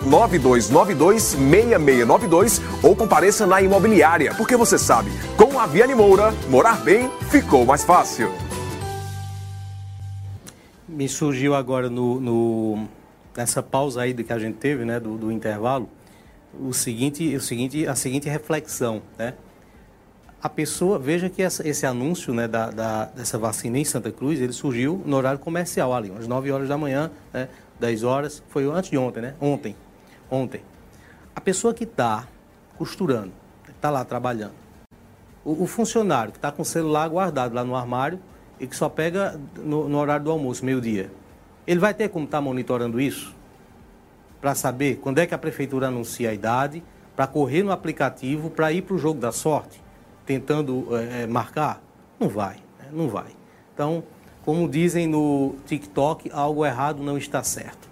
9292 0.52 1.22
6692 1.22 2.60
ou 2.82 2.94
compareça 2.94 3.46
na 3.46 3.62
imobiliária, 3.62 4.34
porque 4.34 4.56
você 4.56 4.78
sabe, 4.78 5.10
com 5.36 5.58
a 5.58 5.66
Viane 5.66 5.94
Moura, 5.94 6.32
morar 6.48 6.82
bem 6.82 7.10
ficou 7.30 7.64
mais 7.64 7.84
fácil. 7.84 8.30
Me 10.88 11.08
surgiu 11.08 11.54
agora 11.54 11.88
no, 11.88 12.20
no 12.20 12.88
nessa 13.36 13.62
pausa 13.62 14.02
aí 14.02 14.12
que 14.14 14.32
a 14.32 14.38
gente 14.38 14.56
teve, 14.56 14.84
né, 14.84 15.00
do, 15.00 15.16
do 15.16 15.32
intervalo, 15.32 15.88
o 16.60 16.72
seguinte, 16.72 17.34
o 17.34 17.40
seguinte, 17.40 17.86
a 17.86 17.94
seguinte 17.94 18.28
reflexão, 18.28 19.02
né? 19.18 19.34
A 20.42 20.48
pessoa, 20.48 20.98
veja 20.98 21.30
que 21.30 21.40
essa, 21.40 21.66
esse 21.66 21.86
anúncio 21.86 22.34
né, 22.34 22.48
da, 22.48 22.68
da, 22.68 23.04
dessa 23.06 23.38
vacina 23.38 23.78
em 23.78 23.84
Santa 23.84 24.10
Cruz, 24.10 24.40
ele 24.40 24.52
surgiu 24.52 25.00
no 25.06 25.16
horário 25.16 25.38
comercial 25.38 25.94
ali, 25.94 26.12
às 26.18 26.26
9 26.26 26.50
horas 26.50 26.68
da 26.68 26.76
manhã, 26.76 27.12
né, 27.32 27.48
10 27.78 28.02
horas, 28.02 28.42
foi 28.48 28.64
antes 28.64 28.90
de 28.90 28.98
ontem, 28.98 29.20
né? 29.20 29.34
Ontem, 29.40 29.76
ontem. 30.32 30.62
A 31.36 31.40
pessoa 31.40 31.74
que 31.74 31.84
está 31.84 32.26
costurando, 32.78 33.32
está 33.68 33.90
lá 33.90 34.04
trabalhando, 34.04 34.54
o, 35.44 35.64
o 35.64 35.66
funcionário 35.66 36.32
que 36.32 36.38
está 36.38 36.50
com 36.50 36.62
o 36.62 36.64
celular 36.64 37.08
guardado 37.08 37.54
lá 37.54 37.62
no 37.62 37.76
armário 37.76 38.18
e 38.58 38.66
que 38.66 38.74
só 38.74 38.88
pega 38.88 39.38
no, 39.56 39.88
no 39.88 39.98
horário 39.98 40.24
do 40.24 40.30
almoço, 40.30 40.64
meio-dia, 40.64 41.10
ele 41.66 41.78
vai 41.78 41.92
ter 41.92 42.08
como 42.08 42.24
estar 42.24 42.38
tá 42.38 42.42
monitorando 42.42 43.00
isso? 43.00 43.34
Para 44.40 44.54
saber 44.54 44.96
quando 44.96 45.18
é 45.18 45.26
que 45.26 45.34
a 45.34 45.38
prefeitura 45.38 45.88
anuncia 45.88 46.30
a 46.30 46.34
idade, 46.34 46.82
para 47.14 47.26
correr 47.26 47.62
no 47.62 47.70
aplicativo, 47.70 48.50
para 48.50 48.72
ir 48.72 48.82
para 48.82 48.94
o 48.94 48.98
jogo 48.98 49.20
da 49.20 49.30
sorte, 49.30 49.82
tentando 50.24 50.88
é, 50.96 51.26
marcar? 51.26 51.82
Não 52.18 52.28
vai, 52.28 52.56
né? 52.78 52.86
não 52.90 53.08
vai. 53.08 53.30
Então, 53.74 54.02
como 54.44 54.68
dizem 54.68 55.06
no 55.06 55.54
TikTok, 55.66 56.30
algo 56.32 56.64
errado 56.64 57.02
não 57.02 57.18
está 57.18 57.42
certo. 57.42 57.91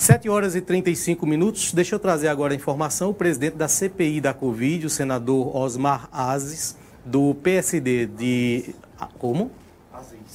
7 0.00 0.30
horas 0.30 0.54
e 0.54 0.62
35 0.62 1.26
minutos. 1.26 1.74
Deixa 1.74 1.94
eu 1.94 1.98
trazer 1.98 2.28
agora 2.28 2.54
a 2.54 2.56
informação. 2.56 3.10
O 3.10 3.14
presidente 3.14 3.56
da 3.56 3.68
CPI 3.68 4.18
da 4.18 4.32
Covid, 4.32 4.86
o 4.86 4.88
senador 4.88 5.54
Osmar 5.54 6.08
Aziz, 6.10 6.74
do 7.04 7.34
PSD 7.34 8.06
de. 8.06 8.74
Como? 9.18 9.50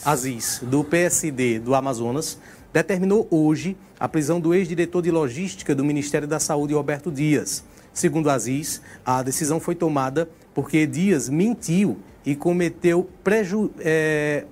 Aziz, 0.05 0.59
do 0.61 0.83
PSD 0.83 1.57
do 1.57 1.73
Amazonas, 1.73 2.37
determinou 2.71 3.27
hoje 3.31 3.75
a 3.99 4.07
prisão 4.07 4.39
do 4.39 4.53
ex-diretor 4.53 5.01
de 5.01 5.09
logística 5.09 5.73
do 5.73 5.83
Ministério 5.83 6.27
da 6.27 6.39
Saúde, 6.39 6.75
Roberto 6.75 7.11
Dias. 7.11 7.63
Segundo 7.91 8.29
Aziz, 8.29 8.83
a 9.03 9.23
decisão 9.23 9.59
foi 9.59 9.73
tomada 9.73 10.29
porque 10.53 10.85
Dias 10.85 11.27
mentiu 11.27 11.97
e 12.23 12.35
cometeu 12.35 13.09
preju, 13.23 13.71
é, 13.79 14.45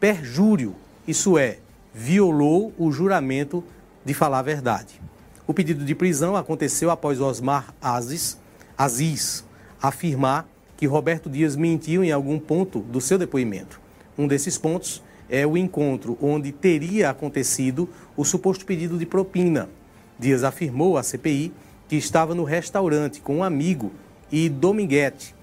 perjúrio, 0.00 0.74
isso 1.06 1.38
é, 1.38 1.58
violou 1.94 2.72
o 2.76 2.90
juramento 2.90 3.62
de 4.06 4.14
falar 4.14 4.38
a 4.38 4.42
verdade. 4.42 5.02
O 5.48 5.52
pedido 5.52 5.84
de 5.84 5.92
prisão 5.92 6.36
aconteceu 6.36 6.92
após 6.92 7.20
Osmar 7.20 7.74
Aziz, 7.82 8.38
Aziz 8.78 9.44
afirmar 9.82 10.48
que 10.76 10.86
Roberto 10.86 11.28
Dias 11.28 11.56
mentiu 11.56 12.04
em 12.04 12.12
algum 12.12 12.38
ponto 12.38 12.78
do 12.78 13.00
seu 13.00 13.18
depoimento. 13.18 13.80
Um 14.16 14.28
desses 14.28 14.56
pontos 14.56 15.02
é 15.28 15.44
o 15.44 15.56
encontro 15.56 16.16
onde 16.22 16.52
teria 16.52 17.10
acontecido 17.10 17.88
o 18.16 18.24
suposto 18.24 18.64
pedido 18.64 18.96
de 18.96 19.04
propina. 19.04 19.68
Dias 20.16 20.44
afirmou 20.44 20.96
à 20.96 21.02
CPI 21.02 21.52
que 21.88 21.96
estava 21.96 22.32
no 22.32 22.44
restaurante 22.44 23.20
com 23.20 23.38
um 23.38 23.42
amigo 23.42 23.90
e 24.30 24.48
Dominguete 24.48 25.34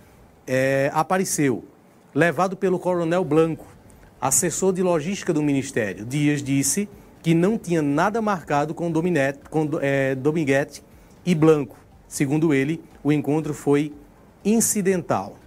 é, 0.47 0.89
apareceu, 0.93 1.65
levado 2.15 2.56
pelo 2.56 2.80
Coronel 2.80 3.26
Blanco, 3.26 3.67
assessor 4.21 4.71
de 4.71 4.82
logística 4.82 5.34
do 5.34 5.43
Ministério. 5.43 6.06
Dias 6.06 6.41
disse 6.41 6.88
que 7.23 7.33
não 7.33 7.57
tinha 7.57 7.81
nada 7.81 8.21
marcado 8.21 8.73
com, 8.73 8.91
Dominete, 8.91 9.39
com 9.49 9.67
é, 9.81 10.13
Dominguete 10.13 10.83
e 11.25 11.33
Blanco. 11.33 11.77
Segundo 12.06 12.54
ele, 12.54 12.83
o 13.02 13.12
encontro 13.12 13.54
foi 13.54 13.93
incidental. 14.43 15.37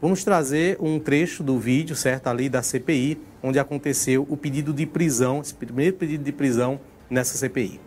Vamos 0.00 0.24
trazer 0.24 0.76
um 0.80 0.98
trecho 0.98 1.44
do 1.44 1.56
vídeo, 1.56 1.94
certo, 1.94 2.26
ali 2.26 2.48
da 2.48 2.60
CPI, 2.60 3.16
onde 3.40 3.60
aconteceu 3.60 4.26
o 4.28 4.36
pedido 4.36 4.72
de 4.72 4.84
prisão, 4.84 5.40
esse 5.40 5.54
primeiro 5.54 5.96
pedido 5.96 6.24
de 6.24 6.32
prisão 6.32 6.80
nessa 7.08 7.38
CPI. 7.38 7.80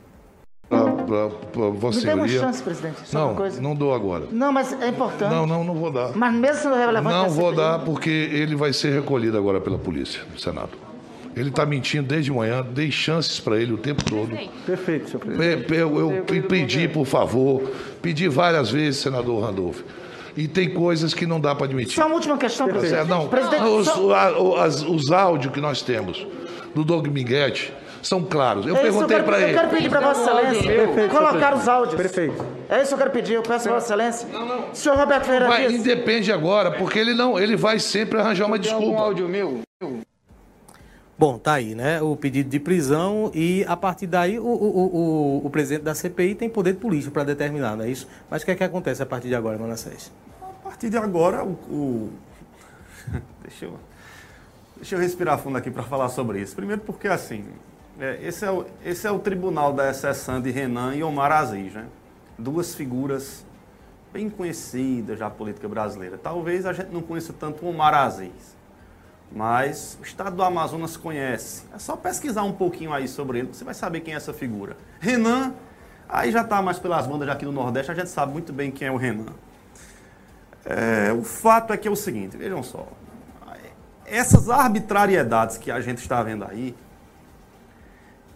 Para 0.69 1.69
Vossa 1.69 1.99
Me 1.99 2.05
dê 2.05 2.13
uma 2.13 2.27
Senhoria. 2.27 2.39
chance, 2.39 2.63
presidente. 2.63 3.01
Só 3.03 3.19
Não, 3.19 3.27
uma 3.27 3.35
coisa. 3.35 3.61
não 3.61 3.75
dou 3.75 3.93
agora. 3.93 4.27
Não, 4.31 4.51
mas 4.51 4.71
é 4.81 4.87
importante. 4.87 5.29
Não, 5.29 5.45
não, 5.45 5.63
não 5.63 5.75
vou 5.75 5.91
dar. 5.91 6.15
Mas 6.15 6.33
mesmo 6.33 6.63
sendo 6.63 6.75
relevante... 6.75 7.15
Não 7.15 7.25
a 7.25 7.27
vou 7.27 7.49
CPI, 7.49 7.57
dar 7.57 7.79
porque 7.79 8.09
ele 8.09 8.55
vai 8.55 8.71
ser 8.71 8.93
recolhido 8.93 9.37
agora 9.37 9.59
pela 9.59 9.77
polícia 9.77 10.23
do 10.33 10.39
Senado. 10.39 10.71
Ele 11.35 11.49
está 11.49 11.65
mentindo 11.65 12.07
desde 12.07 12.31
manhã, 12.31 12.63
dei 12.63 12.89
chances 12.89 13.39
para 13.39 13.57
ele 13.59 13.73
o 13.73 13.77
tempo 13.77 14.03
todo. 14.05 14.37
Perfeito, 14.65 15.09
senhor 15.09 15.19
pe- 15.65 15.75
Eu, 15.75 15.99
eu 16.17 16.23
pe- 16.23 16.41
pedi, 16.41 16.87
por 16.87 17.05
favor, 17.05 17.69
pedi 18.01 18.27
várias 18.29 18.71
vezes, 18.71 19.01
senador 19.01 19.43
Randolph. 19.43 19.81
E 20.37 20.47
tem 20.47 20.69
coisas 20.69 21.13
que 21.13 21.25
não 21.25 21.39
dá 21.39 21.53
para 21.53 21.65
admitir. 21.65 21.95
Só 21.95 22.05
uma 22.07 22.15
última 22.15 22.37
questão, 22.37 22.67
presidente. 22.67 23.07
Não, 23.09 23.27
Presidente, 23.27 23.63
os, 23.63 23.85
só- 23.87 24.55
as- 24.59 24.81
os 24.81 25.11
áudios 25.11 25.53
que 25.53 25.59
nós 25.61 25.81
temos 25.81 26.25
do 26.73 26.83
Doug 26.85 27.07
Minguete 27.07 27.73
são 28.01 28.21
claros. 28.23 28.65
Eu 28.67 28.75
É 28.75 28.81
perguntei 28.81 29.21
para 29.23 29.41
ele. 29.41 29.51
Eu 29.51 29.55
quero 29.59 29.69
pedir 29.69 29.89
para 29.89 29.99
Vossa 30.01 30.21
Excelência 30.21 30.71
Perfeito, 30.71 31.09
colocar 31.15 31.55
os 31.55 31.67
áudios. 31.67 31.95
Perfeito. 31.95 32.45
É 32.69 32.77
isso 32.79 32.87
que 32.89 32.93
eu 32.93 32.97
quero 32.97 33.11
pedir. 33.11 33.33
Eu 33.33 33.43
peço 33.43 33.67
a 33.69 33.73
Vossa 33.73 33.85
Excelência. 33.87 34.27
Não, 34.31 34.45
não. 34.45 34.73
Senhor 34.73 34.97
Roberto 34.97 35.23
Ferreira 35.25 35.47
Vai, 35.47 35.67
Dias. 35.67 35.73
independe 35.81 36.31
agora, 36.31 36.71
porque 36.71 36.99
ele 36.99 37.13
não, 37.13 37.37
ele 37.39 37.55
vai 37.57 37.77
sempre 37.79 38.19
arranjar 38.19 38.45
uma 38.45 38.59
desculpa. 38.59 39.01
áudio 39.01 39.27
meu? 39.27 39.61
Bom, 41.17 41.37
tá 41.39 41.53
aí, 41.53 41.73
né? 41.75 42.01
O 42.01 42.15
pedido 42.17 42.49
de 42.49 42.59
prisão 42.59 43.31
e 43.33 43.63
a 43.69 43.77
partir 43.77 44.05
daí 44.05 44.37
o, 44.37 44.43
o, 44.43 44.47
o, 44.47 45.45
o- 45.45 45.49
presidente 45.49 45.83
da 45.83 45.95
CPI 45.95 46.35
tem 46.35 46.49
poder 46.49 46.73
político 46.75 47.13
para 47.13 47.23
determinar, 47.23 47.77
não 47.77 47.85
é 47.85 47.89
isso? 47.89 48.05
Mas 48.29 48.41
o 48.41 48.45
que 48.45 48.51
é 48.51 48.55
que 48.55 48.63
acontece 48.65 49.01
a 49.01 49.05
partir 49.05 49.29
de 49.29 49.35
agora, 49.35 49.57
Manassés? 49.57 50.11
A 50.41 50.47
partir 50.69 50.89
de 50.89 50.97
agora, 50.97 51.41
o. 51.45 51.51
o- 51.69 52.09
deixa, 53.43 53.63
eu, 53.65 53.79
deixa 54.75 54.95
eu 54.95 54.99
respirar 54.99 55.37
fundo 55.39 55.57
aqui 55.57 55.71
para 55.71 55.83
falar 55.83 56.09
sobre 56.09 56.41
isso. 56.41 56.53
Primeiro, 56.53 56.81
porque 56.81 57.07
assim, 57.07 57.45
é, 57.97 58.19
esse, 58.21 58.43
é 58.43 58.51
o, 58.51 58.65
esse 58.83 59.07
é 59.07 59.11
o 59.11 59.19
tribunal 59.19 59.71
da 59.71 59.89
exceção 59.89 60.41
de 60.41 60.51
Renan 60.51 60.95
e 60.95 61.03
Omar 61.03 61.31
Aziz, 61.31 61.73
né? 61.73 61.85
Duas 62.37 62.75
figuras 62.75 63.45
bem 64.11 64.29
conhecidas 64.29 65.19
da 65.19 65.29
política 65.29 65.69
brasileira. 65.69 66.17
Talvez 66.21 66.65
a 66.65 66.73
gente 66.73 66.91
não 66.91 67.01
conheça 67.01 67.31
tanto 67.31 67.65
Omar 67.65 67.93
Aziz, 67.93 68.54
mas 69.35 69.97
o 69.99 70.03
estado 70.03 70.33
do 70.33 70.41
Amazonas 70.41 70.95
conhece. 70.95 71.63
É 71.75 71.77
só 71.77 71.97
pesquisar 71.97 72.43
um 72.43 72.53
pouquinho 72.53 72.93
aí 72.93 73.05
sobre 73.05 73.39
ele, 73.39 73.49
você 73.49 73.65
vai 73.65 73.73
saber 73.73 73.99
quem 73.99 74.13
é 74.13 74.17
essa 74.17 74.33
figura. 74.33 74.77
Renan, 75.01 75.53
aí 76.07 76.31
já 76.31 76.41
está 76.41 76.61
mais 76.61 76.79
pelas 76.79 77.05
bandas 77.05 77.27
aqui 77.27 77.43
no 77.43 77.51
Nordeste, 77.51 77.91
a 77.91 77.93
gente 77.95 78.09
sabe 78.09 78.31
muito 78.31 78.53
bem 78.53 78.71
quem 78.71 78.87
é 78.87 78.91
o 78.91 78.95
Renan. 78.95 79.33
É, 80.63 81.11
o 81.11 81.21
fato 81.21 81.73
é 81.73 81.77
que 81.77 81.85
é 81.85 81.91
o 81.91 81.95
seguinte, 81.97 82.37
vejam 82.37 82.63
só. 82.63 82.87
Essas 84.05 84.49
arbitrariedades 84.49 85.57
que 85.57 85.69
a 85.69 85.81
gente 85.81 85.97
está 85.97 86.23
vendo 86.23 86.45
aí 86.45 86.75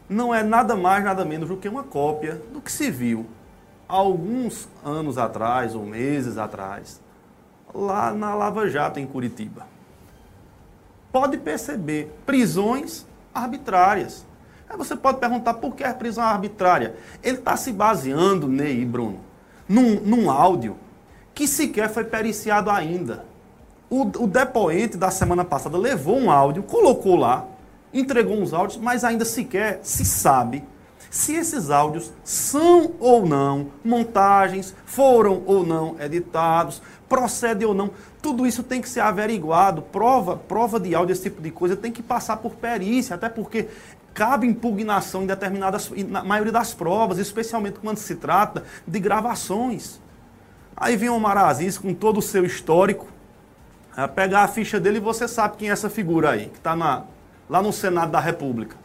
não 0.10 0.36
é 0.36 0.44
nada 0.44 0.76
mais, 0.76 1.04
nada 1.04 1.24
menos 1.24 1.48
do 1.48 1.56
que 1.56 1.70
uma 1.70 1.84
cópia 1.84 2.42
do 2.52 2.60
que 2.60 2.72
se 2.72 2.92
viu 2.92 3.26
alguns 3.88 4.68
anos 4.84 5.18
atrás, 5.18 5.74
ou 5.76 5.86
meses 5.86 6.38
atrás, 6.38 7.00
lá 7.74 8.12
na 8.12 8.36
Lava 8.36 8.68
Jato, 8.68 9.00
em 9.00 9.08
Curitiba. 9.08 9.79
Pode 11.12 11.38
perceber 11.38 12.12
prisões 12.26 13.06
arbitrárias. 13.34 14.26
Aí 14.70 14.78
você 14.78 14.96
pode 14.96 15.20
perguntar 15.20 15.56
por 15.56 15.76
que 15.76 15.84
a 15.84 15.94
prisão 15.94 16.24
arbitrária? 16.24 16.96
Ele 17.24 17.38
está 17.38 17.58
se 17.58 17.72
baseando, 17.72 18.48
Ney 18.48 18.82
e 18.82 18.86
Bruno, 18.86 19.20
num, 19.68 20.00
num 20.00 20.30
áudio 20.30 20.78
que 21.34 21.48
sequer 21.48 21.90
foi 21.90 22.04
periciado 22.04 22.70
ainda. 22.70 23.26
O, 23.90 24.02
o 24.02 24.28
depoente 24.28 24.98
da 24.98 25.10
semana 25.10 25.44
passada 25.44 25.78
levou 25.78 26.18
um 26.18 26.30
áudio, 26.30 26.62
colocou 26.62 27.16
lá, 27.16 27.46
entregou 27.92 28.38
uns 28.40 28.54
áudios, 28.54 28.78
mas 28.78 29.04
ainda 29.04 29.26
sequer 29.26 29.80
se 29.82 30.06
sabe 30.06 30.64
se 31.10 31.34
esses 31.34 31.70
áudios 31.70 32.12
são 32.24 32.92
ou 33.00 33.26
não 33.26 33.68
montagens, 33.84 34.76
foram 34.86 35.42
ou 35.46 35.66
não 35.66 35.96
editados, 36.00 36.82
procede 37.08 37.66
ou 37.66 37.74
não. 37.74 37.90
Tudo 38.22 38.46
isso 38.46 38.62
tem 38.62 38.82
que 38.82 38.88
ser 38.88 39.00
averiguado. 39.00 39.82
Prova, 39.82 40.38
prova 40.38 40.80
de 40.80 40.94
áudio, 40.94 41.14
esse 41.14 41.24
tipo 41.24 41.42
de 41.42 41.50
coisa, 41.50 41.76
tem 41.76 41.92
que 41.92 42.04
passar 42.04 42.38
por 42.38 42.56
perícia, 42.56 43.16
até 43.16 43.28
porque 43.28 43.68
cabe 44.14 44.46
impugnação 44.46 45.24
em 45.24 45.28
determinadas, 45.28 45.90
na 46.08 46.24
maioria 46.24 46.52
das 46.52 46.74
provas, 46.74 47.18
especialmente 47.18 47.80
quando 47.80 47.98
se 47.98 48.16
trata 48.16 48.64
de 48.86 49.00
gravações. 49.00 50.00
Aí 50.76 50.96
vem 50.96 51.10
o 51.10 51.16
Omar 51.16 51.38
Aziz 51.38 51.78
com 51.78 51.94
todo 51.94 52.18
o 52.18 52.22
seu 52.22 52.46
histórico, 52.46 53.08
pegar 54.16 54.44
a 54.44 54.48
ficha 54.48 54.80
dele 54.80 54.98
e 54.98 55.02
você 55.02 55.28
sabe 55.28 55.58
quem 55.58 55.70
é 55.70 55.72
essa 55.72 55.90
figura 55.90 56.32
aí, 56.32 56.48
que 56.50 56.58
está 56.58 56.74
lá 56.76 57.62
no 57.62 57.74
Senado 57.74 58.12
da 58.12 58.20
República. 58.20 58.78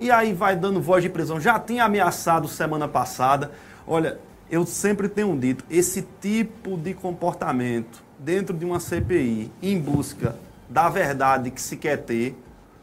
E 0.00 0.10
aí 0.10 0.32
vai 0.32 0.56
dando 0.56 0.80
voz 0.80 1.02
de 1.02 1.10
prisão. 1.10 1.38
Já 1.38 1.60
tinha 1.60 1.84
ameaçado 1.84 2.48
semana 2.48 2.88
passada. 2.88 3.52
Olha, 3.86 4.18
eu 4.50 4.64
sempre 4.64 5.10
tenho 5.10 5.38
dito, 5.38 5.62
esse 5.70 6.02
tipo 6.20 6.76
de 6.76 6.94
comportamento 6.94 8.02
dentro 8.18 8.56
de 8.56 8.64
uma 8.64 8.80
CPI, 8.80 9.52
em 9.62 9.78
busca 9.78 10.34
da 10.68 10.88
verdade 10.88 11.50
que 11.50 11.60
se 11.60 11.76
quer 11.76 11.98
ter, 11.98 12.36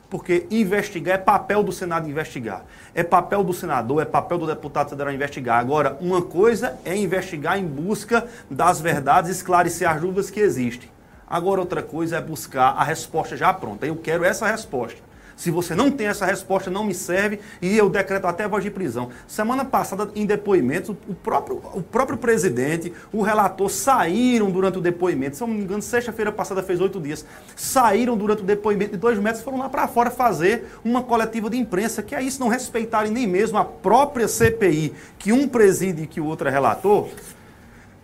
porque 0.09 0.45
investigar 0.51 1.15
é 1.15 1.17
papel 1.17 1.63
do 1.63 1.71
Senado 1.71 2.07
investigar. 2.07 2.63
É 2.93 3.03
papel 3.03 3.43
do 3.43 3.51
senador, 3.51 4.01
é 4.01 4.05
papel 4.05 4.37
do 4.37 4.47
deputado 4.47 4.89
federal 4.89 5.11
investigar. 5.13 5.59
Agora, 5.59 5.97
uma 5.99 6.21
coisa 6.21 6.77
é 6.85 6.95
investigar 6.95 7.59
em 7.59 7.65
busca 7.65 8.27
das 8.49 8.79
verdades, 8.79 9.31
esclarecer 9.31 9.89
as 9.89 9.99
dúvidas 9.99 10.29
que 10.29 10.39
existem. 10.39 10.89
Agora, 11.27 11.59
outra 11.59 11.81
coisa 11.81 12.17
é 12.17 12.21
buscar 12.21 12.69
a 12.77 12.83
resposta 12.83 13.35
já 13.35 13.51
pronta. 13.51 13.85
Eu 13.85 13.97
quero 13.97 14.23
essa 14.23 14.47
resposta. 14.47 15.06
Se 15.37 15.51
você 15.51 15.75
não 15.75 15.91
tem 15.91 16.07
essa 16.07 16.25
resposta, 16.25 16.71
não 16.71 16.83
me 16.83 16.95
serve 16.95 17.39
e 17.61 17.77
eu 17.77 17.89
decreto 17.91 18.25
até 18.25 18.47
voz 18.47 18.63
de 18.63 18.71
prisão. 18.71 19.09
Semana 19.27 19.63
passada, 19.63 20.09
em 20.15 20.25
depoimentos, 20.25 20.89
o 21.07 21.13
próprio, 21.13 21.61
o 21.75 21.81
próprio 21.81 22.17
presidente, 22.17 22.91
o 23.13 23.21
relator 23.21 23.69
saíram 23.69 24.49
durante 24.49 24.79
o 24.79 24.81
depoimento. 24.81 25.37
Se 25.37 25.43
eu 25.43 25.47
não 25.47 25.53
me 25.53 25.61
engano, 25.61 25.81
sexta-feira 25.83 26.31
passada 26.31 26.63
fez 26.63 26.81
oito 26.81 26.99
dias. 26.99 27.23
Saíram 27.55 28.17
durante 28.17 28.41
o 28.41 28.45
depoimento 28.45 28.93
de 28.93 28.97
dois 28.97 29.19
metros 29.19 29.43
foram 29.43 29.59
lá 29.59 29.69
para 29.69 29.87
fora 29.87 30.09
fazer 30.09 30.65
uma 30.83 31.03
coletiva 31.03 31.51
de 31.51 31.57
imprensa, 31.57 32.01
que 32.01 32.15
é 32.15 32.21
isso, 32.21 32.39
não 32.39 32.47
respeitarem 32.47 33.11
nem 33.11 33.27
mesmo 33.27 33.59
a 33.59 33.63
própria 33.63 34.27
CPI, 34.27 34.91
que 35.19 35.31
um 35.31 35.47
preside 35.47 36.03
e 36.03 36.07
que 36.07 36.19
o 36.19 36.25
outro 36.25 36.47
é 36.47 36.51
relator. 36.51 37.09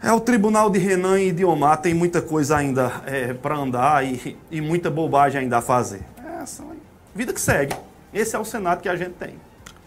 É 0.03 0.11
o 0.11 0.19
tribunal 0.19 0.69
de 0.69 0.77
Renan 0.77 1.19
e 1.19 1.31
de 1.31 1.43
Omar, 1.43 1.77
tem 1.77 1.95
muita 1.95 2.21
coisa 2.21 2.57
ainda 2.57 3.01
é, 3.07 3.33
para 3.33 3.55
andar 3.55 4.05
e, 4.05 4.37
e 4.51 4.61
muita 4.61 4.91
bobagem 4.91 5.41
ainda 5.41 5.57
a 5.57 5.61
fazer. 5.61 6.01
É 6.17 6.39
aí. 6.39 6.72
Vida 7.15 7.31
que 7.31 7.39
segue. 7.39 7.75
Esse 8.11 8.35
é 8.35 8.39
o 8.39 8.45
Senado 8.45 8.81
que 8.81 8.89
a 8.89 8.95
gente 8.95 9.13
tem. 9.13 9.39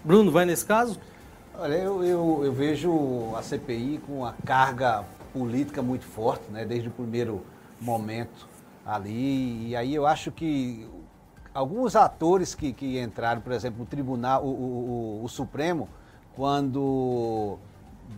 Bruno, 0.05 0.31
vai 0.31 0.45
nesse 0.45 0.65
caso? 0.65 1.01
Olha, 1.59 1.75
eu, 1.75 2.05
eu, 2.05 2.45
eu 2.45 2.53
vejo 2.53 3.35
a 3.37 3.43
CPI 3.43 4.01
com 4.07 4.19
uma 4.19 4.33
carga 4.45 5.05
política 5.33 5.83
muito 5.83 6.05
forte, 6.05 6.49
né, 6.53 6.65
desde 6.65 6.89
o 6.89 6.93
primeiro 6.93 7.43
momento 7.81 8.47
ali. 8.85 9.71
E 9.71 9.75
aí 9.75 9.93
eu 9.93 10.07
acho 10.07 10.31
que 10.31 10.89
alguns 11.53 11.97
atores 11.97 12.55
que, 12.55 12.73
que 12.73 13.01
entraram, 13.01 13.41
por 13.41 13.53
exemplo, 13.53 13.83
o 13.83 13.87
Tribunal, 13.87 14.45
o, 14.45 14.49
o, 14.49 15.25
o, 15.25 15.29
Supremo, 15.29 15.89
quando 16.37 17.59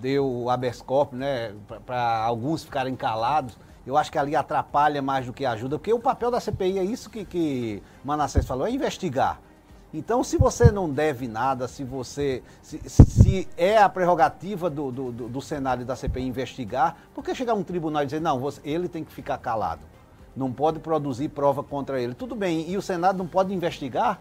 deu 0.03 0.31
o 0.31 0.51
habeas 0.51 0.83
corpus, 0.83 1.19
né, 1.19 1.55
para 1.87 2.19
alguns 2.19 2.63
ficarem 2.63 2.95
calados, 2.95 3.57
eu 3.89 3.97
acho 3.97 4.13
que 4.13 4.19
ali 4.19 4.37
atrapalha 4.37 5.01
mais 5.01 5.25
do 5.25 5.33
que 5.33 5.47
ajuda, 5.47 5.79
porque 5.79 5.95
o 5.95 5.99
papel 5.99 6.31
da 6.31 6.39
CPI 6.39 6.79
é 6.79 6.85
isso 6.85 7.09
que, 7.09 7.25
que 7.25 7.83
Manassés 8.05 8.45
falou, 8.45 8.67
é 8.67 8.71
investigar. 8.71 9.41
Então, 9.95 10.23
se 10.23 10.37
você 10.37 10.71
não 10.71 10.91
deve 10.91 11.27
nada, 11.27 11.67
se 11.67 11.83
você. 11.85 12.43
Se, 12.61 12.79
se 12.87 13.49
é 13.57 13.79
a 13.79 13.89
prerrogativa 13.89 14.69
do, 14.69 14.93
do, 14.93 15.11
do, 15.11 15.41
Senado 15.41 15.81
e 15.81 15.85
da 15.87 15.97
CPI 15.97 16.27
investigar, 16.27 16.99
por 17.15 17.25
que 17.25 17.35
chegar 17.35 17.55
um 17.55 17.63
tribunal 17.63 18.03
e 18.03 18.05
dizer, 18.05 18.21
não, 18.21 18.39
você, 18.39 18.61
ele 18.63 18.91
tem 18.91 19.03
que 19.03 19.11
ficar 19.11 19.39
calado? 19.39 19.81
Não 20.37 20.53
pode 20.53 20.81
produzir 20.81 21.31
prova 21.31 21.63
contra 21.63 21.99
ele. 21.99 22.13
Tudo 22.13 22.35
bem, 22.35 22.71
e 22.71 22.77
o 22.77 22.83
Senado 22.83 23.17
não 23.17 23.27
pode 23.27 23.55
investigar? 23.55 24.21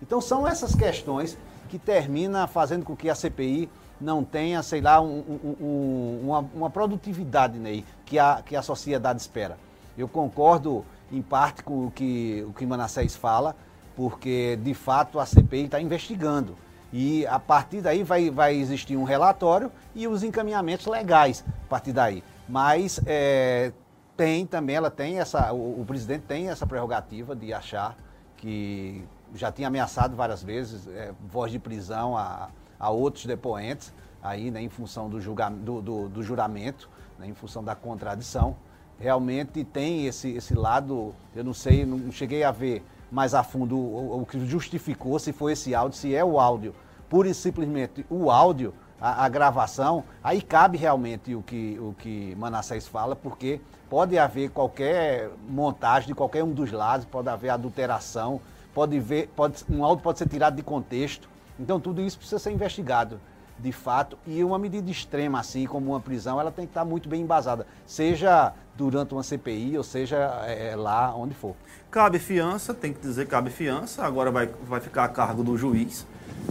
Então, 0.00 0.20
são 0.20 0.46
essas 0.46 0.76
questões 0.76 1.36
que 1.68 1.76
terminam 1.76 2.46
fazendo 2.46 2.84
com 2.84 2.94
que 2.94 3.10
a 3.10 3.14
CPI 3.16 3.68
não 4.02 4.24
tenha, 4.24 4.62
sei 4.62 4.80
lá, 4.80 5.00
um, 5.00 5.18
um, 5.20 5.64
um, 5.64 6.20
uma, 6.24 6.38
uma, 6.54 6.70
produtividade 6.70 7.58
Ney, 7.58 7.84
que, 8.04 8.18
a, 8.18 8.42
que 8.44 8.56
a 8.56 8.62
sociedade 8.62 9.20
espera. 9.20 9.56
Eu 9.96 10.08
concordo 10.08 10.84
em 11.10 11.22
parte 11.22 11.62
com 11.62 11.86
o 11.86 11.90
que 11.90 12.44
o 12.48 12.52
que 12.52 12.66
Manassés 12.66 13.14
fala, 13.14 13.54
porque 13.94 14.58
de 14.62 14.74
fato 14.74 15.20
a 15.20 15.26
CPI 15.26 15.64
está 15.64 15.80
investigando. 15.80 16.56
E 16.92 17.26
a 17.26 17.38
partir 17.38 17.80
daí 17.80 18.02
vai, 18.02 18.30
vai 18.30 18.54
existir 18.54 18.96
um 18.96 19.04
relatório 19.04 19.70
e 19.94 20.06
os 20.06 20.22
encaminhamentos 20.22 20.86
legais 20.86 21.44
a 21.64 21.68
partir 21.68 21.92
daí. 21.92 22.22
Mas 22.48 23.00
é, 23.06 23.72
tem 24.16 24.44
também, 24.44 24.76
ela 24.76 24.90
tem 24.90 25.18
essa, 25.18 25.52
o, 25.52 25.80
o, 25.80 25.84
presidente 25.86 26.24
tem 26.26 26.50
essa 26.50 26.66
prerrogativa 26.66 27.34
de 27.34 27.52
achar 27.52 27.96
que 28.36 29.04
já 29.34 29.50
tinha 29.50 29.68
ameaçado 29.68 30.14
várias 30.14 30.42
vezes, 30.42 30.86
é, 30.88 31.12
voz 31.30 31.50
de 31.50 31.58
prisão 31.58 32.16
a, 32.16 32.50
a 32.82 32.90
outros 32.90 33.24
depoentes, 33.24 33.94
aí, 34.20 34.50
né, 34.50 34.60
em 34.60 34.68
função 34.68 35.08
do, 35.08 35.20
julga, 35.20 35.48
do, 35.48 35.80
do, 35.80 36.08
do 36.08 36.22
juramento, 36.22 36.90
né, 37.16 37.28
em 37.28 37.34
função 37.34 37.62
da 37.62 37.76
contradição. 37.76 38.56
Realmente 38.98 39.62
tem 39.62 40.06
esse, 40.06 40.30
esse 40.32 40.52
lado, 40.54 41.14
eu 41.34 41.44
não 41.44 41.54
sei, 41.54 41.86
não 41.86 42.10
cheguei 42.10 42.42
a 42.42 42.50
ver 42.50 42.84
mais 43.10 43.34
a 43.34 43.44
fundo 43.44 43.78
o, 43.78 44.22
o 44.22 44.26
que 44.26 44.44
justificou, 44.44 45.16
se 45.20 45.32
foi 45.32 45.52
esse 45.52 45.76
áudio, 45.76 45.96
se 45.96 46.12
é 46.12 46.24
o 46.24 46.40
áudio, 46.40 46.74
pura 47.08 47.28
e 47.28 47.34
simplesmente 47.34 48.04
o 48.10 48.28
áudio, 48.30 48.74
a, 49.00 49.24
a 49.24 49.28
gravação, 49.28 50.02
aí 50.22 50.42
cabe 50.42 50.76
realmente 50.76 51.34
o 51.36 51.42
que, 51.42 51.78
o 51.80 51.94
que 51.98 52.34
Manassés 52.36 52.88
fala, 52.88 53.14
porque 53.14 53.60
pode 53.88 54.18
haver 54.18 54.50
qualquer 54.50 55.30
montagem 55.48 56.08
de 56.08 56.14
qualquer 56.14 56.42
um 56.42 56.52
dos 56.52 56.72
lados, 56.72 57.06
pode 57.06 57.28
haver 57.28 57.50
adulteração, 57.50 58.40
pode 58.74 58.98
ver, 58.98 59.28
pode, 59.36 59.64
um 59.70 59.84
áudio 59.84 60.02
pode 60.02 60.18
ser 60.18 60.28
tirado 60.28 60.56
de 60.56 60.62
contexto. 60.62 61.31
Então 61.58 61.80
tudo 61.80 62.00
isso 62.00 62.18
precisa 62.18 62.38
ser 62.38 62.50
investigado 62.52 63.20
de 63.58 63.70
fato, 63.70 64.18
e 64.26 64.42
uma 64.42 64.58
medida 64.58 64.90
extrema, 64.90 65.38
assim 65.38 65.66
como 65.66 65.92
uma 65.92 66.00
prisão, 66.00 66.40
ela 66.40 66.50
tem 66.50 66.66
que 66.66 66.70
estar 66.70 66.84
muito 66.84 67.08
bem 67.08 67.22
embasada, 67.22 67.64
seja 67.86 68.52
durante 68.76 69.14
uma 69.14 69.22
CPI 69.22 69.76
ou 69.76 69.84
seja 69.84 70.16
é, 70.46 70.74
lá 70.74 71.14
onde 71.14 71.32
for. 71.34 71.54
Cabe 71.88 72.18
fiança, 72.18 72.74
tem 72.74 72.92
que 72.92 73.00
dizer 73.00 73.28
cabe 73.28 73.50
fiança, 73.50 74.04
agora 74.04 74.32
vai, 74.32 74.46
vai 74.46 74.80
ficar 74.80 75.04
a 75.04 75.08
cargo 75.08 75.44
do 75.44 75.56
juiz, 75.56 76.04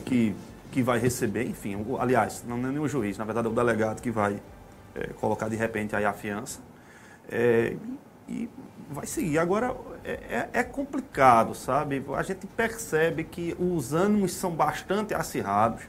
que, 0.06 0.34
que 0.72 0.82
vai 0.82 1.00
receber, 1.00 1.46
enfim, 1.46 1.86
aliás, 2.00 2.46
não 2.48 2.58
é 2.58 2.72
nem 2.72 2.80
o 2.80 2.88
juiz, 2.88 3.18
na 3.18 3.26
verdade 3.26 3.48
é 3.48 3.50
o 3.50 3.54
delegado 3.54 4.02
que 4.02 4.12
vai 4.12 4.42
é, 4.96 5.08
colocar 5.20 5.50
de 5.50 5.58
repente 5.58 5.96
aí 5.96 6.06
a 6.06 6.14
fiança. 6.14 6.62
É, 7.30 7.76
e 8.28 8.50
vai 8.90 9.06
seguir. 9.06 9.38
Agora, 9.38 9.76
é, 10.04 10.12
é, 10.12 10.50
é, 10.54 10.64
complicado, 10.64 11.54
sabe? 11.54 12.04
A 12.16 12.24
gente 12.24 12.48
percebe 12.48 13.24
que 13.24 13.56
os 13.60 13.94
ânimos 13.94 14.34
são 14.34 14.52
bastante 14.52 15.14
acirrados 15.14 15.84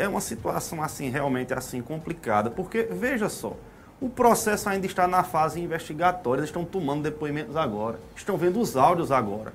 é 0.00 0.08
uma 0.08 0.20
situação 0.20 0.82
assim 0.82 1.10
realmente 1.10 1.52
assim 1.52 1.82
complicada, 1.82 2.50
porque 2.50 2.88
veja 2.90 3.28
só, 3.28 3.56
o 4.00 4.08
processo 4.08 4.68
ainda 4.68 4.86
está 4.86 5.06
na 5.06 5.22
fase 5.22 5.60
investigatória, 5.60 6.40
eles 6.40 6.48
estão 6.48 6.64
tomando 6.64 7.02
depoimentos 7.02 7.54
agora, 7.56 8.00
estão 8.16 8.36
vendo 8.36 8.60
os 8.60 8.76
áudios 8.76 9.12
agora. 9.12 9.52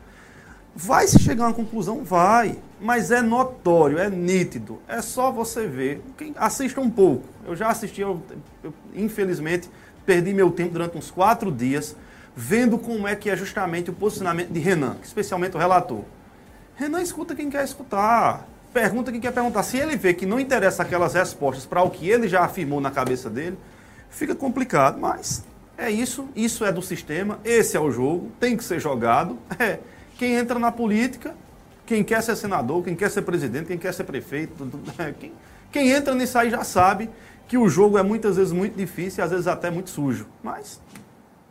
Vai 0.78 1.08
se 1.08 1.18
chegar 1.20 1.46
a 1.46 1.48
uma 1.48 1.54
conclusão? 1.54 2.04
Vai, 2.04 2.60
mas 2.82 3.10
é 3.10 3.22
notório, 3.22 3.98
é 3.98 4.10
nítido, 4.10 4.80
é 4.88 5.02
só 5.02 5.32
você 5.32 5.68
ver. 5.68 6.04
Quem 6.18 6.34
assista 6.36 6.82
um 6.82 6.90
pouco. 6.90 7.24
Eu 7.48 7.56
já 7.56 7.70
assisti, 7.70 8.02
eu, 8.02 8.22
eu, 8.62 8.74
infelizmente 8.94 9.70
perdi 10.06 10.34
meu 10.34 10.52
tempo 10.52 10.74
durante 10.74 10.98
uns 10.98 11.10
quatro 11.10 11.52
dias 11.52 11.96
vendo 12.36 12.78
como 12.78 13.08
é 13.08 13.16
que 13.16 13.30
é 13.30 13.36
justamente 13.36 13.90
o 13.90 13.94
posicionamento 13.94 14.50
de 14.50 14.60
Renan, 14.60 14.98
especialmente 15.04 15.56
o 15.56 15.60
relator. 15.60 16.04
Renan 16.76 17.02
escuta 17.02 17.36
quem 17.36 17.50
quer 17.50 17.64
escutar 17.64 18.48
pergunta 18.76 19.10
quem 19.10 19.22
quer 19.22 19.32
perguntar. 19.32 19.64
Se 19.64 19.78
ele 19.78 19.96
vê 19.96 20.14
que 20.14 20.26
não 20.26 20.38
interessa 20.38 20.84
aquelas 20.84 21.14
respostas 21.14 21.66
para 21.66 21.82
o 21.82 21.90
que 21.90 22.10
ele 22.10 22.28
já 22.28 22.44
afirmou 22.44 22.82
na 22.82 22.92
cabeça 22.92 23.30
dele, 23.30 23.58
fica 24.10 24.36
complicado. 24.36 25.00
Mas 25.00 25.46
é 25.78 25.90
isso, 25.90 26.28
isso 26.36 26.66
é 26.66 26.74
do 26.74 26.82
sistema, 26.82 27.40
esse 27.46 27.78
é 27.78 27.80
o 27.80 27.90
jogo, 27.90 28.30
tem 28.38 28.58
que 28.58 28.64
ser 28.64 28.82
jogado. 28.82 29.40
É, 29.58 29.80
quem 30.18 30.36
entra 30.36 30.60
na 30.60 30.72
política, 30.72 31.34
quem 31.86 32.04
quer 32.04 32.22
ser 32.22 32.36
senador, 32.36 32.84
quem 32.84 32.96
quer 32.96 33.10
ser 33.10 33.22
presidente, 33.22 33.68
quem 33.68 33.78
quer 33.78 33.94
ser 33.94 34.04
prefeito, 34.04 34.70
é, 35.00 35.14
quem, 35.14 35.32
quem 35.72 35.92
entra 35.92 36.14
nisso 36.14 36.38
aí 36.38 36.50
já 36.50 36.64
sabe 36.64 37.10
que 37.48 37.58
o 37.58 37.70
jogo 37.70 37.98
é 37.98 38.04
muitas 38.04 38.36
vezes 38.36 38.52
muito 38.52 38.76
difícil 38.76 39.22
e 39.22 39.24
às 39.24 39.32
vezes 39.32 39.48
até 39.48 39.70
muito 39.70 39.90
sujo. 39.90 40.28
Mas 40.44 40.82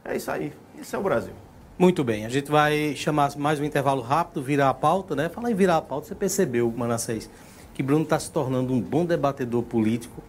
é 0.05 0.17
isso 0.17 0.31
aí, 0.31 0.53
esse 0.81 0.95
é 0.95 0.99
o 0.99 1.03
Brasil. 1.03 1.33
Muito 1.79 2.05
bem, 2.05 2.25
a 2.25 2.29
gente 2.29 2.51
vai 2.51 2.95
chamar 2.95 3.37
mais 3.37 3.59
um 3.59 3.65
intervalo 3.65 4.01
rápido, 4.01 4.43
virar 4.43 4.71
a 4.71 4.75
pauta, 4.75 5.17
né? 5.17 5.29
Falar 5.29 5.51
em 5.51 5.55
virar 5.55 5.79
a 5.79 5.83
pauta, 5.83 6.07
você 6.07 6.15
percebeu, 6.15 6.73
Manassés, 6.77 7.29
que 7.75 7.83
Bruno 7.83 8.05
está 8.05 8.19
se 8.19 8.31
tornando 8.31 8.73
um 8.73 8.81
bom 8.81 9.05
debatedor 9.05 9.63
político 9.65 10.23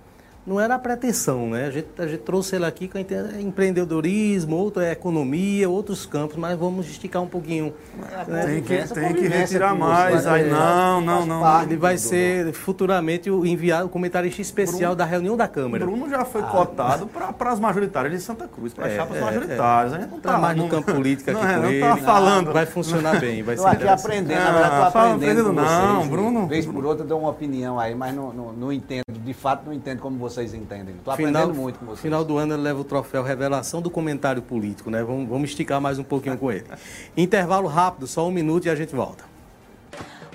não 0.45 0.59
era 0.59 0.75
a 0.75 0.79
pretensão, 0.79 1.49
né? 1.49 1.65
A 1.65 1.71
gente, 1.71 1.87
a 1.97 2.05
gente 2.05 2.19
trouxe 2.19 2.55
ele 2.55 2.65
aqui 2.65 2.87
com 2.87 2.99
empreendedorismo, 2.99 4.55
outro 4.55 4.81
é 4.81 4.91
economia, 4.91 5.67
outros 5.67 6.05
campos, 6.05 6.37
mas 6.37 6.57
vamos 6.57 6.87
esticar 6.87 7.21
um 7.21 7.27
pouquinho. 7.27 7.73
É, 8.11 8.31
né? 8.31 8.45
Tem 8.45 8.61
que, 8.61 8.93
tem 8.93 9.13
que 9.15 9.27
retirar 9.27 9.73
mais. 9.73 10.27
Aí, 10.27 10.47
não, 10.47 11.01
não, 11.01 11.25
não. 11.25 11.63
Ele 11.63 11.75
vai 11.77 11.97
ser 11.97 12.53
futuramente 12.53 13.29
o 13.29 13.45
enviado, 13.45 13.87
o 13.87 13.89
comentarista 13.89 14.41
especial 14.41 14.91
Bruno, 14.91 14.95
da 14.95 15.05
reunião 15.05 15.35
da 15.35 15.47
Câmara. 15.47 15.83
Bruno 15.83 16.07
já 16.09 16.23
foi 16.23 16.41
ah, 16.41 16.45
cotado 16.45 17.07
para 17.07 17.51
as 17.51 17.59
majoritárias 17.59 18.13
de 18.13 18.19
Santa 18.19 18.47
Cruz, 18.47 18.73
para 18.73 18.87
é, 18.87 18.95
chapas 18.97 19.17
é, 19.17 19.21
majoritárias. 19.21 19.93
É. 19.93 19.95
A 19.95 19.99
gente 20.01 20.11
não 20.11 20.17
está 20.17 20.37
mais 20.37 20.55
no 20.55 20.69
campo 20.69 20.93
político 20.93 21.31
aqui 21.31 21.39
não, 21.41 21.55
com 21.55 21.61
não 21.61 21.71
ele. 21.71 21.79
Não 21.79 21.97
falando. 21.97 22.53
Vai 22.53 22.67
funcionar 22.67 23.19
bem. 23.19 23.41
Vai 23.41 23.55
estou 23.55 23.67
aqui 23.67 23.87
aprendendo, 23.87 24.37
na 24.37 24.51
verdade, 24.51 24.87
estou 24.87 25.01
aprendendo, 25.01 25.43
com 25.45 25.53
não, 25.53 25.95
vocês. 25.95 26.09
Bruno. 26.09 26.47
Vez 26.47 26.65
por 26.67 26.85
outra, 26.85 27.03
dou 27.03 27.19
uma 27.19 27.29
opinião 27.29 27.79
aí, 27.79 27.95
mas 27.95 28.13
não, 28.13 28.31
não, 28.31 28.53
não 28.53 28.71
entendo, 28.71 29.03
de 29.09 29.33
fato, 29.33 29.65
não 29.65 29.73
entendo 29.73 29.99
como 29.99 30.17
vocês 30.35 30.53
entendem. 30.53 30.95
Estou 30.95 31.13
aprendendo 31.13 31.39
final, 31.39 31.53
muito 31.53 31.79
com 31.79 31.85
vocês. 31.85 32.01
Final 32.01 32.23
do 32.25 32.37
ano 32.37 32.53
ele 32.53 32.61
leva 32.61 32.79
o 32.79 32.83
troféu 32.83 33.23
Revelação 33.23 33.81
do 33.81 33.89
Comentário 33.89 34.41
Político, 34.41 34.91
né? 34.91 35.01
Vamos, 35.03 35.27
vamos 35.29 35.49
esticar 35.49 35.79
mais 35.79 35.97
um 35.97 36.03
pouquinho 36.03 36.37
com 36.37 36.51
ele. 36.51 36.65
Intervalo 37.15 37.67
rápido, 37.67 38.05
só 38.05 38.27
um 38.27 38.31
minuto 38.31 38.65
e 38.65 38.69
a 38.69 38.75
gente 38.75 38.93
volta. 38.93 39.23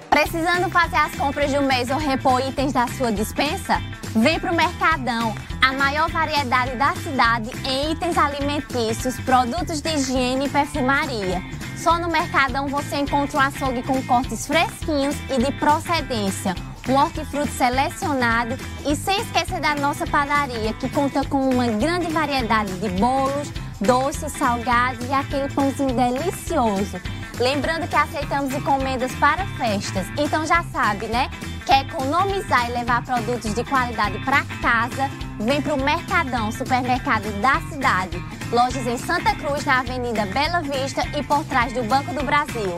Precisando 0.08 0.68
fazer 0.70 0.96
as 0.96 1.14
compras 1.14 1.50
de 1.50 1.58
um 1.58 1.66
mês 1.66 1.88
ou 1.88 1.96
repor 1.96 2.40
itens 2.48 2.72
da 2.72 2.86
sua 2.88 3.12
dispensa? 3.12 3.80
Vem 4.16 4.40
para 4.40 4.52
o 4.52 4.56
Mercadão, 4.56 5.32
a 5.62 5.72
maior 5.72 6.10
variedade 6.10 6.74
da 6.76 6.94
cidade 6.96 7.50
em 7.64 7.92
itens 7.92 8.18
alimentícios, 8.18 9.20
produtos 9.20 9.80
de 9.80 9.88
higiene 9.94 10.46
e 10.46 10.48
perfumaria. 10.48 11.40
Só 11.76 11.98
no 11.98 12.10
Mercadão 12.10 12.66
você 12.66 12.96
encontra 12.96 13.38
um 13.38 13.40
açougue 13.40 13.82
com 13.84 14.02
cortes 14.02 14.46
fresquinhos 14.46 15.14
e 15.30 15.38
de 15.38 15.52
procedência 15.52 16.54
um 16.88 16.94
hortifruti 16.94 17.52
selecionado 17.52 18.56
e 18.86 18.96
sem 18.96 19.20
esquecer 19.20 19.60
da 19.60 19.74
nossa 19.74 20.06
padaria, 20.06 20.72
que 20.74 20.88
conta 20.88 21.24
com 21.24 21.48
uma 21.48 21.66
grande 21.66 22.08
variedade 22.08 22.72
de 22.78 22.88
bolos, 22.90 23.52
doces, 23.80 24.32
salgados 24.32 25.06
e 25.08 25.12
aquele 25.12 25.48
pãozinho 25.52 25.94
delicioso. 25.94 27.00
Lembrando 27.38 27.88
que 27.88 27.96
aceitamos 27.96 28.52
encomendas 28.52 29.12
para 29.14 29.46
festas, 29.56 30.06
então 30.18 30.44
já 30.44 30.62
sabe, 30.64 31.06
né? 31.06 31.30
Quer 31.64 31.86
economizar 31.86 32.68
e 32.68 32.72
levar 32.72 33.02
produtos 33.02 33.54
de 33.54 33.64
qualidade 33.64 34.18
para 34.24 34.44
casa? 34.60 35.10
Vem 35.38 35.62
para 35.62 35.74
o 35.74 35.82
Mercadão, 35.82 36.52
supermercado 36.52 37.30
da 37.40 37.60
cidade. 37.70 38.22
Lojas 38.52 38.86
em 38.86 38.98
Santa 38.98 39.34
Cruz, 39.36 39.64
na 39.64 39.78
Avenida 39.78 40.26
Bela 40.26 40.60
Vista 40.60 41.02
e 41.16 41.22
por 41.22 41.44
trás 41.44 41.72
do 41.72 41.82
Banco 41.84 42.12
do 42.12 42.24
Brasil. 42.24 42.76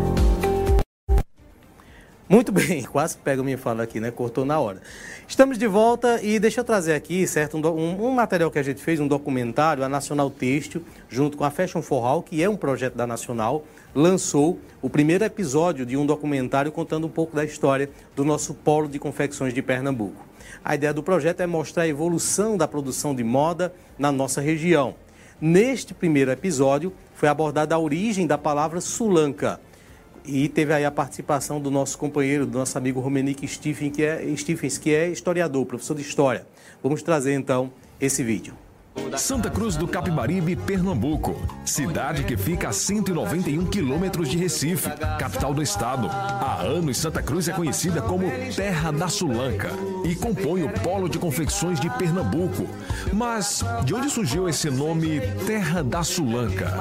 Muito 2.26 2.50
bem, 2.52 2.82
quase 2.84 3.18
pega 3.18 3.42
minha 3.42 3.58
fala 3.58 3.82
aqui, 3.82 4.00
né? 4.00 4.10
Cortou 4.10 4.46
na 4.46 4.58
hora. 4.58 4.80
Estamos 5.28 5.58
de 5.58 5.66
volta 5.66 6.22
e 6.22 6.38
deixa 6.38 6.60
eu 6.60 6.64
trazer 6.64 6.94
aqui, 6.94 7.26
certo, 7.26 7.58
um, 7.58 8.06
um, 8.06 8.10
material 8.12 8.50
que 8.50 8.58
a 8.58 8.62
gente 8.62 8.82
fez, 8.82 8.98
um 8.98 9.06
documentário, 9.06 9.84
a 9.84 9.88
Nacional 9.88 10.30
Têxtil, 10.30 10.82
junto 11.08 11.36
com 11.36 11.44
a 11.44 11.50
Fashion 11.50 11.82
for 11.82 12.04
All, 12.04 12.22
que 12.22 12.42
é 12.42 12.48
um 12.48 12.56
projeto 12.56 12.94
da 12.94 13.06
Nacional, 13.06 13.64
lançou 13.94 14.58
o 14.80 14.88
primeiro 14.88 15.22
episódio 15.22 15.84
de 15.84 15.96
um 15.98 16.06
documentário 16.06 16.72
contando 16.72 17.06
um 17.06 17.10
pouco 17.10 17.36
da 17.36 17.44
história 17.44 17.90
do 18.16 18.24
nosso 18.24 18.54
polo 18.54 18.88
de 18.88 18.98
confecções 18.98 19.52
de 19.52 19.60
Pernambuco. 19.60 20.26
A 20.64 20.74
ideia 20.74 20.94
do 20.94 21.02
projeto 21.02 21.40
é 21.40 21.46
mostrar 21.46 21.82
a 21.82 21.88
evolução 21.88 22.56
da 22.56 22.66
produção 22.66 23.14
de 23.14 23.22
moda 23.22 23.74
na 23.98 24.10
nossa 24.10 24.40
região. 24.40 24.94
Neste 25.38 25.92
primeiro 25.92 26.30
episódio, 26.30 26.92
foi 27.14 27.28
abordada 27.28 27.74
a 27.74 27.78
origem 27.78 28.26
da 28.26 28.38
palavra 28.38 28.80
sulanca, 28.80 29.60
e 30.24 30.48
teve 30.48 30.72
aí 30.72 30.84
a 30.84 30.90
participação 30.90 31.60
do 31.60 31.70
nosso 31.70 31.98
companheiro, 31.98 32.46
do 32.46 32.58
nosso 32.58 32.76
amigo 32.78 33.00
Romenick 33.00 33.46
Stephen, 33.46 33.90
que 33.90 34.02
é, 34.02 34.24
Stephens, 34.36 34.78
que 34.78 34.94
é 34.94 35.08
historiador, 35.08 35.66
professor 35.66 35.94
de 35.94 36.02
história. 36.02 36.46
Vamos 36.82 37.02
trazer 37.02 37.34
então 37.34 37.70
esse 38.00 38.22
vídeo. 38.22 38.54
Santa 39.16 39.50
Cruz 39.50 39.76
do 39.76 39.86
Capibaribe, 39.86 40.56
Pernambuco. 40.56 41.36
Cidade 41.64 42.24
que 42.24 42.36
fica 42.36 42.68
a 42.68 42.72
191 42.72 43.66
quilômetros 43.66 44.28
de 44.28 44.36
Recife, 44.36 44.88
capital 45.18 45.52
do 45.52 45.62
estado. 45.62 46.08
Há 46.08 46.62
anos, 46.62 46.96
Santa 46.98 47.22
Cruz 47.22 47.48
é 47.48 47.52
conhecida 47.52 48.00
como 48.00 48.30
Terra 48.54 48.90
da 48.90 49.08
Sulanca 49.08 49.70
e 50.04 50.14
compõe 50.14 50.62
o 50.62 50.68
polo 50.80 51.08
de 51.08 51.18
confecções 51.18 51.80
de 51.80 51.90
Pernambuco. 51.90 52.66
Mas 53.12 53.64
de 53.84 53.94
onde 53.94 54.10
surgiu 54.10 54.48
esse 54.48 54.70
nome 54.70 55.20
Terra 55.46 55.82
da 55.82 56.02
Sulanca? 56.02 56.72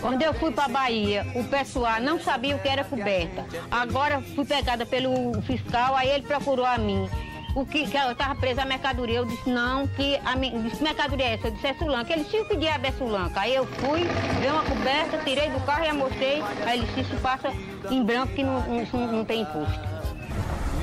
Quando 0.00 0.22
eu 0.22 0.32
fui 0.34 0.50
para 0.50 0.68
Bahia, 0.68 1.26
o 1.34 1.44
pessoal 1.44 2.00
não 2.00 2.18
sabia 2.18 2.56
o 2.56 2.58
que 2.58 2.68
era 2.68 2.82
coberta. 2.82 3.44
Agora 3.70 4.22
fui 4.34 4.44
pegada 4.44 4.86
pelo 4.86 5.40
fiscal, 5.42 5.94
aí 5.94 6.08
ele 6.08 6.22
procurou 6.26 6.64
a 6.64 6.78
mim. 6.78 7.08
O 7.54 7.66
que, 7.66 7.86
que 7.86 7.96
eu 7.96 8.12
estava 8.12 8.34
presa 8.36 8.62
a 8.62 8.64
mercadoria, 8.64 9.18
eu 9.18 9.24
disse 9.24 9.50
não, 9.50 9.86
que 9.88 10.18
a 10.24 10.36
disse, 10.36 10.82
mercadoria 10.82 11.26
é 11.26 11.34
essa? 11.34 11.48
Eu 11.48 11.50
disse 11.50 11.66
é 11.66 11.74
Sulanca. 11.74 12.12
Ele 12.12 12.24
disse, 12.24 12.44
que 12.44 12.56
diabo 12.56 12.86
é 12.86 12.92
Sulanca? 12.92 13.40
Aí 13.40 13.54
eu 13.54 13.66
fui, 13.66 14.06
dei 14.40 14.50
uma 14.50 14.62
coberta, 14.62 15.18
tirei 15.18 15.50
do 15.50 15.60
carro 15.66 15.84
e 15.84 15.88
amostrei. 15.88 16.42
Aí 16.64 16.78
ele 16.78 16.88
disse, 16.94 17.14
passa 17.16 17.52
em 17.90 18.04
branco 18.04 18.32
que 18.34 18.44
não, 18.44 18.60
não, 18.60 19.12
não 19.12 19.24
tem 19.24 19.42
imposto. 19.42 19.80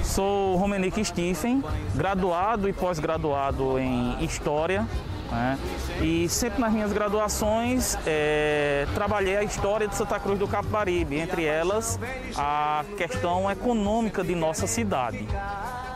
Sou 0.03 0.57
Romenick 0.57 1.03
Stephen, 1.03 1.63
graduado 1.95 2.67
e 2.67 2.73
pós-graduado 2.73 3.79
em 3.79 4.23
História. 4.23 4.85
Né? 5.31 5.57
E 6.01 6.29
sempre 6.29 6.61
nas 6.61 6.71
minhas 6.71 6.93
graduações 6.93 7.97
é, 8.05 8.87
trabalhei 8.93 9.37
a 9.37 9.43
história 9.43 9.87
de 9.87 9.95
Santa 9.95 10.19
Cruz 10.19 10.39
do 10.39 10.47
Capibaribe, 10.47 11.17
entre 11.17 11.43
elas 11.43 11.99
a 12.35 12.83
questão 12.97 13.49
econômica 13.49 14.23
de 14.23 14.35
nossa 14.35 14.67
cidade. 14.67 15.27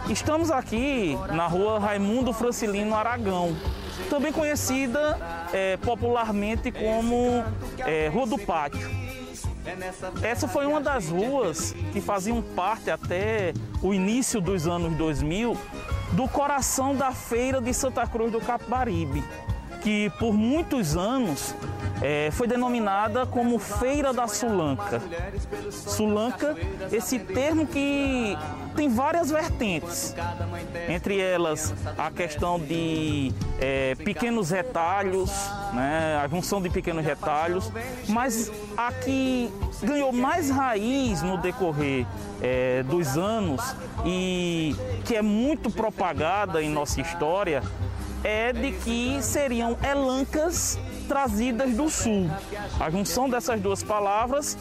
Estamos 0.10 0.52
aqui 0.52 1.18
na 1.32 1.48
rua 1.48 1.80
Raimundo 1.80 2.34
Francilino 2.34 2.96
Aragão, 2.96 3.56
também 4.10 4.32
conhecida 4.32 5.18
é, 5.54 5.78
popularmente 5.78 6.72
como 6.72 7.44
é, 7.80 8.10
Rua 8.10 8.28
do 8.28 8.38
Pátio. 8.38 8.90
Essa 10.24 10.48
foi 10.48 10.66
uma 10.66 10.82
das 10.82 11.10
ruas 11.10 11.76
que 11.94 12.02
faziam 12.02 12.42
parte 12.42 12.90
até 12.90 13.54
o 13.82 13.94
início 13.94 14.42
dos 14.42 14.68
anos 14.68 14.94
2000 14.96 15.56
do 16.12 16.28
coração 16.28 16.96
da 16.96 17.12
feira 17.12 17.62
de 17.62 17.74
Santa 17.74 18.06
Cruz 18.06 18.32
do 18.32 18.42
Capibaribe, 18.42 19.24
que 19.82 20.10
por 20.12 20.34
muitos 20.34 20.96
anos 20.96 21.56
é, 22.02 22.30
foi 22.32 22.48
denominada 22.48 23.26
como 23.26 23.60
Feira 23.60 24.12
da 24.12 24.28
Sulanca. 24.28 25.02
Sulanca, 25.70 26.56
esse 26.92 27.20
termo 27.20 27.68
que 27.68 28.36
tem 28.76 28.90
várias 28.90 29.30
vertentes, 29.30 30.16
entre 30.90 31.20
elas 31.20 31.74
a 31.98 32.10
questão 32.10 32.60
de 32.60 33.32
é, 33.60 33.96
pequenos 33.96 34.50
retalhos, 34.50 35.30
né, 35.74 36.20
a 36.24 36.28
junção 36.28 36.62
de 36.62 36.70
pequenos 36.70 37.06
retalhos, 37.06 37.72
mas 38.08 38.52
a 38.76 38.92
que 38.92 39.52
ganhou 39.84 40.12
mais 40.12 40.50
raiz 40.50 41.22
no 41.22 41.38
decorrer 41.38 42.08
é, 42.42 42.82
dos 42.84 43.18
anos 43.18 43.76
e 44.06 44.76
que 45.06 45.16
é 45.16 45.22
muito 45.22 45.70
propagada 45.70 46.64
em 46.64 46.70
nossa 46.70 47.00
história 47.00 47.62
é 48.24 48.54
de 48.54 48.72
que 48.72 49.22
seriam 49.22 49.78
elancas 49.84 50.78
trazidas 51.08 51.74
do 51.74 51.90
sul. 51.90 52.30
A 52.80 52.90
junção 52.90 53.30
dessas 53.30 53.60
duas 53.60 53.84
palavras 53.84 54.58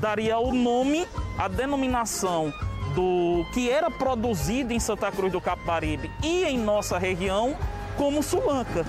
daria 0.00 0.38
o 0.38 0.52
nome, 0.52 1.06
a 1.38 1.48
denominação 1.48 2.52
do 2.94 3.44
que 3.52 3.70
era 3.70 3.90
produzido 3.90 4.72
em 4.72 4.80
Santa 4.80 5.10
Cruz 5.10 5.32
do 5.32 5.40
Capibaribe 5.40 6.10
e 6.22 6.44
em 6.44 6.58
nossa 6.58 6.98
região 6.98 7.56
como 7.96 8.22
sulanca. 8.22 8.84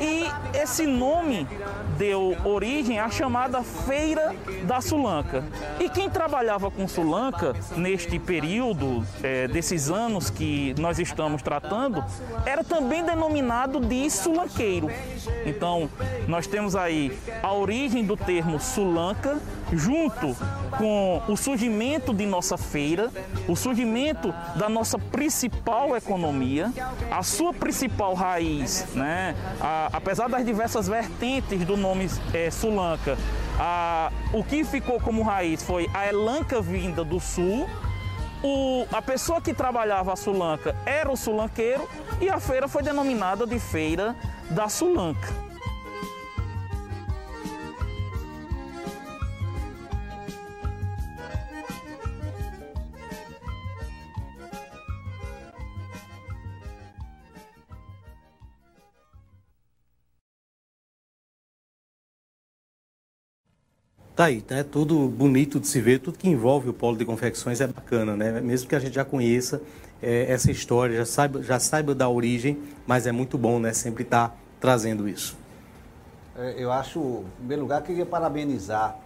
E 0.00 0.24
esse 0.56 0.86
nome 0.86 1.46
deu 1.98 2.34
origem 2.44 2.98
à 2.98 3.10
chamada 3.10 3.62
Feira 3.62 4.34
da 4.64 4.80
Sulanca. 4.80 5.44
E 5.78 5.90
quem 5.90 6.08
trabalhava 6.08 6.70
com 6.70 6.88
Sulanca 6.88 7.54
neste 7.76 8.18
período, 8.18 9.04
é, 9.22 9.46
desses 9.46 9.90
anos 9.90 10.30
que 10.30 10.74
nós 10.78 10.98
estamos 10.98 11.42
tratando, 11.42 12.02
era 12.46 12.64
também 12.64 13.04
denominado 13.04 13.78
de 13.78 14.10
sulanqueiro. 14.10 14.88
Então, 15.44 15.90
nós 16.26 16.46
temos 16.46 16.74
aí 16.74 17.16
a 17.42 17.52
origem 17.52 18.02
do 18.02 18.16
termo 18.16 18.58
Sulanca, 18.58 19.38
junto 19.72 20.36
com 20.76 21.22
o 21.28 21.36
surgimento 21.36 22.12
de 22.12 22.26
nossa 22.26 22.56
feira, 22.56 23.10
o 23.48 23.54
surgimento 23.54 24.32
da 24.56 24.68
nossa 24.68 24.98
principal 24.98 25.96
economia, 25.96 26.72
a 27.10 27.22
sua 27.22 27.52
principal 27.52 28.14
raiz, 28.14 28.86
né? 28.94 29.34
A, 29.60 29.90
apesar 29.92 30.28
das 30.28 30.44
diversas 30.44 30.88
vertentes 30.88 31.64
do 31.64 31.76
nome 31.76 32.08
é, 32.32 32.50
Sulanca, 32.50 33.16
a, 33.58 34.10
o 34.32 34.42
que 34.42 34.64
ficou 34.64 35.00
como 35.00 35.22
raiz 35.22 35.62
foi 35.62 35.88
a 35.92 36.06
elanca 36.06 36.60
vinda 36.60 37.04
do 37.04 37.20
sul, 37.20 37.68
o, 38.42 38.86
a 38.90 39.02
pessoa 39.02 39.40
que 39.40 39.52
trabalhava 39.52 40.12
a 40.12 40.16
sulanca 40.16 40.74
era 40.86 41.10
o 41.10 41.16
sulanqueiro 41.16 41.86
e 42.20 42.30
a 42.30 42.40
feira 42.40 42.66
foi 42.68 42.82
denominada 42.82 43.46
de 43.46 43.58
Feira 43.58 44.16
da 44.50 44.68
Sulanca. 44.68 45.49
Tá 64.16 64.24
aí, 64.24 64.44
né? 64.50 64.62
Tudo 64.62 65.08
bonito 65.08 65.60
de 65.60 65.66
se 65.66 65.80
ver, 65.80 66.00
tudo 66.00 66.18
que 66.18 66.28
envolve 66.28 66.68
o 66.68 66.74
polo 66.74 66.96
de 66.96 67.04
confecções 67.04 67.60
é 67.60 67.66
bacana, 67.66 68.16
né? 68.16 68.40
Mesmo 68.40 68.68
que 68.68 68.74
a 68.74 68.78
gente 68.78 68.94
já 68.94 69.04
conheça 69.04 69.62
é, 70.02 70.30
essa 70.30 70.50
história, 70.50 70.96
já 70.96 71.06
saiba, 71.06 71.42
já 71.42 71.58
saiba 71.58 71.94
da 71.94 72.08
origem, 72.08 72.58
mas 72.86 73.06
é 73.06 73.12
muito 73.12 73.38
bom, 73.38 73.58
né? 73.58 73.72
Sempre 73.72 74.02
estar 74.02 74.28
tá 74.28 74.36
trazendo 74.60 75.08
isso. 75.08 75.36
É, 76.36 76.54
eu 76.56 76.72
acho, 76.72 76.98
em 76.98 77.36
primeiro 77.38 77.62
lugar, 77.62 77.82
queria 77.82 78.06
parabenizar 78.06 78.98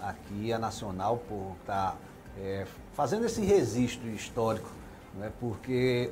aqui 0.00 0.52
a 0.52 0.58
Nacional 0.58 1.22
por 1.28 1.56
estar 1.60 1.92
tá, 1.92 1.96
é, 2.38 2.66
fazendo 2.94 3.26
esse 3.26 3.40
registro 3.42 4.08
histórico, 4.10 4.70
né? 5.18 5.30
porque 5.38 6.10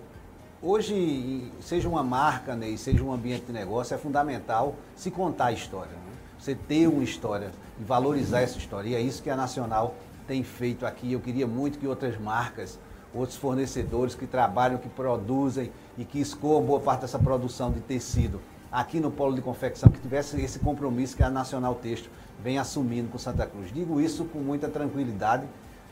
hoje, 0.63 1.51
seja 1.61 1.89
uma 1.89 2.03
marca, 2.03 2.55
né, 2.55 2.77
seja 2.77 3.03
um 3.03 3.13
ambiente 3.13 3.47
de 3.47 3.53
negócio, 3.53 3.95
é 3.95 3.99
fundamental 3.99 4.75
se 4.95 5.11
contar 5.11 5.47
a 5.47 5.53
história. 5.53 6.08
Você 6.39 6.55
ter 6.55 6.87
uma 6.87 7.03
história 7.03 7.51
e 7.81 7.85
valorizar 7.85 8.41
essa 8.41 8.59
história. 8.59 8.91
E 8.91 8.95
é 8.95 9.01
isso 9.01 9.23
que 9.23 9.31
a 9.31 9.37
Nacional 9.37 9.95
tem 10.27 10.43
feito 10.43 10.87
aqui. 10.87 11.13
Eu 11.13 11.21
queria 11.21 11.47
muito 11.47 11.79
que 11.79 11.87
outras 11.87 12.19
marcas, 12.19 12.79
outros 13.13 13.37
fornecedores 13.37 14.15
que 14.15 14.27
trabalham, 14.27 14.79
que 14.79 14.89
produzem 14.89 15.73
e 15.97 16.05
que 16.05 16.21
escoam 16.21 16.63
boa 16.63 16.81
parte 16.81 17.01
dessa 17.01 17.19
produção 17.19 17.73
de 17.73 17.81
tecido 17.81 18.41
aqui 18.71 19.01
no 19.01 19.11
polo 19.11 19.35
de 19.35 19.41
confecção, 19.41 19.91
que 19.91 19.99
tivesse 19.99 20.41
esse 20.41 20.59
compromisso 20.59 21.17
que 21.17 21.23
a 21.23 21.31
Nacional 21.31 21.75
Texto 21.75 22.11
vem 22.43 22.59
assumindo 22.59 23.09
com 23.09 23.19
Santa 23.19 23.47
Cruz. 23.47 23.73
Digo 23.73 24.01
isso 24.01 24.25
com 24.27 24.39
muita 24.39 24.69
tranquilidade, 24.69 25.47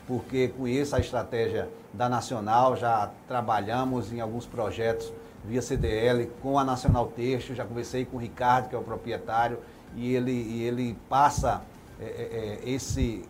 porque 0.07 0.49
conheço 0.49 0.95
a 0.95 1.01
estratégia 1.01 1.69
da 1.93 2.09
Nacional, 2.09 2.77
já 2.77 3.11
trabalhamos 3.27 4.13
em 4.13 4.21
alguns 4.21 4.47
projetos 4.47 5.13
via 5.45 5.63
CDL 5.63 6.31
com 6.43 6.59
a 6.59 6.65
Nacional 6.65 7.07
Texto, 7.07 7.55
já 7.55 7.65
conversei 7.65 8.05
com 8.05 8.17
o 8.17 8.21
Ricardo, 8.21 8.69
que 8.69 8.75
é 8.75 8.79
o 8.79 8.83
proprietário, 8.83 9.59
e 9.97 10.15
ele, 10.15 10.31
e 10.31 10.63
ele 10.63 10.97
passa 11.09 11.63
é, 11.99 12.05
é, 12.05 12.61
é, 12.65 12.71
esse, 12.71 13.25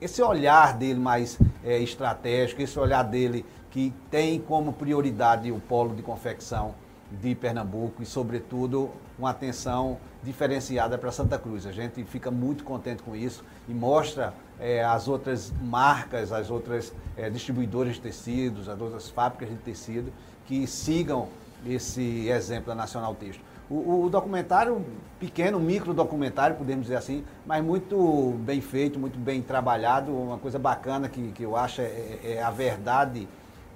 esse 0.00 0.22
olhar 0.22 0.76
dele 0.76 1.00
mais 1.00 1.38
é, 1.64 1.78
estratégico, 1.78 2.60
esse 2.60 2.78
olhar 2.78 3.02
dele 3.02 3.44
que 3.70 3.92
tem 4.10 4.38
como 4.38 4.72
prioridade 4.72 5.50
o 5.50 5.58
polo 5.58 5.96
de 5.96 6.02
confecção 6.02 6.74
de 7.10 7.34
Pernambuco 7.34 8.02
e, 8.02 8.06
sobretudo, 8.06 8.90
uma 9.18 9.30
atenção 9.30 9.98
diferenciada 10.22 10.98
para 10.98 11.10
Santa 11.10 11.38
Cruz. 11.38 11.66
A 11.66 11.72
gente 11.72 12.04
fica 12.04 12.30
muito 12.30 12.64
contente 12.64 13.02
com 13.02 13.16
isso 13.16 13.44
e 13.68 13.72
mostra 13.72 14.34
é, 14.60 14.84
as 14.84 15.08
outras 15.08 15.52
marcas, 15.62 16.32
as 16.32 16.50
outras 16.50 16.92
é, 17.16 17.30
distribuidoras 17.30 17.94
de 17.94 18.00
tecidos, 18.00 18.68
as 18.68 18.80
outras 18.80 19.08
fábricas 19.08 19.48
de 19.48 19.56
tecido 19.56 20.12
que 20.46 20.66
sigam 20.66 21.28
esse 21.66 22.28
exemplo 22.28 22.66
da 22.66 22.74
Nacional 22.74 23.14
Texto. 23.14 23.42
O, 23.70 24.04
o, 24.04 24.10
documentário, 24.10 24.84
pequeno, 25.18 25.58
micro 25.58 25.94
documentário, 25.94 26.54
podemos 26.56 26.82
dizer 26.84 26.96
assim, 26.96 27.24
mas 27.46 27.64
muito 27.64 28.34
bem 28.40 28.60
feito, 28.60 28.98
muito 28.98 29.18
bem 29.18 29.40
trabalhado, 29.40 30.12
uma 30.12 30.36
coisa 30.36 30.58
bacana 30.58 31.08
que, 31.08 31.32
que 31.32 31.42
eu 31.42 31.56
acho 31.56 31.80
é, 31.80 31.84
é, 31.84 32.20
é 32.34 32.42
a 32.42 32.50
verdade, 32.50 33.26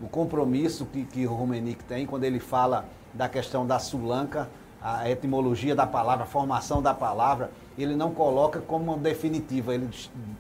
o 0.03 0.07
compromisso 0.07 0.85
que, 0.87 1.05
que 1.05 1.27
o 1.27 1.33
Romenick 1.33 1.83
tem 1.85 2.07
quando 2.07 2.25
ele 2.25 2.39
fala 2.39 2.85
da 3.15 3.29
questão 3.29 3.67
da 3.67 3.79
sulanca, 3.79 4.49
a 4.81 5.11
etimologia 5.11 5.75
da 5.75 5.87
palavra, 5.87 6.25
a 6.25 6.27
formação 6.27 6.81
da 6.81 6.95
palavra, 6.95 7.51
ele 7.77 7.97
não 7.97 8.13
coloca 8.13 8.61
como 8.61 8.97
definitiva. 8.97 9.75
Ele, 9.75 9.89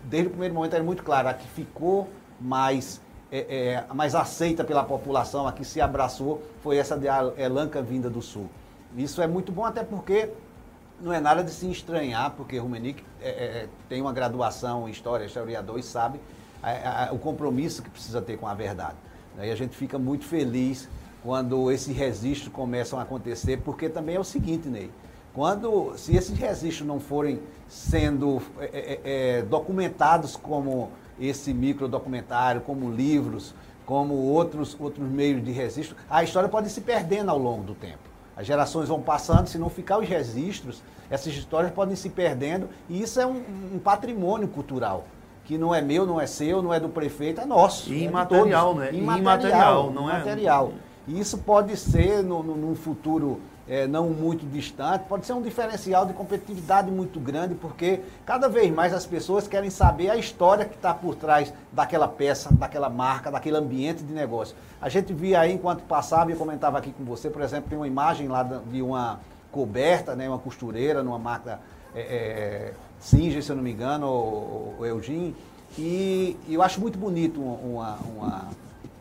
desde 0.04 0.28
o 0.28 0.30
primeiro 0.30 0.54
momento 0.54 0.76
é 0.76 0.82
muito 0.82 1.02
claro, 1.02 1.28
a 1.28 1.34
que 1.34 1.48
ficou 1.48 2.08
mais, 2.40 3.00
é, 3.32 3.84
é, 3.88 3.94
mais 3.94 4.14
aceita 4.14 4.62
pela 4.62 4.84
população, 4.84 5.46
a 5.46 5.52
que 5.52 5.64
se 5.64 5.80
abraçou, 5.80 6.42
foi 6.62 6.76
essa 6.76 6.96
de 6.96 7.06
Elanca 7.36 7.82
vinda 7.82 8.08
do 8.08 8.22
Sul. 8.22 8.48
Isso 8.96 9.20
é 9.20 9.26
muito 9.26 9.52
bom, 9.52 9.64
até 9.64 9.82
porque 9.84 10.30
não 11.00 11.12
é 11.12 11.20
nada 11.20 11.44
de 11.44 11.50
se 11.50 11.70
estranhar, 11.70 12.32
porque 12.36 12.58
Rumenick 12.58 13.04
é, 13.20 13.28
é, 13.28 13.30
é, 13.30 13.68
tem 13.88 14.00
uma 14.00 14.12
graduação 14.12 14.88
em 14.88 14.90
História, 14.90 15.24
historiador, 15.24 15.78
e 15.78 15.82
sabe 15.82 16.20
a, 16.62 17.08
a, 17.08 17.12
o 17.12 17.18
compromisso 17.18 17.82
que 17.82 17.90
precisa 17.90 18.20
ter 18.20 18.36
com 18.38 18.46
a 18.46 18.54
verdade. 18.54 18.96
E 19.40 19.50
a 19.50 19.54
gente 19.54 19.76
fica 19.76 19.98
muito 19.98 20.24
feliz 20.24 20.88
quando 21.22 21.70
esses 21.70 21.96
registros 21.96 22.52
começam 22.52 22.98
a 22.98 23.02
acontecer, 23.02 23.58
porque 23.58 23.88
também 23.88 24.16
é 24.16 24.20
o 24.20 24.24
seguinte, 24.24 24.68
Ney, 24.68 24.90
Quando, 25.32 25.96
se 25.96 26.16
esses 26.16 26.36
registros 26.36 26.86
não 26.86 26.98
forem 26.98 27.40
sendo 27.68 28.42
é, 28.58 28.64
é, 28.64 29.00
é, 29.04 29.42
documentados 29.42 30.34
como 30.34 30.90
esse 31.20 31.52
microdocumentário, 31.52 32.62
como 32.62 32.90
livros, 32.90 33.54
como 33.86 34.14
outros, 34.14 34.76
outros 34.78 35.08
meios 35.08 35.44
de 35.44 35.52
registro, 35.52 35.96
a 36.10 36.24
história 36.24 36.48
pode 36.48 36.70
se 36.70 36.80
perdendo 36.80 37.30
ao 37.30 37.38
longo 37.38 37.62
do 37.62 37.74
tempo. 37.74 38.07
As 38.38 38.46
gerações 38.46 38.88
vão 38.88 39.02
passando, 39.02 39.48
se 39.48 39.58
não 39.58 39.68
ficar 39.68 39.98
os 39.98 40.08
registros, 40.08 40.80
essas 41.10 41.34
histórias 41.34 41.72
podem 41.72 41.96
se 41.96 42.08
perdendo, 42.08 42.68
e 42.88 43.02
isso 43.02 43.20
é 43.20 43.26
um, 43.26 43.42
um 43.74 43.80
patrimônio 43.80 44.46
cultural 44.46 45.06
que 45.44 45.58
não 45.58 45.74
é 45.74 45.82
meu, 45.82 46.06
não 46.06 46.20
é 46.20 46.26
seu, 46.26 46.62
não 46.62 46.72
é 46.72 46.78
do 46.78 46.88
prefeito, 46.88 47.40
é 47.40 47.46
nosso. 47.46 47.90
E 47.90 48.04
é 48.04 48.06
imaterial, 48.06 48.74
né? 48.74 48.92
Imaterial, 48.92 49.18
imaterial, 49.18 49.90
não 49.90 50.08
é? 50.08 50.16
Imaterial. 50.16 50.72
E 51.08 51.18
isso 51.18 51.38
pode 51.38 51.76
ser, 51.76 52.22
no, 52.22 52.42
no, 52.42 52.54
num 52.54 52.74
futuro 52.76 53.40
é, 53.68 53.86
não 53.86 54.08
muito 54.08 54.46
distante, 54.46 55.04
pode 55.08 55.26
ser 55.26 55.34
um 55.34 55.42
diferencial 55.42 56.06
de 56.06 56.12
competitividade 56.12 56.90
muito 56.90 57.20
grande, 57.20 57.54
porque 57.54 58.00
cada 58.24 58.48
vez 58.48 58.72
mais 58.72 58.94
as 58.94 59.04
pessoas 59.04 59.46
querem 59.46 59.68
saber 59.68 60.10
a 60.10 60.16
história 60.16 60.64
que 60.64 60.74
está 60.74 60.94
por 60.94 61.14
trás 61.14 61.52
daquela 61.70 62.08
peça, 62.08 62.48
daquela 62.52 62.88
marca, 62.88 63.30
daquele 63.30 63.56
ambiente 63.56 64.02
de 64.02 64.12
negócio. 64.12 64.56
A 64.80 64.88
gente 64.88 65.12
via 65.12 65.40
aí, 65.40 65.52
enquanto 65.52 65.82
passava, 65.82 66.30
e 66.30 66.34
eu 66.34 66.38
comentava 66.38 66.78
aqui 66.78 66.92
com 66.92 67.04
você, 67.04 67.28
por 67.28 67.42
exemplo, 67.42 67.68
tem 67.68 67.78
uma 67.78 67.86
imagem 67.86 68.28
lá 68.28 68.42
de 68.42 68.80
uma 68.80 69.20
coberta, 69.52 70.16
né, 70.16 70.28
uma 70.28 70.38
costureira, 70.38 71.02
numa 71.02 71.18
marca 71.18 71.60
é, 71.94 72.00
é, 72.00 72.74
Singer, 73.00 73.42
se 73.42 73.50
eu 73.50 73.56
não 73.56 73.62
me 73.62 73.72
engano, 73.72 74.06
ou, 74.06 74.76
ou 74.78 74.86
Eugene, 74.86 75.34
e, 75.76 76.36
eu 76.48 76.62
acho 76.62 76.80
muito 76.80 76.98
bonito 76.98 77.40
uma, 77.40 77.96
uma, 77.96 78.48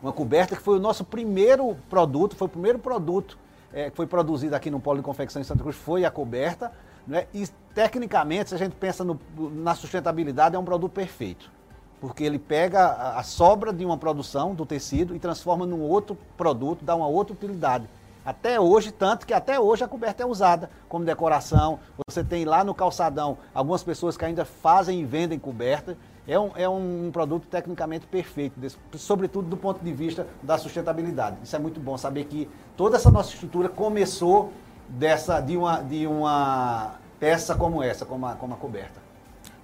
uma, 0.02 0.12
coberta 0.12 0.54
que 0.54 0.62
foi 0.62 0.76
o 0.76 0.80
nosso 0.80 1.04
primeiro 1.04 1.76
produto, 1.88 2.36
foi 2.36 2.46
o 2.46 2.50
primeiro 2.50 2.78
produto 2.78 3.38
é, 3.72 3.90
foi 3.90 4.06
produzido 4.06 4.54
aqui 4.54 4.70
no 4.70 4.80
Polo 4.80 4.98
de 4.98 5.04
Confecção 5.04 5.40
em 5.40 5.44
Santa 5.44 5.62
Cruz, 5.62 5.76
foi 5.76 6.04
a 6.04 6.10
coberta, 6.10 6.72
né? 7.06 7.26
e 7.32 7.46
tecnicamente, 7.74 8.50
se 8.50 8.54
a 8.54 8.58
gente 8.58 8.74
pensa 8.76 9.04
no, 9.04 9.18
na 9.52 9.74
sustentabilidade, 9.74 10.56
é 10.56 10.58
um 10.58 10.64
produto 10.64 10.92
perfeito 10.92 11.58
porque 12.00 12.24
ele 12.24 12.38
pega 12.38 12.80
a, 12.80 13.18
a 13.18 13.22
sobra 13.22 13.72
de 13.72 13.84
uma 13.84 13.96
produção 13.96 14.54
do 14.54 14.64
tecido 14.64 15.14
e 15.14 15.18
transforma 15.18 15.66
num 15.66 15.80
outro 15.80 16.16
produto, 16.36 16.84
dá 16.84 16.94
uma 16.94 17.06
outra 17.06 17.34
utilidade. 17.34 17.88
Até 18.24 18.60
hoje, 18.60 18.92
tanto 18.92 19.26
que 19.26 19.32
até 19.32 19.58
hoje 19.58 19.82
a 19.82 19.88
coberta 19.88 20.22
é 20.22 20.26
usada 20.26 20.70
como 20.88 21.04
decoração. 21.04 21.78
Você 22.08 22.22
tem 22.22 22.44
lá 22.44 22.62
no 22.62 22.74
calçadão 22.74 23.38
algumas 23.54 23.82
pessoas 23.82 24.16
que 24.16 24.24
ainda 24.24 24.44
fazem 24.44 25.00
e 25.00 25.04
vendem 25.04 25.38
coberta. 25.38 25.96
É 26.28 26.38
um, 26.38 26.50
é 26.54 26.68
um 26.68 27.08
produto 27.10 27.48
tecnicamente 27.48 28.06
perfeito, 28.06 28.60
desse, 28.60 28.76
sobretudo 28.96 29.48
do 29.48 29.56
ponto 29.56 29.82
de 29.82 29.90
vista 29.94 30.26
da 30.42 30.58
sustentabilidade. 30.58 31.38
Isso 31.42 31.56
é 31.56 31.58
muito 31.58 31.80
bom 31.80 31.96
saber 31.96 32.24
que 32.24 32.46
toda 32.76 32.96
essa 32.96 33.10
nossa 33.10 33.32
estrutura 33.32 33.66
começou 33.66 34.52
dessa, 34.86 35.40
de, 35.40 35.56
uma, 35.56 35.80
de 35.80 36.06
uma 36.06 36.96
peça 37.18 37.54
como 37.54 37.82
essa, 37.82 38.04
como 38.04 38.26
a, 38.26 38.34
como 38.34 38.52
a 38.52 38.58
coberta. 38.58 39.00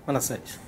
Manassés. 0.06 0.58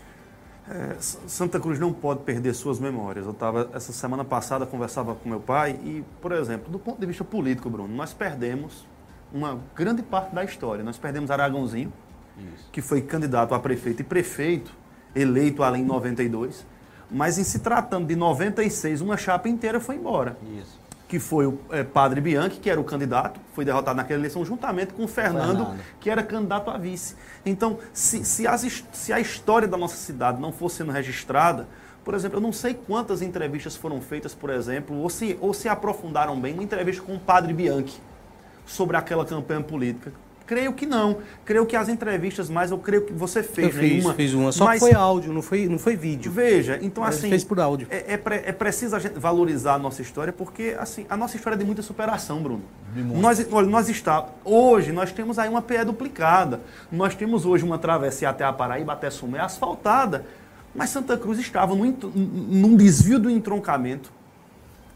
É, 0.69 0.97
Santa 1.01 1.59
Cruz 1.59 1.79
não 1.79 1.95
pode 1.95 2.21
perder 2.25 2.53
suas 2.53 2.79
memórias. 2.79 3.25
Eu 3.25 3.33
estava, 3.33 3.71
essa 3.73 3.93
semana 3.93 4.25
passada, 4.25 4.67
conversava 4.67 5.15
com 5.15 5.27
meu 5.27 5.41
pai 5.41 5.81
e, 5.83 6.05
por 6.21 6.33
exemplo, 6.33 6.71
do 6.71 6.79
ponto 6.79 7.01
de 7.01 7.07
vista 7.07 7.25
político, 7.25 7.71
Bruno, 7.71 7.95
nós 7.95 8.13
perdemos 8.13 8.87
uma 9.33 9.59
grande 9.75 10.03
parte 10.03 10.35
da 10.35 10.45
história. 10.45 10.85
Nós 10.85 10.99
perdemos 10.99 11.31
Aragãozinho, 11.31 11.91
Isso. 12.37 12.69
que 12.71 12.83
foi 12.83 13.01
candidato 13.01 13.55
a 13.55 13.59
prefeito 13.59 14.03
e 14.03 14.05
prefeito, 14.05 14.75
eleito 15.17 15.63
ali 15.63 15.81
em 15.81 15.85
92. 15.85 16.65
Mas 17.11 17.39
em 17.39 17.45
se 17.45 17.61
tratando 17.61 18.07
de 18.07 18.17
96, 18.17 19.01
uma 19.01 19.17
chapa 19.17 19.49
inteira 19.49 19.81
foi 19.81 19.97
embora. 19.97 20.37
Isso 20.61 20.87
que 21.09 21.19
foi 21.19 21.47
o 21.47 21.59
é, 21.71 21.85
Padre 21.85 22.21
Bianchi, 22.21 22.59
que 22.59 22.69
era 22.69 22.81
o 22.81 22.85
candidato, 22.85 23.41
foi 23.55 23.65
derrotado 23.65 23.97
naquela 23.97 24.19
eleição, 24.19 24.45
juntamente 24.45 24.93
com 24.93 25.05
o 25.05 25.09
Fernando, 25.09 25.65
Fernando. 25.65 25.81
que 26.01 26.11
era 26.11 26.23
candidato 26.23 26.69
a 26.69 26.77
vice. 26.77 27.15
Então, 27.45 27.79
se, 27.93 28.25
se, 28.25 28.47
as, 28.47 28.85
se 28.93 29.13
a 29.13 29.21
história 29.21 29.69
da 29.69 29.77
nossa 29.77 29.97
cidade 29.97 30.41
não 30.41 30.51
fosse 30.51 30.77
sendo 30.77 30.91
registrada, 30.91 31.69
por 32.05 32.15
exemplo, 32.15 32.39
eu 32.39 32.41
não 32.41 32.53
sei 32.53 32.75
quantas 32.75 33.23
entrevistas 33.23 33.77
foram 33.77 34.01
feitas, 34.01 34.35
por 34.35 34.51
exemplo, 34.51 34.97
ou 34.97 35.09
se, 35.09 35.37
ou 35.41 35.55
se 35.55 35.69
aprofundaram 35.69 36.41
bem, 36.41 36.55
uma 36.55 36.63
entrevista 36.63 37.03
com 37.03 37.15
o 37.15 37.21
Padre 37.21 37.53
Bianchi 37.53 38.01
sobre 38.65 38.97
aquela 38.97 39.25
campanha 39.25 39.61
política. 39.61 40.13
Creio 40.47 40.73
que 40.73 40.87
não. 40.87 41.19
Creio 41.45 41.67
que 41.67 41.75
as 41.75 41.89
entrevistas 41.89 42.49
mais, 42.49 42.71
eu 42.71 42.79
creio 42.79 43.05
que 43.05 43.13
você 43.13 43.43
fez. 43.43 43.75
Eu 43.75 43.83
fiz, 43.83 44.11
fiz 44.13 44.33
uma. 44.33 44.53
Só 44.53 44.65
mas, 44.65 44.81
que 44.81 44.89
foi 44.89 44.95
áudio, 44.95 45.33
não 45.33 45.43
foi, 45.43 45.67
não 45.69 45.79
foi 45.79 45.97
vídeo. 45.97 46.31
Veja, 46.31 46.79
então 46.81 47.03
mas 47.03 47.17
assim. 47.17 47.29
fez 47.29 47.43
por 47.43 47.59
áudio. 47.59 47.89
É, 47.91 48.15
é, 48.15 48.17
pre, 48.17 48.37
é, 48.37 48.53
preciso 48.53 48.95
a 48.95 49.01
gente 49.01 49.19
valorizar 49.19 49.75
a 49.75 49.79
nossa 49.79 50.01
história, 50.01 50.33
porque 50.33 50.77
assim, 50.79 51.05
a 51.11 51.17
nossa 51.17 51.37
história 51.37 51.57
é 51.57 51.59
de 51.59 51.65
muita 51.65 51.83
superação, 51.83 52.41
Bruno. 52.41 52.63
De 52.95 53.03
nós, 53.03 53.45
olha, 53.51 53.67
nós 53.67 53.89
está, 53.89 54.29
hoje 54.45 54.93
nós 54.93 55.11
temos 55.11 55.37
aí 55.37 55.49
uma 55.49 55.61
PE 55.61 55.85
duplicada. 55.85 56.61
Nós 56.93 57.17
temos 57.17 57.45
hoje 57.45 57.65
uma 57.65 57.79
travessia 57.79 58.31
até 58.31 58.45
a 58.45 58.53
Paraíba, 58.53 58.93
até 58.93 59.11
Sumé, 59.11 59.41
asfaltada. 59.41 60.25
Mas 60.73 60.91
Santa 60.91 61.17
Cruz 61.17 61.41
estava 61.41 61.75
num, 61.75 61.93
num 62.15 62.77
desvio 62.77 63.19
do 63.19 63.29
entroncamento, 63.29 64.13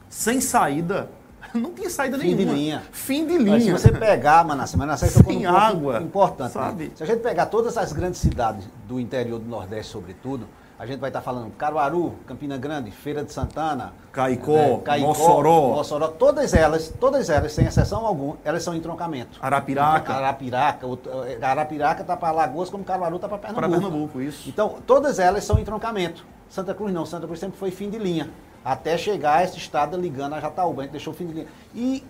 sem 0.08 0.40
saída 0.40 1.10
não 1.58 1.72
tinha 1.72 1.90
saída 1.90 2.18
Fim 2.18 2.34
nenhuma. 2.34 2.42
Fim 2.42 2.46
de 2.46 2.54
linha. 2.54 2.82
Fim 2.92 3.26
de 3.26 3.38
linha. 3.38 3.52
Mas 3.52 3.62
se 3.64 3.72
você 3.72 3.92
pegar, 3.92 4.44
Manassés, 4.44 4.78
Manassés 4.78 5.14
tocou 5.14 5.32
num 5.32 5.48
água, 5.48 6.00
importante. 6.00 6.56
Né? 6.56 6.64
Sabe? 6.64 6.84
Né? 6.84 6.90
Se 6.94 7.02
a 7.02 7.06
gente 7.06 7.20
pegar 7.20 7.46
todas 7.46 7.76
as 7.76 7.92
grandes 7.92 8.20
cidades 8.20 8.68
do 8.86 9.00
interior 9.00 9.38
do 9.38 9.48
Nordeste, 9.48 9.92
sobretudo, 9.92 10.46
a 10.80 10.86
gente 10.86 10.98
vai 10.98 11.10
estar 11.10 11.20
falando 11.20 11.50
Caruaru, 11.58 12.14
Campina 12.26 12.56
Grande, 12.56 12.90
Feira 12.90 13.22
de 13.22 13.30
Santana, 13.30 13.92
Caicó, 14.10 14.52
né? 14.52 14.80
Caicó 14.82 15.08
Mossoró. 15.08 15.74
Mossoró, 15.74 16.08
todas 16.08 16.54
elas, 16.54 16.90
todas 16.98 17.28
elas, 17.28 17.52
sem 17.52 17.66
exceção 17.66 18.06
alguma, 18.06 18.38
elas 18.42 18.62
são 18.62 18.74
entroncamento. 18.74 19.38
Arapiraca. 19.42 20.14
Arapiraca, 20.14 20.86
eh, 21.26 21.38
Arapiraca 21.44 22.00
está 22.00 22.16
para 22.16 22.32
Lagoas, 22.32 22.70
como 22.70 22.82
Caruaru 22.82 23.16
está 23.16 23.28
para 23.28 23.36
Pernambuco. 23.36 23.70
Para 23.70 23.78
Pernambuco, 23.78 24.20
isso. 24.22 24.48
Então, 24.48 24.76
todas 24.86 25.18
elas 25.18 25.44
são 25.44 25.58
entroncamento. 25.58 26.24
Santa 26.48 26.72
Cruz 26.74 26.94
não, 26.94 27.04
Santa 27.04 27.26
Cruz 27.26 27.38
sempre 27.38 27.58
foi 27.58 27.70
fim 27.70 27.90
de 27.90 27.98
linha. 27.98 28.30
Até 28.64 28.98
chegar 28.98 29.38
a 29.38 29.44
esse 29.44 29.56
estado 29.56 29.96
ligando 29.96 30.34
a 30.34 30.40
Jataúba, 30.40 30.82
a 30.82 30.84
gente 30.84 30.92
deixou 30.92 31.14
fim 31.14 31.26
de 31.26 31.32
linha. 31.32 31.46
E 31.74 32.04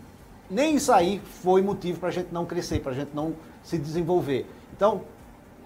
nem 0.50 0.74
isso 0.76 0.92
aí 0.92 1.20
foi 1.42 1.62
motivo 1.62 2.00
para 2.00 2.08
a 2.08 2.12
gente 2.12 2.28
não 2.32 2.44
crescer, 2.44 2.80
para 2.80 2.92
a 2.92 2.94
gente 2.94 3.10
não 3.14 3.34
se 3.62 3.78
desenvolver. 3.78 4.46
Então, 4.74 5.02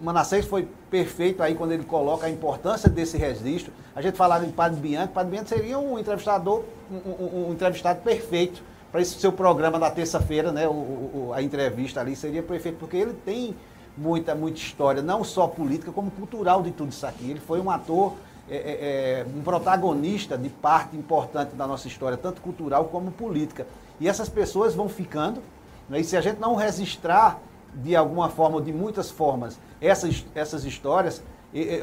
Manassés 0.01 0.45
foi 0.45 0.69
perfeito 0.91 1.43
aí 1.43 1.55
quando 1.55 1.73
ele 1.73 1.85
coloca 1.85 2.27
a 2.27 2.31
importância 2.31 2.89
desse 2.89 3.17
registro. 3.17 3.73
A 3.95 4.03
gente 4.03 4.17
falava 4.17 4.45
em 4.45 4.51
Padre 4.51 4.81
Bianchi, 4.81 5.13
Padre 5.13 5.33
Bianchi 5.33 5.49
seria 5.49 5.79
um 5.79 5.99
entrevistador, 5.99 6.65
um, 6.91 6.97
um, 6.97 7.49
um 7.49 7.53
entrevistado 7.53 8.01
perfeito 8.03 8.63
para 8.91 9.01
esse 9.01 9.19
seu 9.19 9.33
programa 9.33 9.79
da 9.79 9.91
terça-feira, 9.91 10.53
né? 10.53 10.69
O, 10.69 10.73
o, 10.73 11.31
a 11.35 11.43
entrevista 11.43 12.01
ali 12.01 12.15
seria 12.15 12.43
perfeito, 12.43 12.79
porque 12.79 12.97
ele 12.97 13.13
tem 13.13 13.57
muita, 13.97 14.35
muita 14.35 14.59
história, 14.59 15.03
não 15.03 15.25
só 15.25 15.47
política, 15.47 15.93
como 15.93 16.11
cultural 16.11 16.63
de 16.63 16.71
tudo 16.71 16.91
isso 16.91 17.07
aqui. 17.07 17.31
Ele 17.31 17.41
foi 17.41 17.61
um 17.61 17.71
ator, 17.71 18.15
é, 18.49 18.57
é, 18.57 19.21
é 19.21 19.27
um 19.37 19.43
protagonista 19.43 20.37
de 20.37 20.49
parte 20.49 20.97
importante 20.97 21.55
da 21.55 21.67
nossa 21.67 21.89
história, 21.89 22.17
tanto 22.17 22.41
cultural 22.41 22.87
como 22.87 23.11
política. 23.11 23.67
E 24.01 24.09
essas 24.09 24.29
pessoas 24.29 24.75
vão 24.75 24.89
ficando, 24.89 25.43
né? 25.89 26.01
e 26.01 26.05
se 26.05 26.17
a 26.17 26.21
gente 26.21 26.41
não 26.41 26.55
registrar 26.55 27.41
de 27.75 27.97
alguma 27.97 28.29
forma, 28.29 28.57
ou 28.57 28.63
de 28.63 28.73
muitas 28.73 29.11
formas, 29.11 29.59
essas, 29.81 30.25
essas 30.35 30.65
histórias, 30.65 31.23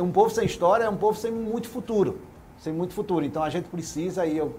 um 0.01 0.11
povo 0.11 0.29
sem 0.29 0.45
história 0.45 0.85
é 0.85 0.89
um 0.89 0.97
povo 0.97 1.17
sem 1.17 1.31
muito 1.31 1.67
futuro. 1.67 2.19
Sem 2.59 2.71
muito 2.71 2.93
futuro. 2.93 3.25
Então 3.25 3.43
a 3.43 3.49
gente 3.49 3.67
precisa, 3.67 4.25
e 4.25 4.37
eu 4.37 4.55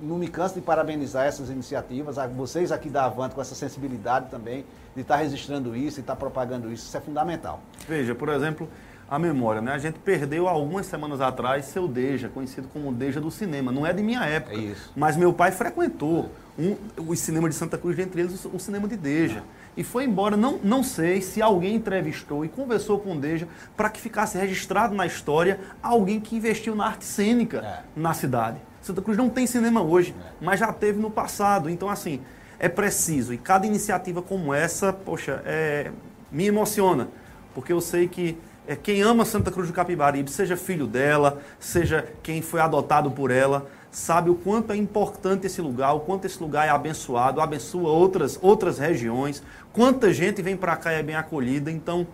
não 0.00 0.18
me 0.18 0.28
canso 0.28 0.54
de 0.54 0.60
parabenizar 0.60 1.26
essas 1.26 1.50
iniciativas, 1.50 2.16
vocês 2.36 2.72
aqui 2.72 2.88
da 2.88 3.04
Avante 3.04 3.34
com 3.34 3.40
essa 3.40 3.54
sensibilidade 3.54 4.30
também, 4.30 4.64
de 4.94 5.02
estar 5.02 5.16
registrando 5.16 5.76
isso 5.76 6.00
e 6.00 6.02
estar 6.02 6.16
propagando 6.16 6.70
isso, 6.72 6.86
isso 6.86 6.96
é 6.96 7.00
fundamental. 7.00 7.60
Veja, 7.88 8.14
por 8.14 8.28
exemplo, 8.28 8.68
a 9.12 9.18
memória, 9.18 9.60
né? 9.60 9.72
A 9.72 9.78
gente 9.78 9.98
perdeu 9.98 10.48
algumas 10.48 10.86
semanas 10.86 11.20
atrás 11.20 11.66
seu 11.66 11.86
Deja, 11.86 12.30
conhecido 12.30 12.66
como 12.72 12.90
Deja 12.90 13.20
do 13.20 13.30
cinema. 13.30 13.70
Não 13.70 13.86
é 13.86 13.92
de 13.92 14.02
minha 14.02 14.24
época, 14.24 14.56
é 14.56 14.74
mas 14.96 15.18
meu 15.18 15.34
pai 15.34 15.52
frequentou 15.52 16.30
um, 16.58 16.76
o 16.96 17.14
cinema 17.14 17.46
de 17.46 17.54
Santa 17.54 17.76
Cruz, 17.76 17.94
dentre 17.94 18.22
eles 18.22 18.42
o, 18.46 18.58
cinema 18.58 18.88
de 18.88 18.96
Deja. 18.96 19.42
E 19.76 19.84
foi 19.84 20.04
embora, 20.04 20.34
não, 20.34 20.58
não 20.64 20.82
sei 20.82 21.20
se 21.20 21.42
alguém 21.42 21.74
entrevistou 21.74 22.42
e 22.42 22.48
conversou 22.48 22.98
com 23.00 23.12
o 23.12 23.20
Deja 23.20 23.46
para 23.76 23.90
que 23.90 24.00
ficasse 24.00 24.38
registrado 24.38 24.94
na 24.94 25.04
história 25.04 25.60
alguém 25.82 26.18
que 26.18 26.34
investiu 26.34 26.74
na 26.74 26.86
arte 26.86 27.04
cênica 27.04 27.58
é. 27.58 27.82
na 27.94 28.14
cidade. 28.14 28.62
Santa 28.80 29.02
Cruz 29.02 29.18
não 29.18 29.28
tem 29.28 29.46
cinema 29.46 29.82
hoje, 29.82 30.14
é. 30.18 30.30
mas 30.40 30.58
já 30.58 30.72
teve 30.72 30.98
no 30.98 31.10
passado. 31.10 31.68
Então, 31.68 31.90
assim, 31.90 32.22
é 32.58 32.66
preciso. 32.66 33.34
E 33.34 33.36
cada 33.36 33.66
iniciativa 33.66 34.22
como 34.22 34.54
essa, 34.54 34.90
poxa, 34.90 35.42
é, 35.44 35.90
me 36.30 36.46
emociona. 36.46 37.08
Porque 37.54 37.70
eu 37.70 37.80
sei 37.82 38.08
que 38.08 38.38
é, 38.66 38.76
quem 38.76 39.02
ama 39.02 39.24
Santa 39.24 39.50
Cruz 39.50 39.68
do 39.68 39.74
Capibaribe, 39.74 40.30
seja 40.30 40.56
filho 40.56 40.86
dela, 40.86 41.40
seja 41.58 42.06
quem 42.22 42.40
foi 42.40 42.60
adotado 42.60 43.10
por 43.10 43.30
ela, 43.30 43.68
sabe 43.90 44.30
o 44.30 44.34
quanto 44.34 44.72
é 44.72 44.76
importante 44.76 45.46
esse 45.46 45.60
lugar, 45.60 45.92
o 45.94 46.00
quanto 46.00 46.26
esse 46.26 46.40
lugar 46.40 46.66
é 46.66 46.70
abençoado, 46.70 47.40
abençoa 47.40 47.90
outras, 47.90 48.38
outras 48.40 48.78
regiões, 48.78 49.42
quanta 49.72 50.12
gente 50.12 50.40
vem 50.40 50.56
para 50.56 50.76
cá 50.76 50.92
e 50.92 51.00
é 51.00 51.02
bem 51.02 51.16
acolhida. 51.16 51.70
Então, 51.70 52.06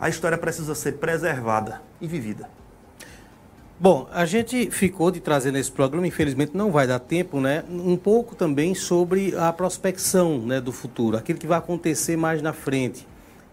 a 0.00 0.08
história 0.08 0.36
precisa 0.36 0.74
ser 0.74 0.92
preservada 0.92 1.80
e 2.00 2.06
vivida. 2.06 2.50
Bom, 3.80 4.08
a 4.12 4.26
gente 4.26 4.72
ficou 4.72 5.12
de 5.12 5.20
trazer 5.20 5.52
nesse 5.52 5.70
programa, 5.70 6.04
infelizmente 6.04 6.50
não 6.56 6.72
vai 6.72 6.88
dar 6.88 6.98
tempo, 6.98 7.40
né? 7.40 7.62
Um 7.70 7.96
pouco 7.96 8.34
também 8.34 8.74
sobre 8.74 9.32
a 9.36 9.52
prospecção 9.52 10.40
né, 10.40 10.60
do 10.60 10.72
futuro, 10.72 11.16
aquilo 11.16 11.38
que 11.38 11.46
vai 11.46 11.58
acontecer 11.58 12.16
mais 12.16 12.42
na 12.42 12.52
frente 12.52 13.06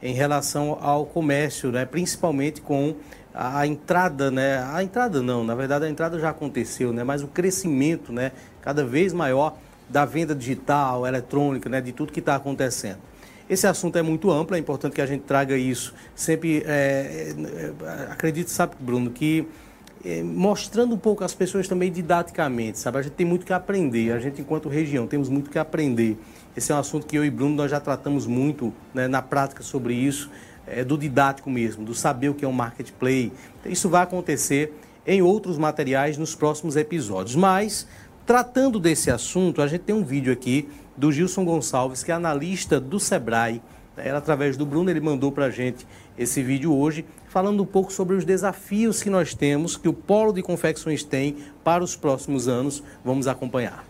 em 0.06 0.14
relação 0.14 0.78
ao 0.82 1.06
comércio, 1.06 1.72
né? 1.72 1.86
principalmente 1.86 2.62
com 2.62 2.96
a 3.34 3.68
entrada, 3.68 4.32
né? 4.32 4.66
A 4.72 4.82
entrada 4.82 5.22
não, 5.22 5.44
na 5.44 5.54
verdade 5.54 5.86
a 5.86 5.90
entrada 5.90 6.18
já 6.18 6.30
aconteceu, 6.30 6.94
né? 6.94 7.04
Mas 7.04 7.22
o 7.22 7.28
crescimento, 7.28 8.14
né? 8.14 8.32
Cada 8.62 8.86
vez 8.86 9.12
maior 9.12 9.58
da 9.90 10.06
venda 10.06 10.34
digital, 10.34 11.06
eletrônica, 11.06 11.68
né? 11.68 11.82
De 11.82 11.92
tudo 11.92 12.14
que 12.14 12.22
está 12.22 12.36
acontecendo. 12.36 13.00
Esse 13.50 13.68
assunto 13.68 13.98
é 13.98 14.02
muito 14.02 14.32
amplo, 14.32 14.56
é 14.56 14.60
importante 14.60 14.94
que 14.94 15.02
a 15.02 15.06
gente 15.06 15.24
traga 15.24 15.58
isso 15.58 15.94
sempre. 16.16 16.64
É, 16.66 17.34
é, 17.84 18.12
acredito, 18.12 18.50
sabe, 18.50 18.76
Bruno, 18.80 19.12
que 19.12 19.46
é, 20.04 20.24
mostrando 20.24 20.96
um 20.96 20.98
pouco 20.98 21.24
as 21.24 21.34
pessoas 21.34 21.68
também 21.68 21.92
didaticamente, 21.92 22.80
sabe? 22.80 23.00
A 23.00 23.02
gente 23.02 23.14
tem 23.14 23.26
muito 23.26 23.46
que 23.46 23.52
aprender, 23.52 24.14
a 24.14 24.20
gente, 24.20 24.40
enquanto 24.40 24.70
região, 24.70 25.08
temos 25.08 25.28
muito 25.28 25.50
que 25.50 25.60
aprender. 25.60 26.18
Esse 26.56 26.72
é 26.72 26.76
um 26.76 26.80
assunto 26.80 27.06
que 27.06 27.18
eu 27.18 27.26
e 27.26 27.30
Bruno 27.30 27.56
nós 27.56 27.70
já 27.70 27.80
tratamos 27.80 28.26
muito 28.26 28.74
né, 28.94 29.08
na 29.08 29.22
prática 29.22 29.62
sobre 29.62 29.94
isso, 29.94 30.30
é, 30.66 30.84
do 30.84 30.98
didático 30.98 31.50
mesmo, 31.50 31.84
do 31.84 31.94
saber 31.94 32.30
o 32.30 32.34
que 32.34 32.46
é 32.46 32.48
um 32.48 32.54
marketplace. 32.54 33.32
Isso 33.66 33.90
vai 33.90 34.04
acontecer 34.04 34.74
em 35.06 35.22
outros 35.22 35.58
materiais 35.58 36.18
nos 36.18 36.34
próximos 36.34 36.76
episódios. 36.76 37.36
Mas, 37.36 37.88
tratando 38.26 38.80
desse 38.80 39.12
assunto, 39.12 39.62
a 39.62 39.68
gente 39.68 39.82
tem 39.82 39.96
um 39.96 40.04
vídeo 40.04 40.32
aqui 40.32 40.68
do 40.98 41.12
Gilson 41.12 41.44
Gonçalves, 41.44 42.04
que 42.04 42.12
é 42.12 42.16
analista 42.16 42.80
do 42.80 43.00
Sebrae. 43.00 43.62
Era 43.98 44.18
através 44.18 44.58
do 44.58 44.66
Bruno, 44.66 44.90
ele 44.90 45.00
mandou 45.00 45.32
para 45.32 45.46
a 45.46 45.50
gente 45.50 45.86
esse 46.18 46.42
vídeo 46.42 46.74
hoje, 46.74 47.06
falando 47.28 47.64
um 47.64 47.66
pouco 47.66 47.94
sobre 47.94 48.16
os 48.16 48.26
desafios 48.26 49.02
que 49.02 49.10
nós 49.10 49.34
temos, 49.34 49.78
que 49.78 49.88
o 49.88 49.94
Polo 49.94 50.34
de 50.34 50.42
Confecções 50.42 51.04
tem 51.04 51.38
para 51.64 51.84
os 51.84 51.96
próximos 51.96 52.48
anos. 52.48 52.84
Vamos 53.04 53.28
acompanhar. 53.28 53.86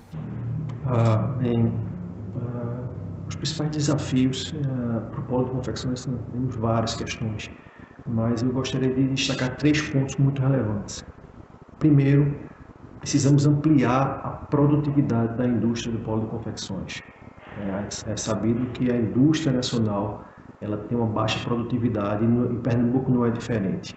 Ah, 0.86 1.36
em, 1.42 1.72
os 3.28 3.36
principais 3.36 3.72
desafios 3.72 4.54
ah, 4.66 5.02
para 5.12 5.20
o 5.20 5.24
Polo 5.24 5.46
de 5.46 5.52
Confecções, 5.52 6.06
temos 6.32 6.56
várias 6.56 6.96
questões, 6.96 7.50
mas 8.08 8.42
eu 8.42 8.52
gostaria 8.52 8.94
de 8.94 9.08
destacar 9.10 9.58
três 9.58 9.82
pontos 9.82 10.16
muito 10.18 10.42
relevantes. 10.42 11.04
Primeiro, 11.80 12.36
precisamos 13.00 13.46
ampliar 13.46 14.22
a 14.24 14.30
produtividade 14.30 15.38
da 15.38 15.46
indústria 15.46 15.92
do 15.92 16.00
polo 16.00 16.22
de 16.22 16.28
confecções. 16.28 17.02
É, 18.06 18.12
é 18.12 18.18
sabido 18.18 18.72
que 18.72 18.92
a 18.92 18.98
indústria 18.98 19.54
nacional 19.54 20.26
ela 20.62 20.78
tem 20.78 20.98
uma 20.98 21.08
baixa 21.08 21.40
produtividade 21.40 22.26
e 22.26 22.58
Pernambuco 22.60 23.12
não 23.12 23.26
é 23.26 23.32
diferente. 23.32 23.96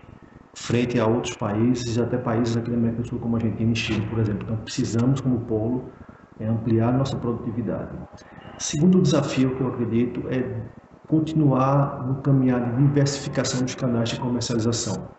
Frente 0.56 0.98
a 0.98 1.06
outros 1.06 1.36
países, 1.36 1.98
até 1.98 2.18
países 2.18 2.56
aqui 2.56 2.70
da 2.70 2.76
América 2.76 3.02
do 3.02 3.08
Sul, 3.08 3.20
como 3.20 3.36
Argentina 3.36 3.72
e 3.72 3.76
Chile, 3.76 4.06
por 4.06 4.18
exemplo. 4.18 4.42
Então, 4.42 4.56
precisamos, 4.58 5.20
como 5.20 5.46
polo, 5.46 5.92
é 6.38 6.46
ampliar 6.46 6.92
nossa 6.92 7.16
produtividade. 7.16 7.96
Segundo 8.58 9.00
desafio 9.02 9.56
que 9.56 9.62
eu 9.62 9.68
acredito 9.68 10.28
é 10.28 10.70
continuar 11.06 12.06
no 12.06 12.22
caminhar 12.22 12.70
de 12.70 12.82
diversificação 12.82 13.62
dos 13.62 13.74
canais 13.74 14.10
de 14.10 14.20
comercialização 14.20 15.18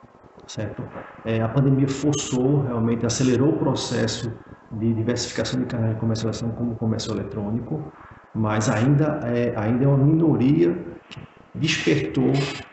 certo? 0.50 0.84
É, 1.26 1.42
a 1.42 1.48
pandemia 1.48 1.88
forçou, 1.88 2.64
realmente 2.64 3.06
acelerou 3.06 3.50
o 3.50 3.58
processo 3.58 4.32
de 4.72 4.94
diversificação 4.94 5.60
de 5.60 5.68
canais 5.68 5.94
de 5.94 6.00
comercialização 6.00 6.50
como 6.52 6.74
o 6.74 6.76
comércio 6.76 7.14
eletrônico, 7.14 7.92
mas 8.34 8.70
ainda 8.70 9.20
é, 9.26 9.56
ainda 9.56 9.86
é 9.86 9.88
uma 9.88 9.98
minoria 9.98 10.74
que 11.10 11.20
despertou 11.54 12.32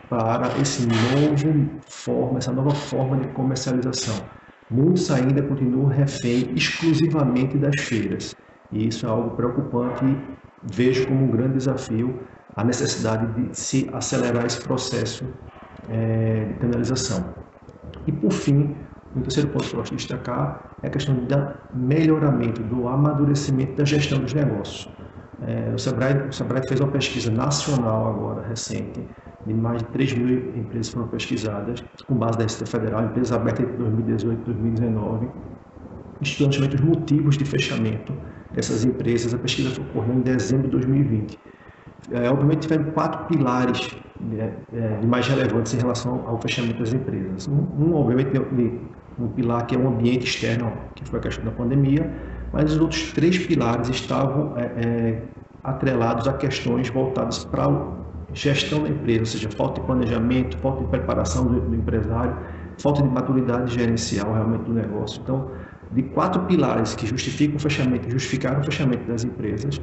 para 0.09 0.59
esse 0.59 0.87
novo 0.87 1.81
forma, 1.87 2.39
essa 2.39 2.53
nova 2.53 2.71
forma 2.71 3.19
de 3.19 3.29
comercialização. 3.29 4.17
Muitos 4.71 5.11
ainda 5.11 5.43
continuam 5.43 5.87
refém 5.87 6.53
exclusivamente 6.55 7.57
das 7.57 7.81
feiras. 7.83 8.35
E 8.73 8.89
isso 8.89 9.07
é 9.07 9.09
algo 9.09 9.31
preocupante 9.37 10.05
e 10.05 10.19
vejo 10.75 11.07
como 11.07 11.25
um 11.25 11.31
grande 11.31 11.55
desafio 11.55 12.21
a 12.57 12.65
necessidade 12.65 13.27
de 13.35 13.57
se 13.57 13.89
acelerar 13.93 14.45
esse 14.45 14.61
processo 14.61 15.25
é, 15.89 16.47
de 16.47 16.55
penalização. 16.55 17.33
E, 18.07 18.13
por 18.13 18.33
fim, 18.33 18.75
o 19.15 19.21
terceiro 19.21 19.51
ponto 19.51 19.65
que 19.65 19.75
eu 19.75 19.79
gosto 19.79 19.93
de 19.93 19.99
destacar 19.99 20.77
é 20.83 20.89
a 20.89 20.91
questão 20.91 21.15
do 21.15 21.55
melhoramento, 21.75 22.63
do 22.63 22.89
amadurecimento 22.89 23.77
da 23.77 23.85
gestão 23.85 24.19
dos 24.19 24.35
negócios. 24.35 24.89
É, 25.47 25.73
o, 25.75 25.79
Sebrae, 25.79 26.29
o 26.29 26.33
Sebrae 26.33 26.63
fez 26.67 26.81
uma 26.81 26.91
pesquisa 26.91 27.31
nacional 27.31 28.09
agora, 28.09 28.47
recente, 28.47 29.07
de 29.47 29.55
mais 29.55 29.83
de 29.83 29.89
3 29.89 30.15
mil 30.15 30.57
empresas 30.57 30.93
foram 30.93 31.09
pesquisadas, 31.09 31.83
com 32.07 32.15
base 32.15 32.37
da 32.37 32.45
Receita 32.45 32.67
Federal, 32.67 33.05
empresas 33.05 33.33
abertas 33.33 33.65
entre 33.65 33.77
2018 33.77 34.41
e 34.41 34.45
2019, 34.45 35.29
estudando 36.21 36.53
justamente 36.53 36.83
os 36.83 36.89
motivos 36.89 37.39
de 37.39 37.45
fechamento 37.45 38.13
dessas 38.53 38.85
empresas. 38.85 39.33
A 39.33 39.39
pesquisa 39.39 39.81
ocorreu 39.81 40.15
em 40.15 40.21
dezembro 40.21 40.65
de 40.65 40.73
2020. 40.73 41.39
É, 42.13 42.29
obviamente, 42.31 42.61
tiveram 42.61 42.91
quatro 42.93 43.25
pilares 43.27 43.97
né, 44.21 44.53
é, 44.73 45.07
mais 45.07 45.27
relevantes 45.27 45.75
em 45.75 45.79
relação 45.79 46.25
ao 46.27 46.41
fechamento 46.41 46.79
das 46.79 46.93
empresas. 46.93 47.49
Um, 47.49 47.85
um 47.85 47.95
obviamente, 47.95 48.31
um 49.19 49.29
pilar 49.29 49.67
que 49.67 49.75
é 49.75 49.79
o 49.79 49.89
ambiente 49.89 50.25
externo, 50.25 50.73
que 50.95 51.05
foi 51.05 51.19
a 51.19 51.23
questão 51.23 51.45
da 51.45 51.51
pandemia, 51.51 52.11
mas 52.53 52.73
os 52.73 52.81
outros 52.81 53.13
três 53.13 53.39
pilares 53.39 53.89
estavam 53.89 54.57
é, 54.57 54.65
é, 54.65 55.23
atrelados 55.65 56.29
a 56.29 56.33
questões 56.33 56.89
voltadas 56.89 57.45
para 57.45 57.65
a 57.65 58.06
gestão 58.37 58.83
da 58.83 58.91
empresa, 58.91 59.21
ou 59.21 59.27
seja, 59.27 59.51
falta 59.51 59.81
de 59.81 59.87
planejamento, 59.87 60.59
falta 60.59 60.85
de 60.85 60.91
preparação 60.91 61.47
do, 61.47 61.61
do 61.61 61.75
empresário, 61.75 62.37
falta 62.79 63.03
de 63.03 63.09
maturidade 63.09 63.75
gerencial 63.75 64.33
realmente 64.33 64.65
do 64.65 64.75
negócio. 64.75 65.21
Então, 65.23 65.51
de 65.91 66.03
quatro 66.03 66.43
pilares 66.43 66.95
que 66.95 67.07
justificam 67.07 67.57
o 67.57 67.59
fechamento, 67.59 68.11
justificaram 68.11 68.61
o 68.61 68.65
fechamento 68.65 69.05
das 69.07 69.25
empresas, 69.25 69.81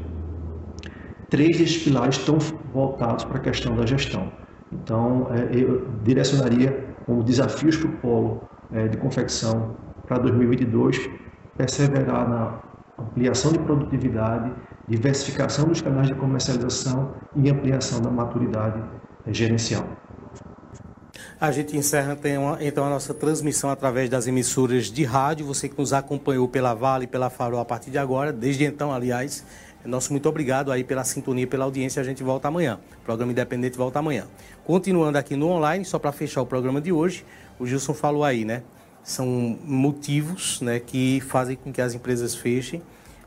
três 1.29 1.57
desses 1.57 1.83
pilares 1.83 2.17
estão 2.17 2.37
voltados 2.71 3.25
para 3.25 3.37
a 3.37 3.41
questão 3.41 3.75
da 3.75 3.85
gestão. 3.85 4.31
Então, 4.71 5.27
é, 5.31 5.55
eu 5.55 5.87
direcionaria 6.03 6.95
como 7.05 7.23
desafios 7.23 7.75
para 7.77 7.89
o 7.89 7.91
polo 7.93 8.43
é, 8.71 8.87
de 8.87 8.97
confecção 8.97 9.75
para 10.07 10.19
2022 10.19 11.09
perseverar 11.57 12.29
na 12.29 12.59
ampliação 12.99 13.51
de 13.51 13.59
produtividade, 13.59 14.51
diversificação 14.87 15.67
dos 15.67 15.81
canais 15.81 16.07
de 16.07 16.15
comercialização 16.15 17.13
e 17.35 17.49
ampliação 17.49 18.01
da 18.01 18.09
maturidade 18.09 18.83
gerencial. 19.27 19.87
A 21.39 21.51
gente 21.51 21.75
encerra 21.75 22.17
então 22.61 22.85
a 22.85 22.89
nossa 22.89 23.13
transmissão 23.13 23.69
através 23.69 24.09
das 24.09 24.27
emissoras 24.27 24.85
de 24.85 25.03
rádio. 25.03 25.45
Você 25.45 25.67
que 25.67 25.77
nos 25.77 25.91
acompanhou 25.91 26.47
pela 26.47 26.73
Vale, 26.73 27.05
pela 27.05 27.29
Farol 27.29 27.59
a 27.59 27.65
partir 27.65 27.91
de 27.91 27.97
agora, 27.97 28.31
desde 28.31 28.63
então, 28.63 28.93
aliás, 28.93 29.43
nosso 29.85 30.13
muito 30.13 30.29
obrigado 30.29 30.71
aí 30.71 30.83
pela 30.83 31.03
sintonia, 31.03 31.45
pela 31.45 31.65
audiência. 31.65 32.01
A 32.01 32.05
gente 32.05 32.23
volta 32.23 32.47
amanhã. 32.47 32.79
O 33.01 33.05
programa 33.05 33.31
Independente 33.33 33.77
volta 33.77 33.99
amanhã. 33.99 34.25
Continuando 34.63 35.17
aqui 35.17 35.35
no 35.35 35.49
online, 35.49 35.83
só 35.83 35.99
para 35.99 36.13
fechar 36.13 36.41
o 36.41 36.45
programa 36.45 36.79
de 36.79 36.93
hoje, 36.93 37.25
o 37.59 37.67
Gilson 37.67 37.93
falou 37.93 38.23
aí, 38.23 38.45
né? 38.45 38.63
São 39.03 39.25
motivos 39.65 40.61
né, 40.61 40.79
que 40.79 41.19
fazem 41.27 41.57
com 41.57 41.73
que 41.73 41.81
as 41.81 41.93
empresas 41.93 42.33
fechem. 42.33 42.81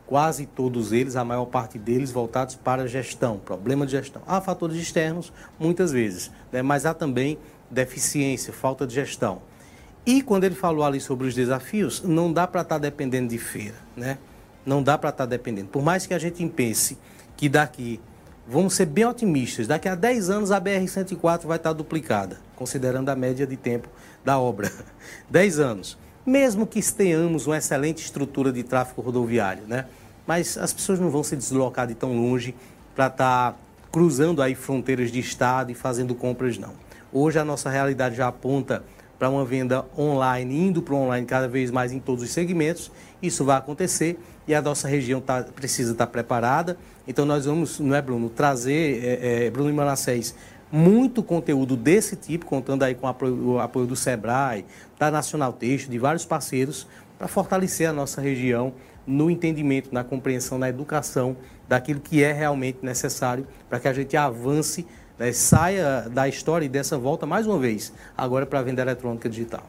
Quase 0.07 0.47
todos 0.47 0.93
eles, 0.93 1.17
a 1.17 1.25
maior 1.25 1.47
parte 1.47 1.79
deles, 1.79 2.13
voltados 2.13 2.55
para 2.55 2.87
gestão, 2.87 3.39
problema 3.39 3.85
de 3.85 3.93
gestão. 3.93 4.23
Há 4.27 4.41
fatores 4.41 4.77
externos, 4.77 5.33
muitas 5.59 5.91
vezes, 5.91 6.31
né, 6.53 6.63
mas 6.63 6.87
há 6.87 6.95
também 6.95 7.39
deficiência, 7.71 8.53
falta 8.53 8.87
de 8.87 8.95
gestão. 8.95 9.43
E 10.07 10.23
quando 10.23 10.45
ele 10.45 10.55
falou 10.55 10.85
ali 10.85 11.01
sobre 11.01 11.27
os 11.27 11.35
desafios, 11.35 12.03
não 12.03 12.33
dá 12.33 12.47
para 12.47 12.61
estar 12.61 12.77
tá 12.77 12.81
dependendo 12.81 13.29
de 13.29 13.39
feira, 13.39 13.75
né? 13.97 14.19
Não 14.65 14.81
dá 14.81 14.97
para 14.97 15.11
estar 15.11 15.25
tá 15.25 15.31
dependendo. 15.31 15.69
Por 15.69 15.83
mais 15.83 16.07
que 16.07 16.15
a 16.15 16.19
gente 16.19 16.47
pense 16.49 16.97
que 17.37 17.49
daqui, 17.49 18.01
vamos 18.47 18.75
ser 18.75 18.87
bem 18.87 19.05
otimistas, 19.05 19.67
daqui 19.67 19.89
a 19.89 19.97
10 19.97 20.31
anos 20.31 20.53
a 20.53 20.61
BR-104 20.61 21.47
vai 21.47 21.57
estar 21.57 21.71
tá 21.71 21.73
duplicada, 21.73 22.39
considerando 22.55 23.09
a 23.09 23.17
média 23.17 23.45
de 23.45 23.57
tempo 23.57 23.89
da 24.25 24.39
obra. 24.39 24.71
10 25.29 25.59
anos. 25.59 25.99
Mesmo 26.27 26.67
que 26.67 26.83
tenhamos 26.93 27.47
uma 27.47 27.57
excelente 27.57 28.05
estrutura 28.05 28.53
de 28.53 28.65
tráfego 28.65 29.01
rodoviário, 29.01 29.63
né? 29.69 29.87
Mas 30.27 30.59
as 30.59 30.73
pessoas 30.73 30.99
não 30.99 31.09
vão 31.09 31.23
se 31.23 31.37
deslocar 31.37 31.87
de 31.87 31.95
tão 31.95 32.17
longe 32.17 32.53
para 32.97 33.07
estar 33.07 33.53
tá 33.53 33.59
cruzando 33.93 34.43
aí 34.43 34.57
fronteiras 34.57 35.13
de 35.13 35.21
estado 35.21 35.71
e 35.71 35.75
fazendo 35.75 36.17
compras, 36.17 36.59
não. 36.59 36.73
Hoje 37.13 37.39
a 37.39 37.45
nossa 37.45 37.71
realidade 37.71 38.17
já 38.17 38.27
aponta 38.27 38.83
para 39.19 39.31
uma 39.31 39.45
venda 39.45 39.85
online, 39.97 40.67
indo 40.67 40.83
para 40.83 40.95
o 40.95 40.99
online 40.99 41.27
cada 41.27 41.47
vez 41.47 41.71
mais 41.71 41.93
em 41.93 42.01
todos 42.01 42.25
os 42.25 42.31
segmentos. 42.31 42.91
Isso 43.23 43.45
vai 43.45 43.57
acontecer 43.57 44.19
e 44.49 44.55
a 44.55 44.61
nossa 44.61 44.89
região 44.89 45.21
tá, 45.21 45.43
precisa 45.43 45.93
estar 45.93 46.07
tá 46.07 46.13
preparada. 46.13 46.77
Então 47.07 47.25
nós 47.25 47.47
vamos, 47.47 47.79
não 47.79 47.95
é 47.95 48.03
Bruno, 48.03 48.29
trazer, 48.29 49.03
é, 49.03 49.47
é, 49.47 49.51
Bruno 49.51 49.71
e 49.71 49.73
Manassés, 49.73 50.35
muito 50.71 51.23
conteúdo 51.23 51.77
desse 51.77 52.17
tipo, 52.17 52.47
contando 52.47 52.83
aí 52.83 52.95
com 52.95 53.07
o 53.07 53.11
apoio, 53.11 53.49
o 53.49 53.61
apoio 53.61 53.87
do 53.87 53.97
SEBRAE, 53.97 54.65
da 54.99 55.11
Nacional 55.11 55.53
Texto, 55.53 55.89
de 55.89 55.99
vários 55.99 56.25
parceiros, 56.25 56.87
para 57.19 57.29
fortalecer 57.29 57.89
a 57.89 57.93
nossa 57.93 58.21
região 58.21 58.73
no 59.07 59.31
entendimento, 59.31 59.91
na 59.93 60.03
compreensão, 60.03 60.59
na 60.59 60.69
educação 60.69 61.37
daquilo 61.69 62.01
que 62.01 62.23
é 62.23 62.33
realmente 62.33 62.79
necessário 62.83 63.47
para 63.69 63.79
que 63.79 63.89
a 63.89 63.93
gente 63.93 64.17
avance, 64.17 64.87
né, 65.19 65.33
saia 65.33 66.09
da 66.11 66.29
história 66.29 66.67
e 66.67 66.69
dessa 66.69 66.99
volta 66.99 67.27
mais 67.27 67.47
uma 67.47 67.59
vez, 67.59 67.93
agora 68.17 68.45
para 68.45 68.59
a 68.59 68.63
venda 68.63 68.83
eletrônica 68.83 69.29
digital. 69.29 69.65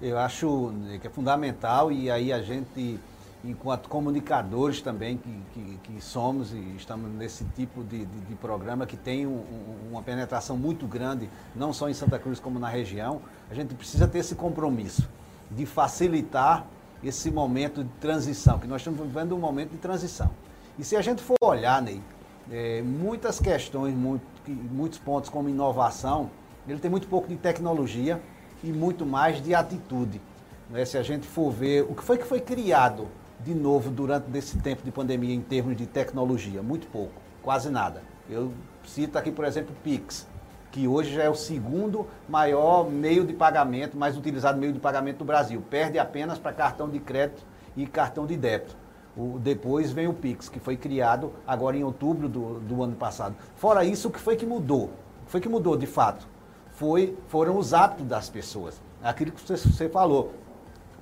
Eu 0.00 0.18
acho 0.18 0.72
que 1.00 1.06
é 1.06 1.10
fundamental 1.10 1.90
e 1.90 2.10
aí 2.10 2.32
a 2.32 2.40
gente 2.40 3.00
enquanto 3.44 3.88
comunicadores 3.88 4.80
também 4.80 5.16
que, 5.16 5.42
que, 5.52 5.78
que 5.84 6.00
somos 6.00 6.52
e 6.52 6.74
estamos 6.76 7.10
nesse 7.12 7.44
tipo 7.56 7.84
de, 7.84 8.04
de, 8.04 8.20
de 8.20 8.34
programa 8.34 8.86
que 8.86 8.96
tem 8.96 9.26
um, 9.26 9.30
um, 9.30 9.90
uma 9.92 10.02
penetração 10.02 10.56
muito 10.56 10.86
grande, 10.86 11.30
não 11.54 11.72
só 11.72 11.88
em 11.88 11.94
Santa 11.94 12.18
Cruz 12.18 12.40
como 12.40 12.58
na 12.58 12.68
região, 12.68 13.20
a 13.50 13.54
gente 13.54 13.74
precisa 13.74 14.08
ter 14.08 14.18
esse 14.18 14.34
compromisso 14.34 15.08
de 15.50 15.64
facilitar 15.64 16.66
esse 17.02 17.30
momento 17.30 17.84
de 17.84 17.90
transição, 18.00 18.58
que 18.58 18.66
nós 18.66 18.80
estamos 18.80 19.00
vivendo 19.00 19.34
um 19.36 19.38
momento 19.38 19.70
de 19.70 19.78
transição. 19.78 20.30
E 20.76 20.84
se 20.84 20.96
a 20.96 21.02
gente 21.02 21.22
for 21.22 21.36
olhar, 21.40 21.80
Ney, 21.80 22.02
é, 22.50 22.82
muitas 22.82 23.38
questões, 23.38 23.94
muito, 23.94 24.24
muitos 24.48 24.98
pontos 24.98 25.30
como 25.30 25.48
inovação, 25.48 26.30
ele 26.66 26.80
tem 26.80 26.90
muito 26.90 27.06
pouco 27.06 27.28
de 27.28 27.36
tecnologia 27.36 28.20
e 28.64 28.72
muito 28.72 29.06
mais 29.06 29.40
de 29.40 29.54
atitude. 29.54 30.20
Né? 30.68 30.84
Se 30.84 30.98
a 30.98 31.02
gente 31.02 31.26
for 31.26 31.50
ver 31.50 31.82
o 31.88 31.94
que 31.94 32.02
foi 32.02 32.18
que 32.18 32.24
foi 32.24 32.40
criado 32.40 33.06
de 33.40 33.54
novo 33.54 33.90
durante 33.90 34.36
esse 34.36 34.58
tempo 34.58 34.82
de 34.82 34.90
pandemia 34.90 35.34
em 35.34 35.40
termos 35.40 35.76
de 35.76 35.86
tecnologia, 35.86 36.62
muito 36.62 36.86
pouco, 36.88 37.14
quase 37.42 37.70
nada. 37.70 38.02
Eu 38.28 38.52
cito 38.84 39.16
aqui, 39.16 39.30
por 39.30 39.44
exemplo, 39.44 39.72
o 39.72 39.82
Pix, 39.82 40.26
que 40.70 40.86
hoje 40.86 41.14
já 41.14 41.22
é 41.22 41.30
o 41.30 41.34
segundo 41.34 42.06
maior 42.28 42.90
meio 42.90 43.24
de 43.24 43.32
pagamento, 43.32 43.96
mais 43.96 44.16
utilizado 44.16 44.58
meio 44.58 44.72
de 44.72 44.78
pagamento 44.78 45.18
do 45.18 45.24
Brasil. 45.24 45.62
Perde 45.70 45.98
apenas 45.98 46.38
para 46.38 46.52
cartão 46.52 46.88
de 46.88 46.98
crédito 46.98 47.44
e 47.76 47.86
cartão 47.86 48.26
de 48.26 48.36
débito. 48.36 48.76
O, 49.16 49.38
depois 49.38 49.90
vem 49.90 50.06
o 50.06 50.12
Pix, 50.12 50.48
que 50.48 50.60
foi 50.60 50.76
criado 50.76 51.32
agora 51.46 51.76
em 51.76 51.82
outubro 51.82 52.28
do, 52.28 52.60
do 52.60 52.82
ano 52.82 52.94
passado. 52.94 53.34
Fora 53.56 53.84
isso, 53.84 54.08
o 54.08 54.10
que 54.10 54.20
foi 54.20 54.36
que 54.36 54.46
mudou? 54.46 54.84
O 55.22 55.24
que 55.26 55.32
foi 55.32 55.40
que 55.40 55.48
mudou 55.48 55.76
de 55.76 55.86
fato? 55.86 56.26
Foi, 56.72 57.16
foram 57.28 57.56
os 57.56 57.74
hábitos 57.74 58.06
das 58.06 58.28
pessoas. 58.28 58.80
Aquilo 59.02 59.32
que 59.32 59.40
você, 59.40 59.56
você 59.56 59.88
falou. 59.88 60.34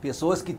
Pessoas 0.01 0.41
que 0.41 0.57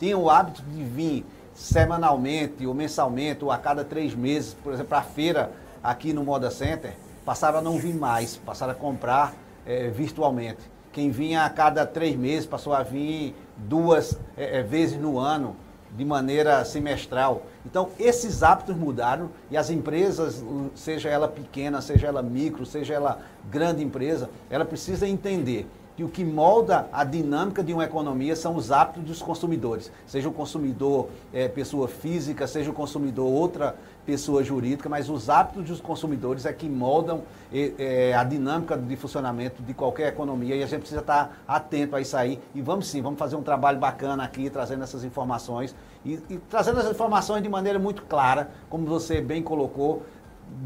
tinham 0.00 0.22
o 0.22 0.30
hábito 0.30 0.62
de 0.62 0.82
vir 0.82 1.26
semanalmente 1.54 2.66
ou 2.66 2.72
mensalmente 2.72 3.44
ou 3.44 3.52
a 3.52 3.58
cada 3.58 3.84
três 3.84 4.14
meses, 4.14 4.54
por 4.54 4.72
exemplo, 4.72 4.96
a 4.96 5.02
feira 5.02 5.52
aqui 5.82 6.14
no 6.14 6.24
Moda 6.24 6.50
Center, 6.50 6.96
passaram 7.24 7.58
a 7.58 7.62
não 7.62 7.78
vir 7.78 7.94
mais, 7.94 8.36
passaram 8.38 8.72
a 8.72 8.74
comprar 8.74 9.34
é, 9.66 9.88
virtualmente. 9.88 10.60
Quem 10.90 11.10
vinha 11.10 11.44
a 11.44 11.50
cada 11.50 11.86
três 11.86 12.16
meses 12.16 12.46
passou 12.46 12.72
a 12.72 12.82
vir 12.82 13.36
duas 13.56 14.18
é, 14.36 14.62
vezes 14.62 14.98
no 14.98 15.18
ano, 15.18 15.54
de 15.92 16.04
maneira 16.04 16.64
semestral. 16.64 17.42
Então, 17.66 17.90
esses 17.98 18.42
hábitos 18.42 18.76
mudaram 18.76 19.30
e 19.50 19.56
as 19.56 19.70
empresas, 19.70 20.42
seja 20.74 21.08
ela 21.08 21.28
pequena, 21.28 21.82
seja 21.82 22.06
ela 22.06 22.22
micro, 22.22 22.64
seja 22.64 22.94
ela 22.94 23.20
grande 23.50 23.82
empresa, 23.82 24.30
ela 24.48 24.64
precisa 24.64 25.06
entender 25.06 25.66
que 26.00 26.04
o 26.04 26.08
que 26.08 26.24
molda 26.24 26.88
a 26.92 27.04
dinâmica 27.04 27.62
de 27.62 27.74
uma 27.74 27.84
economia 27.84 28.34
são 28.34 28.56
os 28.56 28.72
hábitos 28.72 29.02
dos 29.02 29.20
consumidores, 29.20 29.92
seja 30.06 30.30
o 30.30 30.32
consumidor 30.32 31.08
é, 31.30 31.46
pessoa 31.46 31.88
física, 31.88 32.46
seja 32.46 32.70
o 32.70 32.72
consumidor 32.72 33.30
outra 33.30 33.76
pessoa 34.06 34.42
jurídica, 34.42 34.88
mas 34.88 35.10
os 35.10 35.28
hábitos 35.28 35.64
dos 35.64 35.80
consumidores 35.80 36.46
é 36.46 36.52
que 36.54 36.68
moldam 36.70 37.22
é, 37.52 38.14
a 38.14 38.24
dinâmica 38.24 38.78
de 38.78 38.96
funcionamento 38.96 39.62
de 39.62 39.74
qualquer 39.74 40.08
economia 40.08 40.56
e 40.56 40.62
a 40.62 40.66
gente 40.66 40.80
precisa 40.80 41.00
estar 41.00 41.42
atento 41.46 41.94
a 41.94 42.00
isso 42.00 42.16
aí. 42.16 42.40
E 42.54 42.62
vamos 42.62 42.88
sim, 42.88 43.02
vamos 43.02 43.18
fazer 43.18 43.36
um 43.36 43.42
trabalho 43.42 43.78
bacana 43.78 44.24
aqui, 44.24 44.48
trazendo 44.48 44.82
essas 44.82 45.04
informações 45.04 45.74
e, 46.04 46.14
e 46.30 46.38
trazendo 46.48 46.78
essas 46.80 46.92
informações 46.92 47.42
de 47.42 47.48
maneira 47.48 47.78
muito 47.78 48.02
clara, 48.02 48.50
como 48.70 48.86
você 48.86 49.20
bem 49.20 49.42
colocou, 49.42 50.02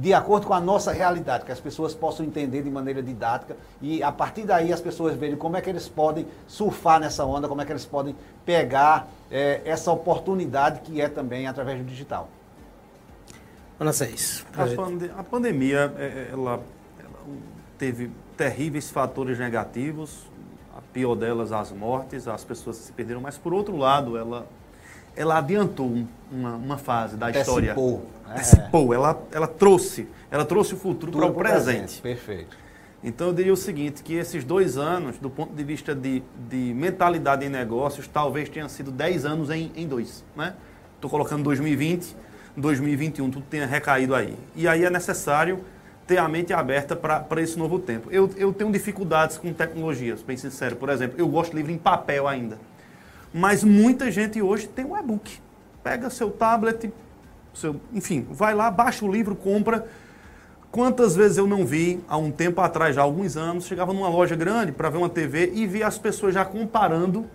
de 0.00 0.12
acordo 0.14 0.46
com 0.46 0.54
a 0.54 0.60
nossa 0.60 0.92
realidade, 0.92 1.44
que 1.44 1.52
as 1.52 1.60
pessoas 1.60 1.94
possam 1.94 2.24
entender 2.24 2.62
de 2.62 2.70
maneira 2.70 3.02
didática 3.02 3.56
e 3.80 4.02
a 4.02 4.10
partir 4.10 4.44
daí 4.44 4.72
as 4.72 4.80
pessoas 4.80 5.14
verem 5.14 5.36
como 5.36 5.56
é 5.56 5.60
que 5.60 5.68
eles 5.68 5.88
podem 5.88 6.26
surfar 6.46 6.98
nessa 6.98 7.24
onda, 7.24 7.48
como 7.48 7.60
é 7.60 7.64
que 7.64 7.72
eles 7.72 7.84
podem 7.84 8.16
pegar 8.44 9.08
é, 9.30 9.60
essa 9.64 9.92
oportunidade 9.92 10.80
que 10.80 11.00
é 11.00 11.08
também 11.08 11.46
através 11.46 11.78
do 11.78 11.84
digital. 11.84 12.28
Ana 13.78 13.92
Seis. 13.92 14.46
A, 14.56 14.66
pande 14.74 15.10
a 15.16 15.22
pandemia, 15.22 15.92
é, 15.98 16.04
é, 16.04 16.28
ela, 16.32 16.60
ela 16.98 17.20
teve 17.76 18.10
terríveis 18.36 18.90
fatores 18.90 19.38
negativos, 19.38 20.26
a 20.76 20.80
pior 20.92 21.14
delas 21.14 21.52
as 21.52 21.72
mortes, 21.72 22.26
as 22.26 22.44
pessoas 22.44 22.76
se 22.76 22.92
perderam, 22.92 23.20
mas 23.20 23.36
por 23.36 23.52
outro 23.52 23.76
lado, 23.76 24.16
ela 24.16 24.46
ela 25.16 25.38
adiantou 25.38 26.04
uma, 26.30 26.54
uma 26.54 26.78
fase 26.78 27.16
da 27.16 27.30
história. 27.30 27.72
Antecipou. 27.72 28.06
Antecipou. 28.28 28.92
É. 28.92 28.96
Ela, 28.96 29.22
ela 29.32 29.46
trouxe, 29.46 30.08
ela 30.30 30.44
trouxe 30.44 30.74
o 30.74 30.76
futuro 30.76 31.12
para 31.12 31.26
o 31.26 31.34
presente. 31.34 32.00
presente. 32.00 32.02
Perfeito. 32.02 32.64
Então 33.02 33.26
eu 33.26 33.34
diria 33.34 33.52
o 33.52 33.56
seguinte, 33.56 34.02
que 34.02 34.14
esses 34.14 34.44
dois 34.44 34.78
anos, 34.78 35.18
do 35.18 35.28
ponto 35.28 35.54
de 35.54 35.62
vista 35.62 35.94
de, 35.94 36.22
de 36.48 36.72
mentalidade 36.74 37.44
em 37.44 37.50
negócios, 37.50 38.08
talvez 38.08 38.48
tenham 38.48 38.68
sido 38.68 38.90
dez 38.90 39.26
anos 39.26 39.50
em, 39.50 39.70
em 39.76 39.86
dois. 39.86 40.24
Né? 40.34 40.54
Estou 40.94 41.10
colocando 41.10 41.42
2020, 41.42 42.16
2021, 42.56 43.30
tudo 43.30 43.44
tenha 43.50 43.66
recaído 43.66 44.14
aí. 44.14 44.34
E 44.56 44.66
aí 44.66 44.86
é 44.86 44.90
necessário 44.90 45.62
ter 46.06 46.16
a 46.16 46.26
mente 46.26 46.54
aberta 46.54 46.96
para 46.96 47.42
esse 47.42 47.58
novo 47.58 47.78
tempo. 47.78 48.08
Eu, 48.10 48.30
eu 48.36 48.54
tenho 48.54 48.72
dificuldades 48.72 49.36
com 49.36 49.52
tecnologias, 49.52 50.22
bem 50.22 50.36
sincero. 50.38 50.76
Por 50.76 50.88
exemplo, 50.88 51.18
eu 51.18 51.28
gosto 51.28 51.50
de 51.50 51.58
livro 51.58 51.72
em 51.72 51.78
papel 51.78 52.26
ainda. 52.26 52.58
Mas 53.36 53.64
muita 53.64 54.12
gente 54.12 54.40
hoje 54.40 54.68
tem 54.68 54.84
um 54.84 54.96
e-book. 54.96 55.40
Pega 55.82 56.08
seu 56.08 56.30
tablet, 56.30 56.92
seu, 57.52 57.80
enfim, 57.92 58.24
vai 58.30 58.54
lá, 58.54 58.70
baixa 58.70 59.04
o 59.04 59.10
livro, 59.10 59.34
compra. 59.34 59.84
Quantas 60.70 61.16
vezes 61.16 61.36
eu 61.36 61.46
não 61.46 61.66
vi, 61.66 62.00
há 62.08 62.16
um 62.16 62.30
tempo 62.30 62.60
atrás, 62.60 62.94
já 62.94 63.02
há 63.02 63.04
alguns 63.04 63.36
anos, 63.36 63.66
chegava 63.66 63.92
numa 63.92 64.08
loja 64.08 64.36
grande 64.36 64.70
para 64.70 64.88
ver 64.88 64.98
uma 64.98 65.08
TV 65.08 65.50
e 65.52 65.66
via 65.66 65.88
as 65.88 65.98
pessoas 65.98 66.32
já 66.32 66.44
comparando 66.44 67.26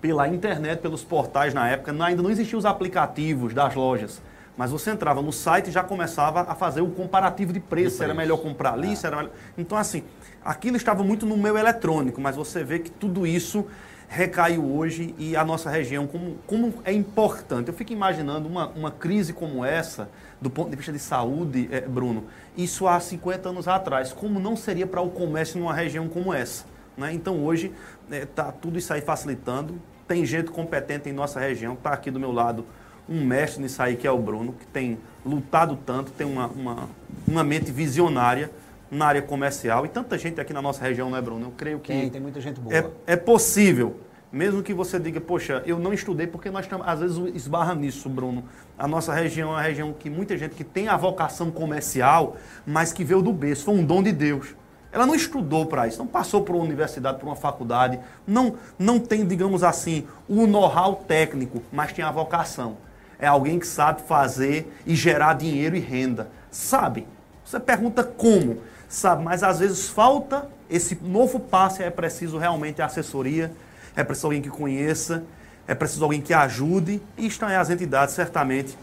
pela 0.00 0.26
internet, 0.26 0.80
pelos 0.80 1.04
portais 1.04 1.52
na 1.52 1.68
época, 1.68 1.92
ainda 2.02 2.22
não 2.22 2.30
existiam 2.30 2.58
os 2.58 2.64
aplicativos 2.64 3.52
das 3.52 3.74
lojas. 3.74 4.22
Mas 4.56 4.70
você 4.70 4.90
entrava 4.90 5.20
no 5.20 5.32
site 5.32 5.68
e 5.68 5.70
já 5.70 5.84
começava 5.84 6.40
a 6.40 6.54
fazer 6.54 6.80
o 6.80 6.90
comparativo 6.90 7.52
de 7.52 7.60
preço, 7.60 7.98
se 7.98 8.04
era 8.04 8.14
melhor 8.14 8.38
comprar 8.38 8.72
ali, 8.72 8.92
é. 8.92 8.94
se 8.94 9.06
era 9.06 9.16
melhor... 9.16 9.32
Então, 9.58 9.76
assim, 9.76 10.04
aquilo 10.42 10.76
estava 10.76 11.04
muito 11.04 11.26
no 11.26 11.36
meio 11.36 11.58
eletrônico, 11.58 12.18
mas 12.18 12.34
você 12.34 12.64
vê 12.64 12.78
que 12.78 12.90
tudo 12.90 13.26
isso 13.26 13.66
recaiu 14.08 14.64
hoje 14.64 15.14
e 15.18 15.36
a 15.36 15.44
nossa 15.44 15.70
região, 15.70 16.06
como, 16.06 16.36
como 16.46 16.74
é 16.84 16.92
importante. 16.92 17.68
Eu 17.68 17.74
fico 17.74 17.92
imaginando 17.92 18.48
uma, 18.48 18.68
uma 18.68 18.90
crise 18.90 19.34
como 19.34 19.64
essa, 19.64 20.08
do 20.40 20.48
ponto 20.48 20.70
de 20.70 20.76
vista 20.76 20.92
de 20.92 20.98
saúde, 20.98 21.68
é, 21.70 21.82
Bruno, 21.82 22.24
isso 22.56 22.88
há 22.88 22.98
50 22.98 23.50
anos 23.50 23.68
atrás, 23.68 24.12
como 24.12 24.40
não 24.40 24.56
seria 24.56 24.86
para 24.86 25.02
o 25.02 25.10
comércio 25.10 25.60
numa 25.60 25.74
região 25.74 26.08
como 26.08 26.32
essa? 26.32 26.64
Né? 26.96 27.12
Então 27.12 27.44
hoje 27.44 27.70
está 28.10 28.48
eh, 28.48 28.52
tudo 28.60 28.78
isso 28.78 28.92
aí 28.92 29.02
facilitando, 29.02 29.80
tem 30.08 30.24
gente 30.24 30.50
competente 30.50 31.08
em 31.08 31.12
nossa 31.12 31.38
região, 31.38 31.74
está 31.74 31.90
aqui 31.90 32.10
do 32.10 32.18
meu 32.18 32.32
lado 32.32 32.64
um 33.08 33.24
mestre 33.24 33.62
nisso 33.62 33.80
aí 33.82 33.96
que 33.96 34.06
é 34.06 34.10
o 34.10 34.18
Bruno, 34.18 34.52
que 34.52 34.66
tem 34.66 34.98
lutado 35.24 35.78
tanto, 35.84 36.10
tem 36.10 36.26
uma, 36.26 36.46
uma, 36.46 36.88
uma 37.26 37.44
mente 37.44 37.70
visionária 37.70 38.50
na 38.90 39.06
área 39.06 39.22
comercial 39.22 39.84
e 39.84 39.88
tanta 39.88 40.16
gente 40.16 40.40
aqui 40.40 40.52
na 40.52 40.62
nossa 40.62 40.82
região, 40.82 41.10
não 41.10 41.16
é, 41.16 41.22
Bruno? 41.22 41.46
Eu 41.46 41.52
creio 41.56 41.78
que. 41.78 41.92
Tem, 41.92 42.10
tem 42.10 42.20
muita 42.20 42.40
gente 42.40 42.60
boa. 42.60 42.74
É, 42.74 42.90
é 43.06 43.16
possível. 43.16 43.96
Mesmo 44.30 44.62
que 44.62 44.74
você 44.74 44.98
diga, 44.98 45.20
poxa, 45.22 45.62
eu 45.64 45.78
não 45.78 45.90
estudei, 45.90 46.26
porque 46.26 46.50
nós 46.50 46.66
estamos, 46.66 46.86
às 46.86 47.00
vezes 47.00 47.16
esbarra 47.34 47.74
nisso, 47.74 48.10
Bruno. 48.10 48.44
A 48.78 48.86
nossa 48.86 49.14
região 49.14 49.50
é 49.50 49.52
uma 49.52 49.62
região 49.62 49.92
que 49.92 50.10
muita 50.10 50.36
gente 50.36 50.54
que 50.54 50.64
tem 50.64 50.86
a 50.86 50.98
vocação 50.98 51.50
comercial, 51.50 52.36
mas 52.66 52.92
que 52.92 53.02
veio 53.02 53.22
do 53.22 53.32
berço, 53.32 53.64
foi 53.64 53.74
um 53.74 53.84
dom 53.84 54.02
de 54.02 54.12
Deus. 54.12 54.54
Ela 54.92 55.06
não 55.06 55.14
estudou 55.14 55.64
para 55.64 55.86
isso, 55.86 55.98
não 55.98 56.06
passou 56.06 56.42
por 56.42 56.54
uma 56.54 56.64
universidade, 56.64 57.18
por 57.18 57.26
uma 57.26 57.36
faculdade, 57.36 57.98
não, 58.26 58.54
não 58.78 58.98
tem, 58.98 59.26
digamos 59.26 59.62
assim, 59.62 60.06
o 60.28 60.46
know-how 60.46 60.96
técnico, 60.96 61.62
mas 61.72 61.92
tem 61.92 62.04
a 62.04 62.10
vocação. 62.10 62.76
É 63.18 63.26
alguém 63.26 63.58
que 63.58 63.66
sabe 63.66 64.02
fazer 64.02 64.70
e 64.86 64.94
gerar 64.94 65.34
dinheiro 65.34 65.74
e 65.74 65.80
renda. 65.80 66.30
Sabe? 66.50 67.06
Você 67.44 67.58
pergunta 67.58 68.04
como? 68.04 68.58
Sabe? 68.88 69.22
Mas 69.22 69.42
às 69.42 69.58
vezes 69.58 69.88
falta 69.88 70.48
esse 70.70 70.98
novo 71.02 71.38
passe, 71.38 71.82
é 71.82 71.90
preciso 71.90 72.38
realmente 72.38 72.82
assessoria, 72.82 73.52
é 73.94 74.04
preciso 74.04 74.28
alguém 74.28 74.42
que 74.42 74.50
conheça, 74.50 75.24
é 75.66 75.74
preciso 75.74 76.04
alguém 76.04 76.20
que 76.20 76.32
ajude, 76.32 77.00
e 77.16 77.26
estão 77.26 77.48
aí 77.48 77.56
as 77.56 77.70
entidades, 77.70 78.14
certamente, 78.14 78.76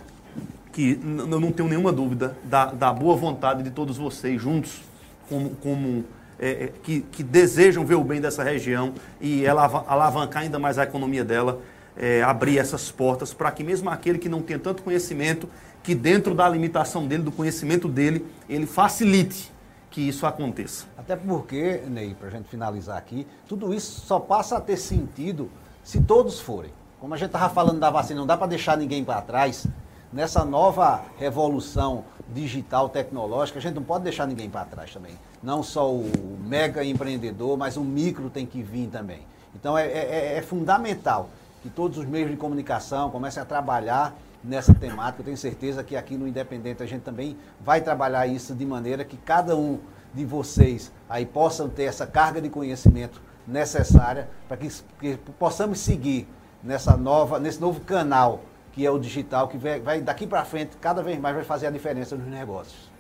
que 0.72 1.00
eu 1.02 1.40
não 1.40 1.52
tenho 1.52 1.70
nenhuma 1.70 1.92
dúvida 1.92 2.36
da, 2.44 2.66
da 2.66 2.92
boa 2.92 3.16
vontade 3.16 3.64
de 3.64 3.72
todos 3.72 3.98
vocês 3.98 4.42
juntos, 4.42 4.82
como, 5.30 5.52
como 5.62 6.04
é, 6.38 6.50
é 6.50 6.72
que, 6.84 7.02
que, 7.12 7.24
desejam 7.24 7.86
ver 7.86 7.96
o 7.96 8.04
bem 8.04 8.20
dessa 8.20 8.44
região 8.44 8.94
e 9.22 9.48
alavancar 9.48 10.44
ainda 10.44 10.60
mais 10.60 10.78
a 10.78 10.84
economia 10.84 11.24
dela, 11.24 11.62
é, 11.98 12.22
abrir 12.22 12.58
essas 12.58 12.92
portas 12.92 13.34
para 13.34 13.50
que 13.52 13.64
mesmo 13.64 13.90
aquele 13.90 14.20
que 14.20 14.28
não 14.28 14.42
tem 14.42 14.60
tanto 14.60 14.84
conhecimento, 14.84 15.48
que 15.82 15.96
dentro 15.96 16.36
da 16.36 16.50
limitação 16.50 17.08
dele, 17.08 17.24
do 17.24 17.32
conhecimento 17.32 17.88
dele, 17.88 18.26
ele 18.50 18.66
facilite 18.66 19.55
que 19.96 20.02
isso 20.02 20.26
aconteça. 20.26 20.88
Até 20.98 21.16
porque, 21.16 21.82
Ney, 21.88 22.14
para 22.14 22.28
a 22.28 22.32
gente 22.32 22.50
finalizar 22.50 22.98
aqui, 22.98 23.26
tudo 23.48 23.74
isso 23.74 24.02
só 24.02 24.20
passa 24.20 24.58
a 24.58 24.60
ter 24.62 24.76
sentido 24.76 25.50
se 25.86 26.02
todos 26.02 26.38
forem. 26.38 26.74
Como 27.00 27.14
a 27.14 27.18
gente 27.18 27.28
estava 27.28 27.48
falando 27.54 27.80
da 27.80 27.90
vacina, 27.90 28.20
não 28.20 28.28
dá 28.28 28.36
para 28.36 28.48
deixar 28.48 28.76
ninguém 28.76 29.06
para 29.06 29.22
trás. 29.22 29.66
Nessa 30.12 30.44
nova 30.44 31.06
revolução 31.18 32.04
digital, 32.28 32.90
tecnológica, 32.90 33.58
a 33.58 33.62
gente 33.62 33.76
não 33.76 33.84
pode 33.84 34.04
deixar 34.04 34.28
ninguém 34.28 34.50
para 34.50 34.66
trás 34.66 34.92
também. 34.92 35.18
Não 35.42 35.64
só 35.64 35.90
o 35.90 36.38
mega 36.46 36.84
empreendedor, 36.84 37.58
mas 37.58 37.78
o 37.78 37.82
micro 37.82 38.30
tem 38.30 38.46
que 38.46 38.62
vir 38.62 38.90
também. 38.90 39.22
Então 39.56 39.78
é, 39.78 39.88
é, 39.88 40.38
é 40.40 40.42
fundamental 40.42 41.30
que 41.64 41.70
todos 41.70 41.98
os 41.98 42.06
meios 42.06 42.30
de 42.30 42.36
comunicação 42.36 43.10
comecem 43.10 43.42
a 43.42 43.46
trabalhar 43.46 44.14
nessa 44.46 44.74
temática. 44.74 45.22
Eu 45.22 45.26
tenho 45.26 45.38
certeza 45.38 45.84
que 45.84 45.96
aqui 45.96 46.18
no 46.18 46.28
Independente 46.28 46.84
a 46.84 46.86
gente 46.86 47.02
também 47.02 47.38
vai 47.60 47.82
trabalhar 47.82 48.28
isso 48.28 48.54
de 48.54 48.66
maneira 48.66 49.04
que 49.04 49.18
cada 49.18 49.56
um 49.56 49.80
de 50.14 50.24
vocês 50.24 50.92
aí 51.10 51.26
possam 51.26 51.68
ter 51.68 51.84
essa 51.84 52.08
carga 52.08 52.42
de 52.42 52.50
conhecimento 52.50 53.22
necessária 53.48 54.30
para 54.48 54.58
que, 54.58 54.70
que, 55.00 55.18
possamos 55.38 55.80
seguir 55.80 56.28
nessa 56.64 56.96
nova, 56.96 57.40
nesse 57.40 57.60
novo 57.60 57.82
canal 57.82 58.42
que 58.72 58.86
é 58.86 58.92
o 58.92 59.00
digital, 59.00 59.48
que 59.48 59.58
vai, 59.58 59.80
vai 59.80 60.02
daqui 60.02 60.28
para 60.28 60.44
frente 60.44 60.76
cada 60.78 61.02
vez 61.02 61.18
mais 61.20 61.34
vai 61.34 61.46
fazer 61.46 61.68
a 61.68 61.72
diferença 61.72 62.16
nos 62.16 62.28
negócios. 62.28 62.95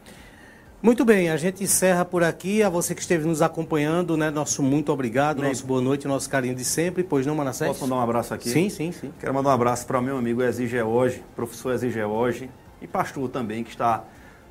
Muito 0.82 1.04
bem, 1.04 1.30
a 1.30 1.38
gente 1.38 1.64
encerra 1.64 2.06
por 2.06 2.24
aqui. 2.24 2.62
A 2.62 2.70
você 2.70 2.94
que 2.94 3.02
esteve 3.02 3.26
nos 3.26 3.42
acompanhando, 3.42 4.16
né? 4.16 4.30
Nosso 4.30 4.62
muito 4.62 4.92
obrigado, 4.92 5.42
Bem, 5.42 5.50
nosso 5.50 5.66
boa 5.66 5.82
noite, 5.82 6.08
nosso 6.08 6.30
carinho 6.30 6.54
de 6.54 6.64
sempre. 6.64 7.04
Pois 7.04 7.26
não, 7.26 7.34
Manassés? 7.34 7.70
Posso 7.70 7.82
mandar 7.82 7.96
um 7.96 8.02
abraço 8.02 8.34
aqui? 8.34 8.50
Sim, 8.50 8.70
sim, 8.70 8.92
sim. 8.92 9.12
Quero 9.20 9.34
mandar 9.34 9.50
um 9.50 9.54
abraço 9.54 9.88
para 9.88 9.98
o 9.98 10.02
meu 10.02 10.18
amigo 10.18 10.44
Exige 10.44 10.80
hoje, 10.82 11.24
professor 11.36 11.74
Exige 11.74 12.04
hoje, 12.04 12.50
e 12.82 12.88
pastor 12.88 13.30
também, 13.30 13.64
que 13.64 13.72
está 13.72 14.04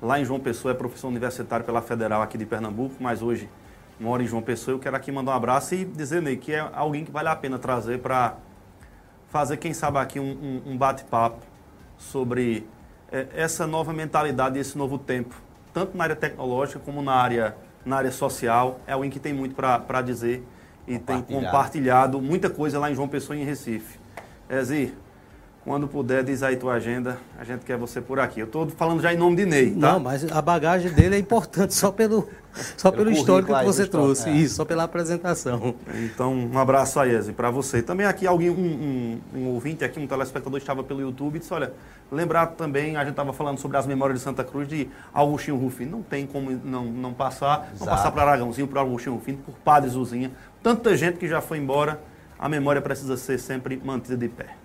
lá 0.03 0.19
em 0.19 0.25
João 0.25 0.41
Pessoa, 0.41 0.73
é 0.73 0.75
professor 0.75 1.09
universitário 1.09 1.65
pela 1.65 1.81
Federal 1.81 2.21
aqui 2.21 2.37
de 2.37 2.45
Pernambuco, 2.45 2.97
mas 2.99 3.23
hoje 3.23 3.49
mora 4.01 4.23
em 4.23 4.27
João 4.27 4.43
Pessoa. 4.43 4.75
Eu 4.75 4.81
quero 4.81 4.97
aqui 4.97 5.13
mandar 5.13 5.33
um 5.33 5.37
abraço 5.37 5.75
e 5.75 5.85
dizer, 5.85 6.21
Ney, 6.21 6.37
que 6.37 6.53
é 6.53 6.69
alguém 6.75 7.05
que 7.05 7.13
vale 7.13 7.29
a 7.29 7.37
pena 7.37 7.59
trazer 7.59 8.01
para 8.01 8.37
fazer, 9.29 9.57
quem 9.59 9.73
sabe, 9.73 9.99
aqui 9.99 10.19
um, 10.19 10.63
um, 10.67 10.73
um 10.73 10.77
bate-papo 10.77 11.39
sobre 11.97 12.67
é, 13.13 13.29
essa 13.35 13.67
nova 13.67 13.93
mentalidade 13.93 14.59
e 14.59 14.61
esse 14.61 14.77
novo 14.77 14.99
tempo 14.99 15.44
tanto 15.75 15.99
na 15.99 16.05
área 16.05 16.17
tecnológica 16.17 16.79
como 16.79 17.03
na 17.03 17.13
área, 17.13 17.57
na 17.85 17.97
área 17.97 18.13
social. 18.13 18.81
É 18.87 18.93
alguém 18.93 19.11
que 19.11 19.19
tem 19.19 19.35
muito 19.35 19.55
para 19.55 20.01
dizer 20.01 20.47
e 20.87 20.99
tem 20.99 21.21
compartilhado 21.21 22.23
muita 22.23 22.49
coisa 22.49 22.79
lá 22.79 22.91
em 22.91 22.95
João 22.95 23.09
Pessoa 23.09 23.37
e 23.37 23.43
em 23.43 23.45
Recife. 23.45 23.99
Ezi, 24.49 24.95
quando 25.65 25.89
puder, 25.89 26.23
diz 26.23 26.43
aí 26.43 26.57
tua 26.57 26.75
agenda. 26.75 27.19
A 27.39 27.45
gente 27.45 27.65
quer 27.65 27.79
você 27.79 27.99
por 27.99 28.21
aqui. 28.21 28.39
Eu 28.39 28.45
estou 28.45 28.69
falando 28.69 29.01
já 29.01 29.15
em 29.15 29.17
nome 29.17 29.37
de 29.37 29.47
Ney, 29.47 29.71
tá? 29.71 29.95
Não, 29.95 30.01
mas 30.01 30.31
a 30.31 30.43
bagagem 30.43 30.93
dele 30.93 31.17
é 31.17 31.19
importante 31.19 31.73
só 31.73 31.91
pelo, 31.91 32.29
só 32.77 32.91
pelo, 32.91 33.05
pelo 33.05 33.17
histórico 33.17 33.59
que 33.59 33.65
você 33.65 33.87
trouxe. 33.87 34.29
É. 34.29 34.33
Isso, 34.33 34.57
só 34.57 34.65
pela 34.67 34.83
apresentação. 34.83 35.75
Então, 35.95 36.35
um 36.35 36.59
abraço 36.59 37.01
aí, 37.01 37.15
Ezi, 37.15 37.33
para 37.33 37.51
você. 37.51 37.81
Também 37.81 38.07
aqui 38.07 38.27
alguém, 38.27 38.51
um, 38.51 38.55
um, 38.55 39.21
um, 39.39 39.47
ouvinte 39.49 39.83
aqui, 39.83 39.99
um 39.99 40.07
telespectador 40.07 40.59
estava 40.59 40.85
pelo 40.85 41.01
YouTube 41.01 41.37
e 41.37 41.39
disse, 41.39 41.55
olha, 41.55 41.73
lembrar 42.13 42.49
também, 42.49 42.97
a 42.97 43.01
gente 43.01 43.13
estava 43.13 43.33
falando 43.33 43.59
sobre 43.59 43.79
as 43.79 43.87
memórias 43.87 44.19
de 44.19 44.25
Santa 44.25 44.45
Cruz 44.45 44.69
de 44.69 44.91
Augustinho 45.15 45.57
Rufino. 45.57 45.93
Não 45.93 46.03
tem 46.03 46.27
como 46.27 46.51
não, 46.63 46.85
não 46.85 47.15
passar, 47.15 47.71
Exato. 47.75 47.81
não 47.81 47.87
passar 47.87 48.13
para 48.13 48.23
Aragãozinho, 48.23 48.69
para 48.69 48.81
Augustinho 48.81 49.15
Rufino, 49.15 49.39
por 49.39 49.55
Padre 49.61 49.89
Zuzinha. 49.89 50.31
Tanta 50.63 50.95
gente 50.95 51.17
que 51.17 51.27
já 51.27 51.41
foi 51.41 51.57
embora, 51.57 51.99
a 52.39 52.51
memória 52.51 52.83
precisa 52.83 53.17
ser 53.17 53.39
sempre 53.39 53.81
mantida 53.83 54.17
de 54.19 54.29
pé. 54.29 54.64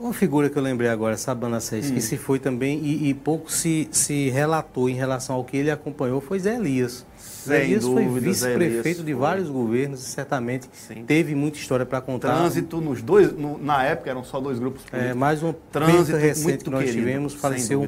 Uma 0.00 0.14
figura 0.14 0.48
que 0.48 0.56
eu 0.56 0.62
lembrei 0.62 0.88
agora, 0.88 1.14
sabe, 1.18 1.42
Manassés, 1.42 1.90
hum. 1.90 1.94
que 1.94 2.00
se 2.00 2.16
foi 2.16 2.38
também 2.38 2.78
e, 2.78 3.10
e, 3.10 3.14
pouco 3.14 3.52
se, 3.52 3.86
se 3.92 4.30
relatou 4.30 4.88
em 4.88 4.94
relação 4.94 5.36
ao 5.36 5.44
que 5.44 5.58
ele 5.58 5.70
acompanhou 5.70 6.22
foi 6.22 6.38
Zé 6.38 6.56
Elias. 6.56 7.04
Sem 7.18 7.52
Zé 7.52 7.64
Elias 7.64 7.82
dúvida, 7.84 8.10
foi 8.10 8.20
vice-prefeito 8.20 9.02
de 9.02 9.12
vários 9.12 9.50
governos 9.50 10.02
e 10.02 10.08
certamente 10.08 10.70
Sim. 10.72 11.04
teve 11.04 11.34
muita 11.34 11.58
história 11.58 11.84
para 11.84 12.00
contar. 12.00 12.34
Trânsito 12.34 12.80
nos 12.80 13.02
dois, 13.02 13.30
no, 13.36 13.58
na 13.58 13.84
época 13.84 14.08
eram 14.08 14.24
só 14.24 14.40
dois 14.40 14.58
grupos 14.58 14.84
políticos. 14.84 15.10
É, 15.10 15.12
mais 15.12 15.42
um 15.42 15.52
trânsito 15.52 16.16
recente 16.16 16.64
que 16.64 16.70
nós 16.70 16.84
querido, 16.84 16.98
tivemos, 16.98 17.34
faleceu 17.34 17.86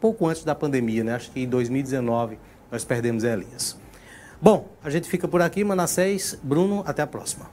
pouco 0.00 0.28
antes 0.28 0.42
da 0.44 0.54
pandemia, 0.54 1.04
né? 1.04 1.14
Acho 1.14 1.30
que 1.30 1.40
em 1.40 1.46
2019 1.46 2.38
nós 2.72 2.86
perdemos 2.86 3.22
Zé 3.22 3.34
Elias. 3.34 3.76
Bom, 4.40 4.66
a 4.82 4.88
gente 4.88 5.10
fica 5.10 5.28
por 5.28 5.42
aqui, 5.42 5.62
Manassés. 5.62 6.38
Bruno, 6.42 6.82
até 6.86 7.02
a 7.02 7.06
próxima. 7.06 7.50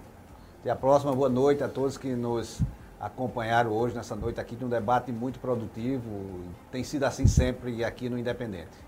Até 0.61 0.69
a 0.69 0.77
próxima, 0.77 1.11
boa 1.11 1.27
noite 1.27 1.61
a 1.61 1.67
todos 1.67 1.97
que 1.97 2.07
nos 2.15 2.61
acompanharam 2.99 3.71
hoje 3.71 3.95
nessa 3.95 4.15
noite 4.15 4.39
aqui 4.39 4.55
de 4.55 4.65
um 4.65 4.69
debate 4.69 5.11
muito 5.11 5.39
produtivo. 5.39 6.41
Tem 6.71 6.83
sido 6.83 7.03
assim 7.03 7.27
sempre 7.27 7.83
aqui 7.83 8.09
no 8.09 8.17
Independente. 8.17 8.87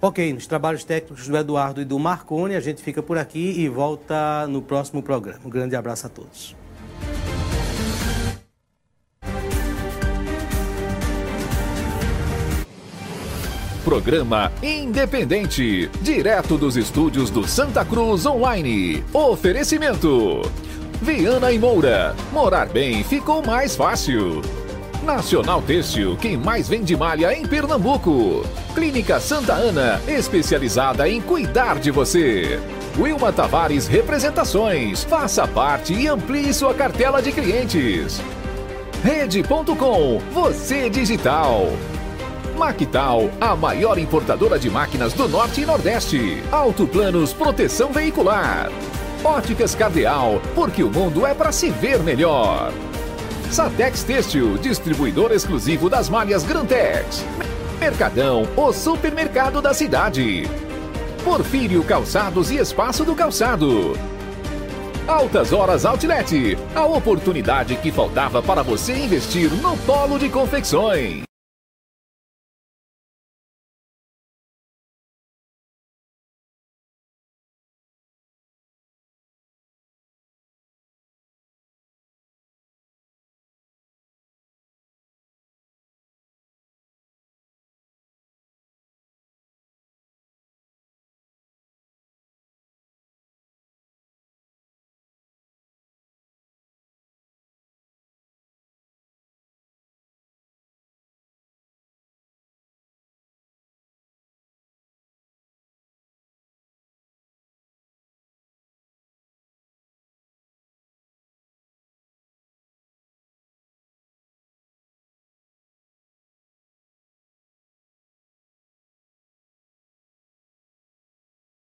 Ok, 0.00 0.32
nos 0.32 0.46
trabalhos 0.46 0.82
técnicos 0.82 1.28
do 1.28 1.36
Eduardo 1.36 1.80
e 1.80 1.84
do 1.84 1.98
Marconi, 1.98 2.56
a 2.56 2.60
gente 2.60 2.82
fica 2.82 3.02
por 3.02 3.18
aqui 3.18 3.60
e 3.60 3.68
volta 3.68 4.46
no 4.48 4.62
próximo 4.62 5.02
programa. 5.02 5.40
Um 5.44 5.50
grande 5.50 5.76
abraço 5.76 6.06
a 6.06 6.10
todos. 6.10 6.56
Programa 13.84 14.52
Independente, 14.62 15.88
direto 16.00 16.56
dos 16.56 16.76
estúdios 16.76 17.30
do 17.30 17.46
Santa 17.46 17.84
Cruz 17.84 18.24
Online. 18.24 19.02
Oferecimento. 19.12 20.42
Viana 21.00 21.50
e 21.50 21.58
Moura. 21.58 22.14
Morar 22.30 22.68
bem 22.68 23.02
ficou 23.02 23.42
mais 23.44 23.74
fácil. 23.74 24.42
Nacional 25.02 25.62
Têxtil, 25.62 26.16
quem 26.20 26.36
mais 26.36 26.68
vende 26.68 26.94
malha 26.94 27.32
em 27.32 27.46
Pernambuco. 27.46 28.44
Clínica 28.74 29.18
Santa 29.18 29.54
Ana, 29.54 29.98
especializada 30.06 31.08
em 31.08 31.22
cuidar 31.22 31.78
de 31.78 31.90
você. 31.90 32.60
Wilma 32.98 33.32
Tavares 33.32 33.86
Representações. 33.86 35.02
Faça 35.02 35.48
parte 35.48 35.94
e 35.94 36.06
amplie 36.06 36.52
sua 36.52 36.74
cartela 36.74 37.22
de 37.22 37.32
clientes. 37.32 38.20
Rede.com, 39.02 40.20
você 40.34 40.90
digital. 40.90 41.66
Mactal, 42.58 43.30
a 43.40 43.56
maior 43.56 43.98
importadora 43.98 44.58
de 44.58 44.68
máquinas 44.68 45.14
do 45.14 45.26
Norte 45.26 45.62
e 45.62 45.66
Nordeste. 45.66 46.42
Autoplanos 46.52 47.32
Proteção 47.32 47.90
Veicular. 47.90 48.70
Óticas 49.24 49.74
Cardeal, 49.74 50.40
porque 50.54 50.82
o 50.82 50.90
mundo 50.90 51.26
é 51.26 51.34
para 51.34 51.52
se 51.52 51.68
ver 51.68 52.02
melhor. 52.02 52.72
Satex 53.50 54.02
Têxtil, 54.02 54.56
distribuidor 54.56 55.30
exclusivo 55.32 55.90
das 55.90 56.08
malhas 56.08 56.42
Grantex. 56.42 57.24
Mercadão, 57.78 58.48
o 58.56 58.72
supermercado 58.72 59.60
da 59.60 59.74
cidade. 59.74 60.48
Porfírio 61.22 61.82
Calçados 61.84 62.50
e 62.50 62.56
Espaço 62.56 63.04
do 63.04 63.14
Calçado. 63.14 63.92
Altas 65.06 65.52
Horas 65.52 65.84
Outlet, 65.84 66.56
a 66.74 66.86
oportunidade 66.86 67.76
que 67.76 67.92
faltava 67.92 68.40
para 68.40 68.62
você 68.62 68.94
investir 68.94 69.50
no 69.50 69.76
polo 69.78 70.18
de 70.18 70.30
confecções. 70.30 71.29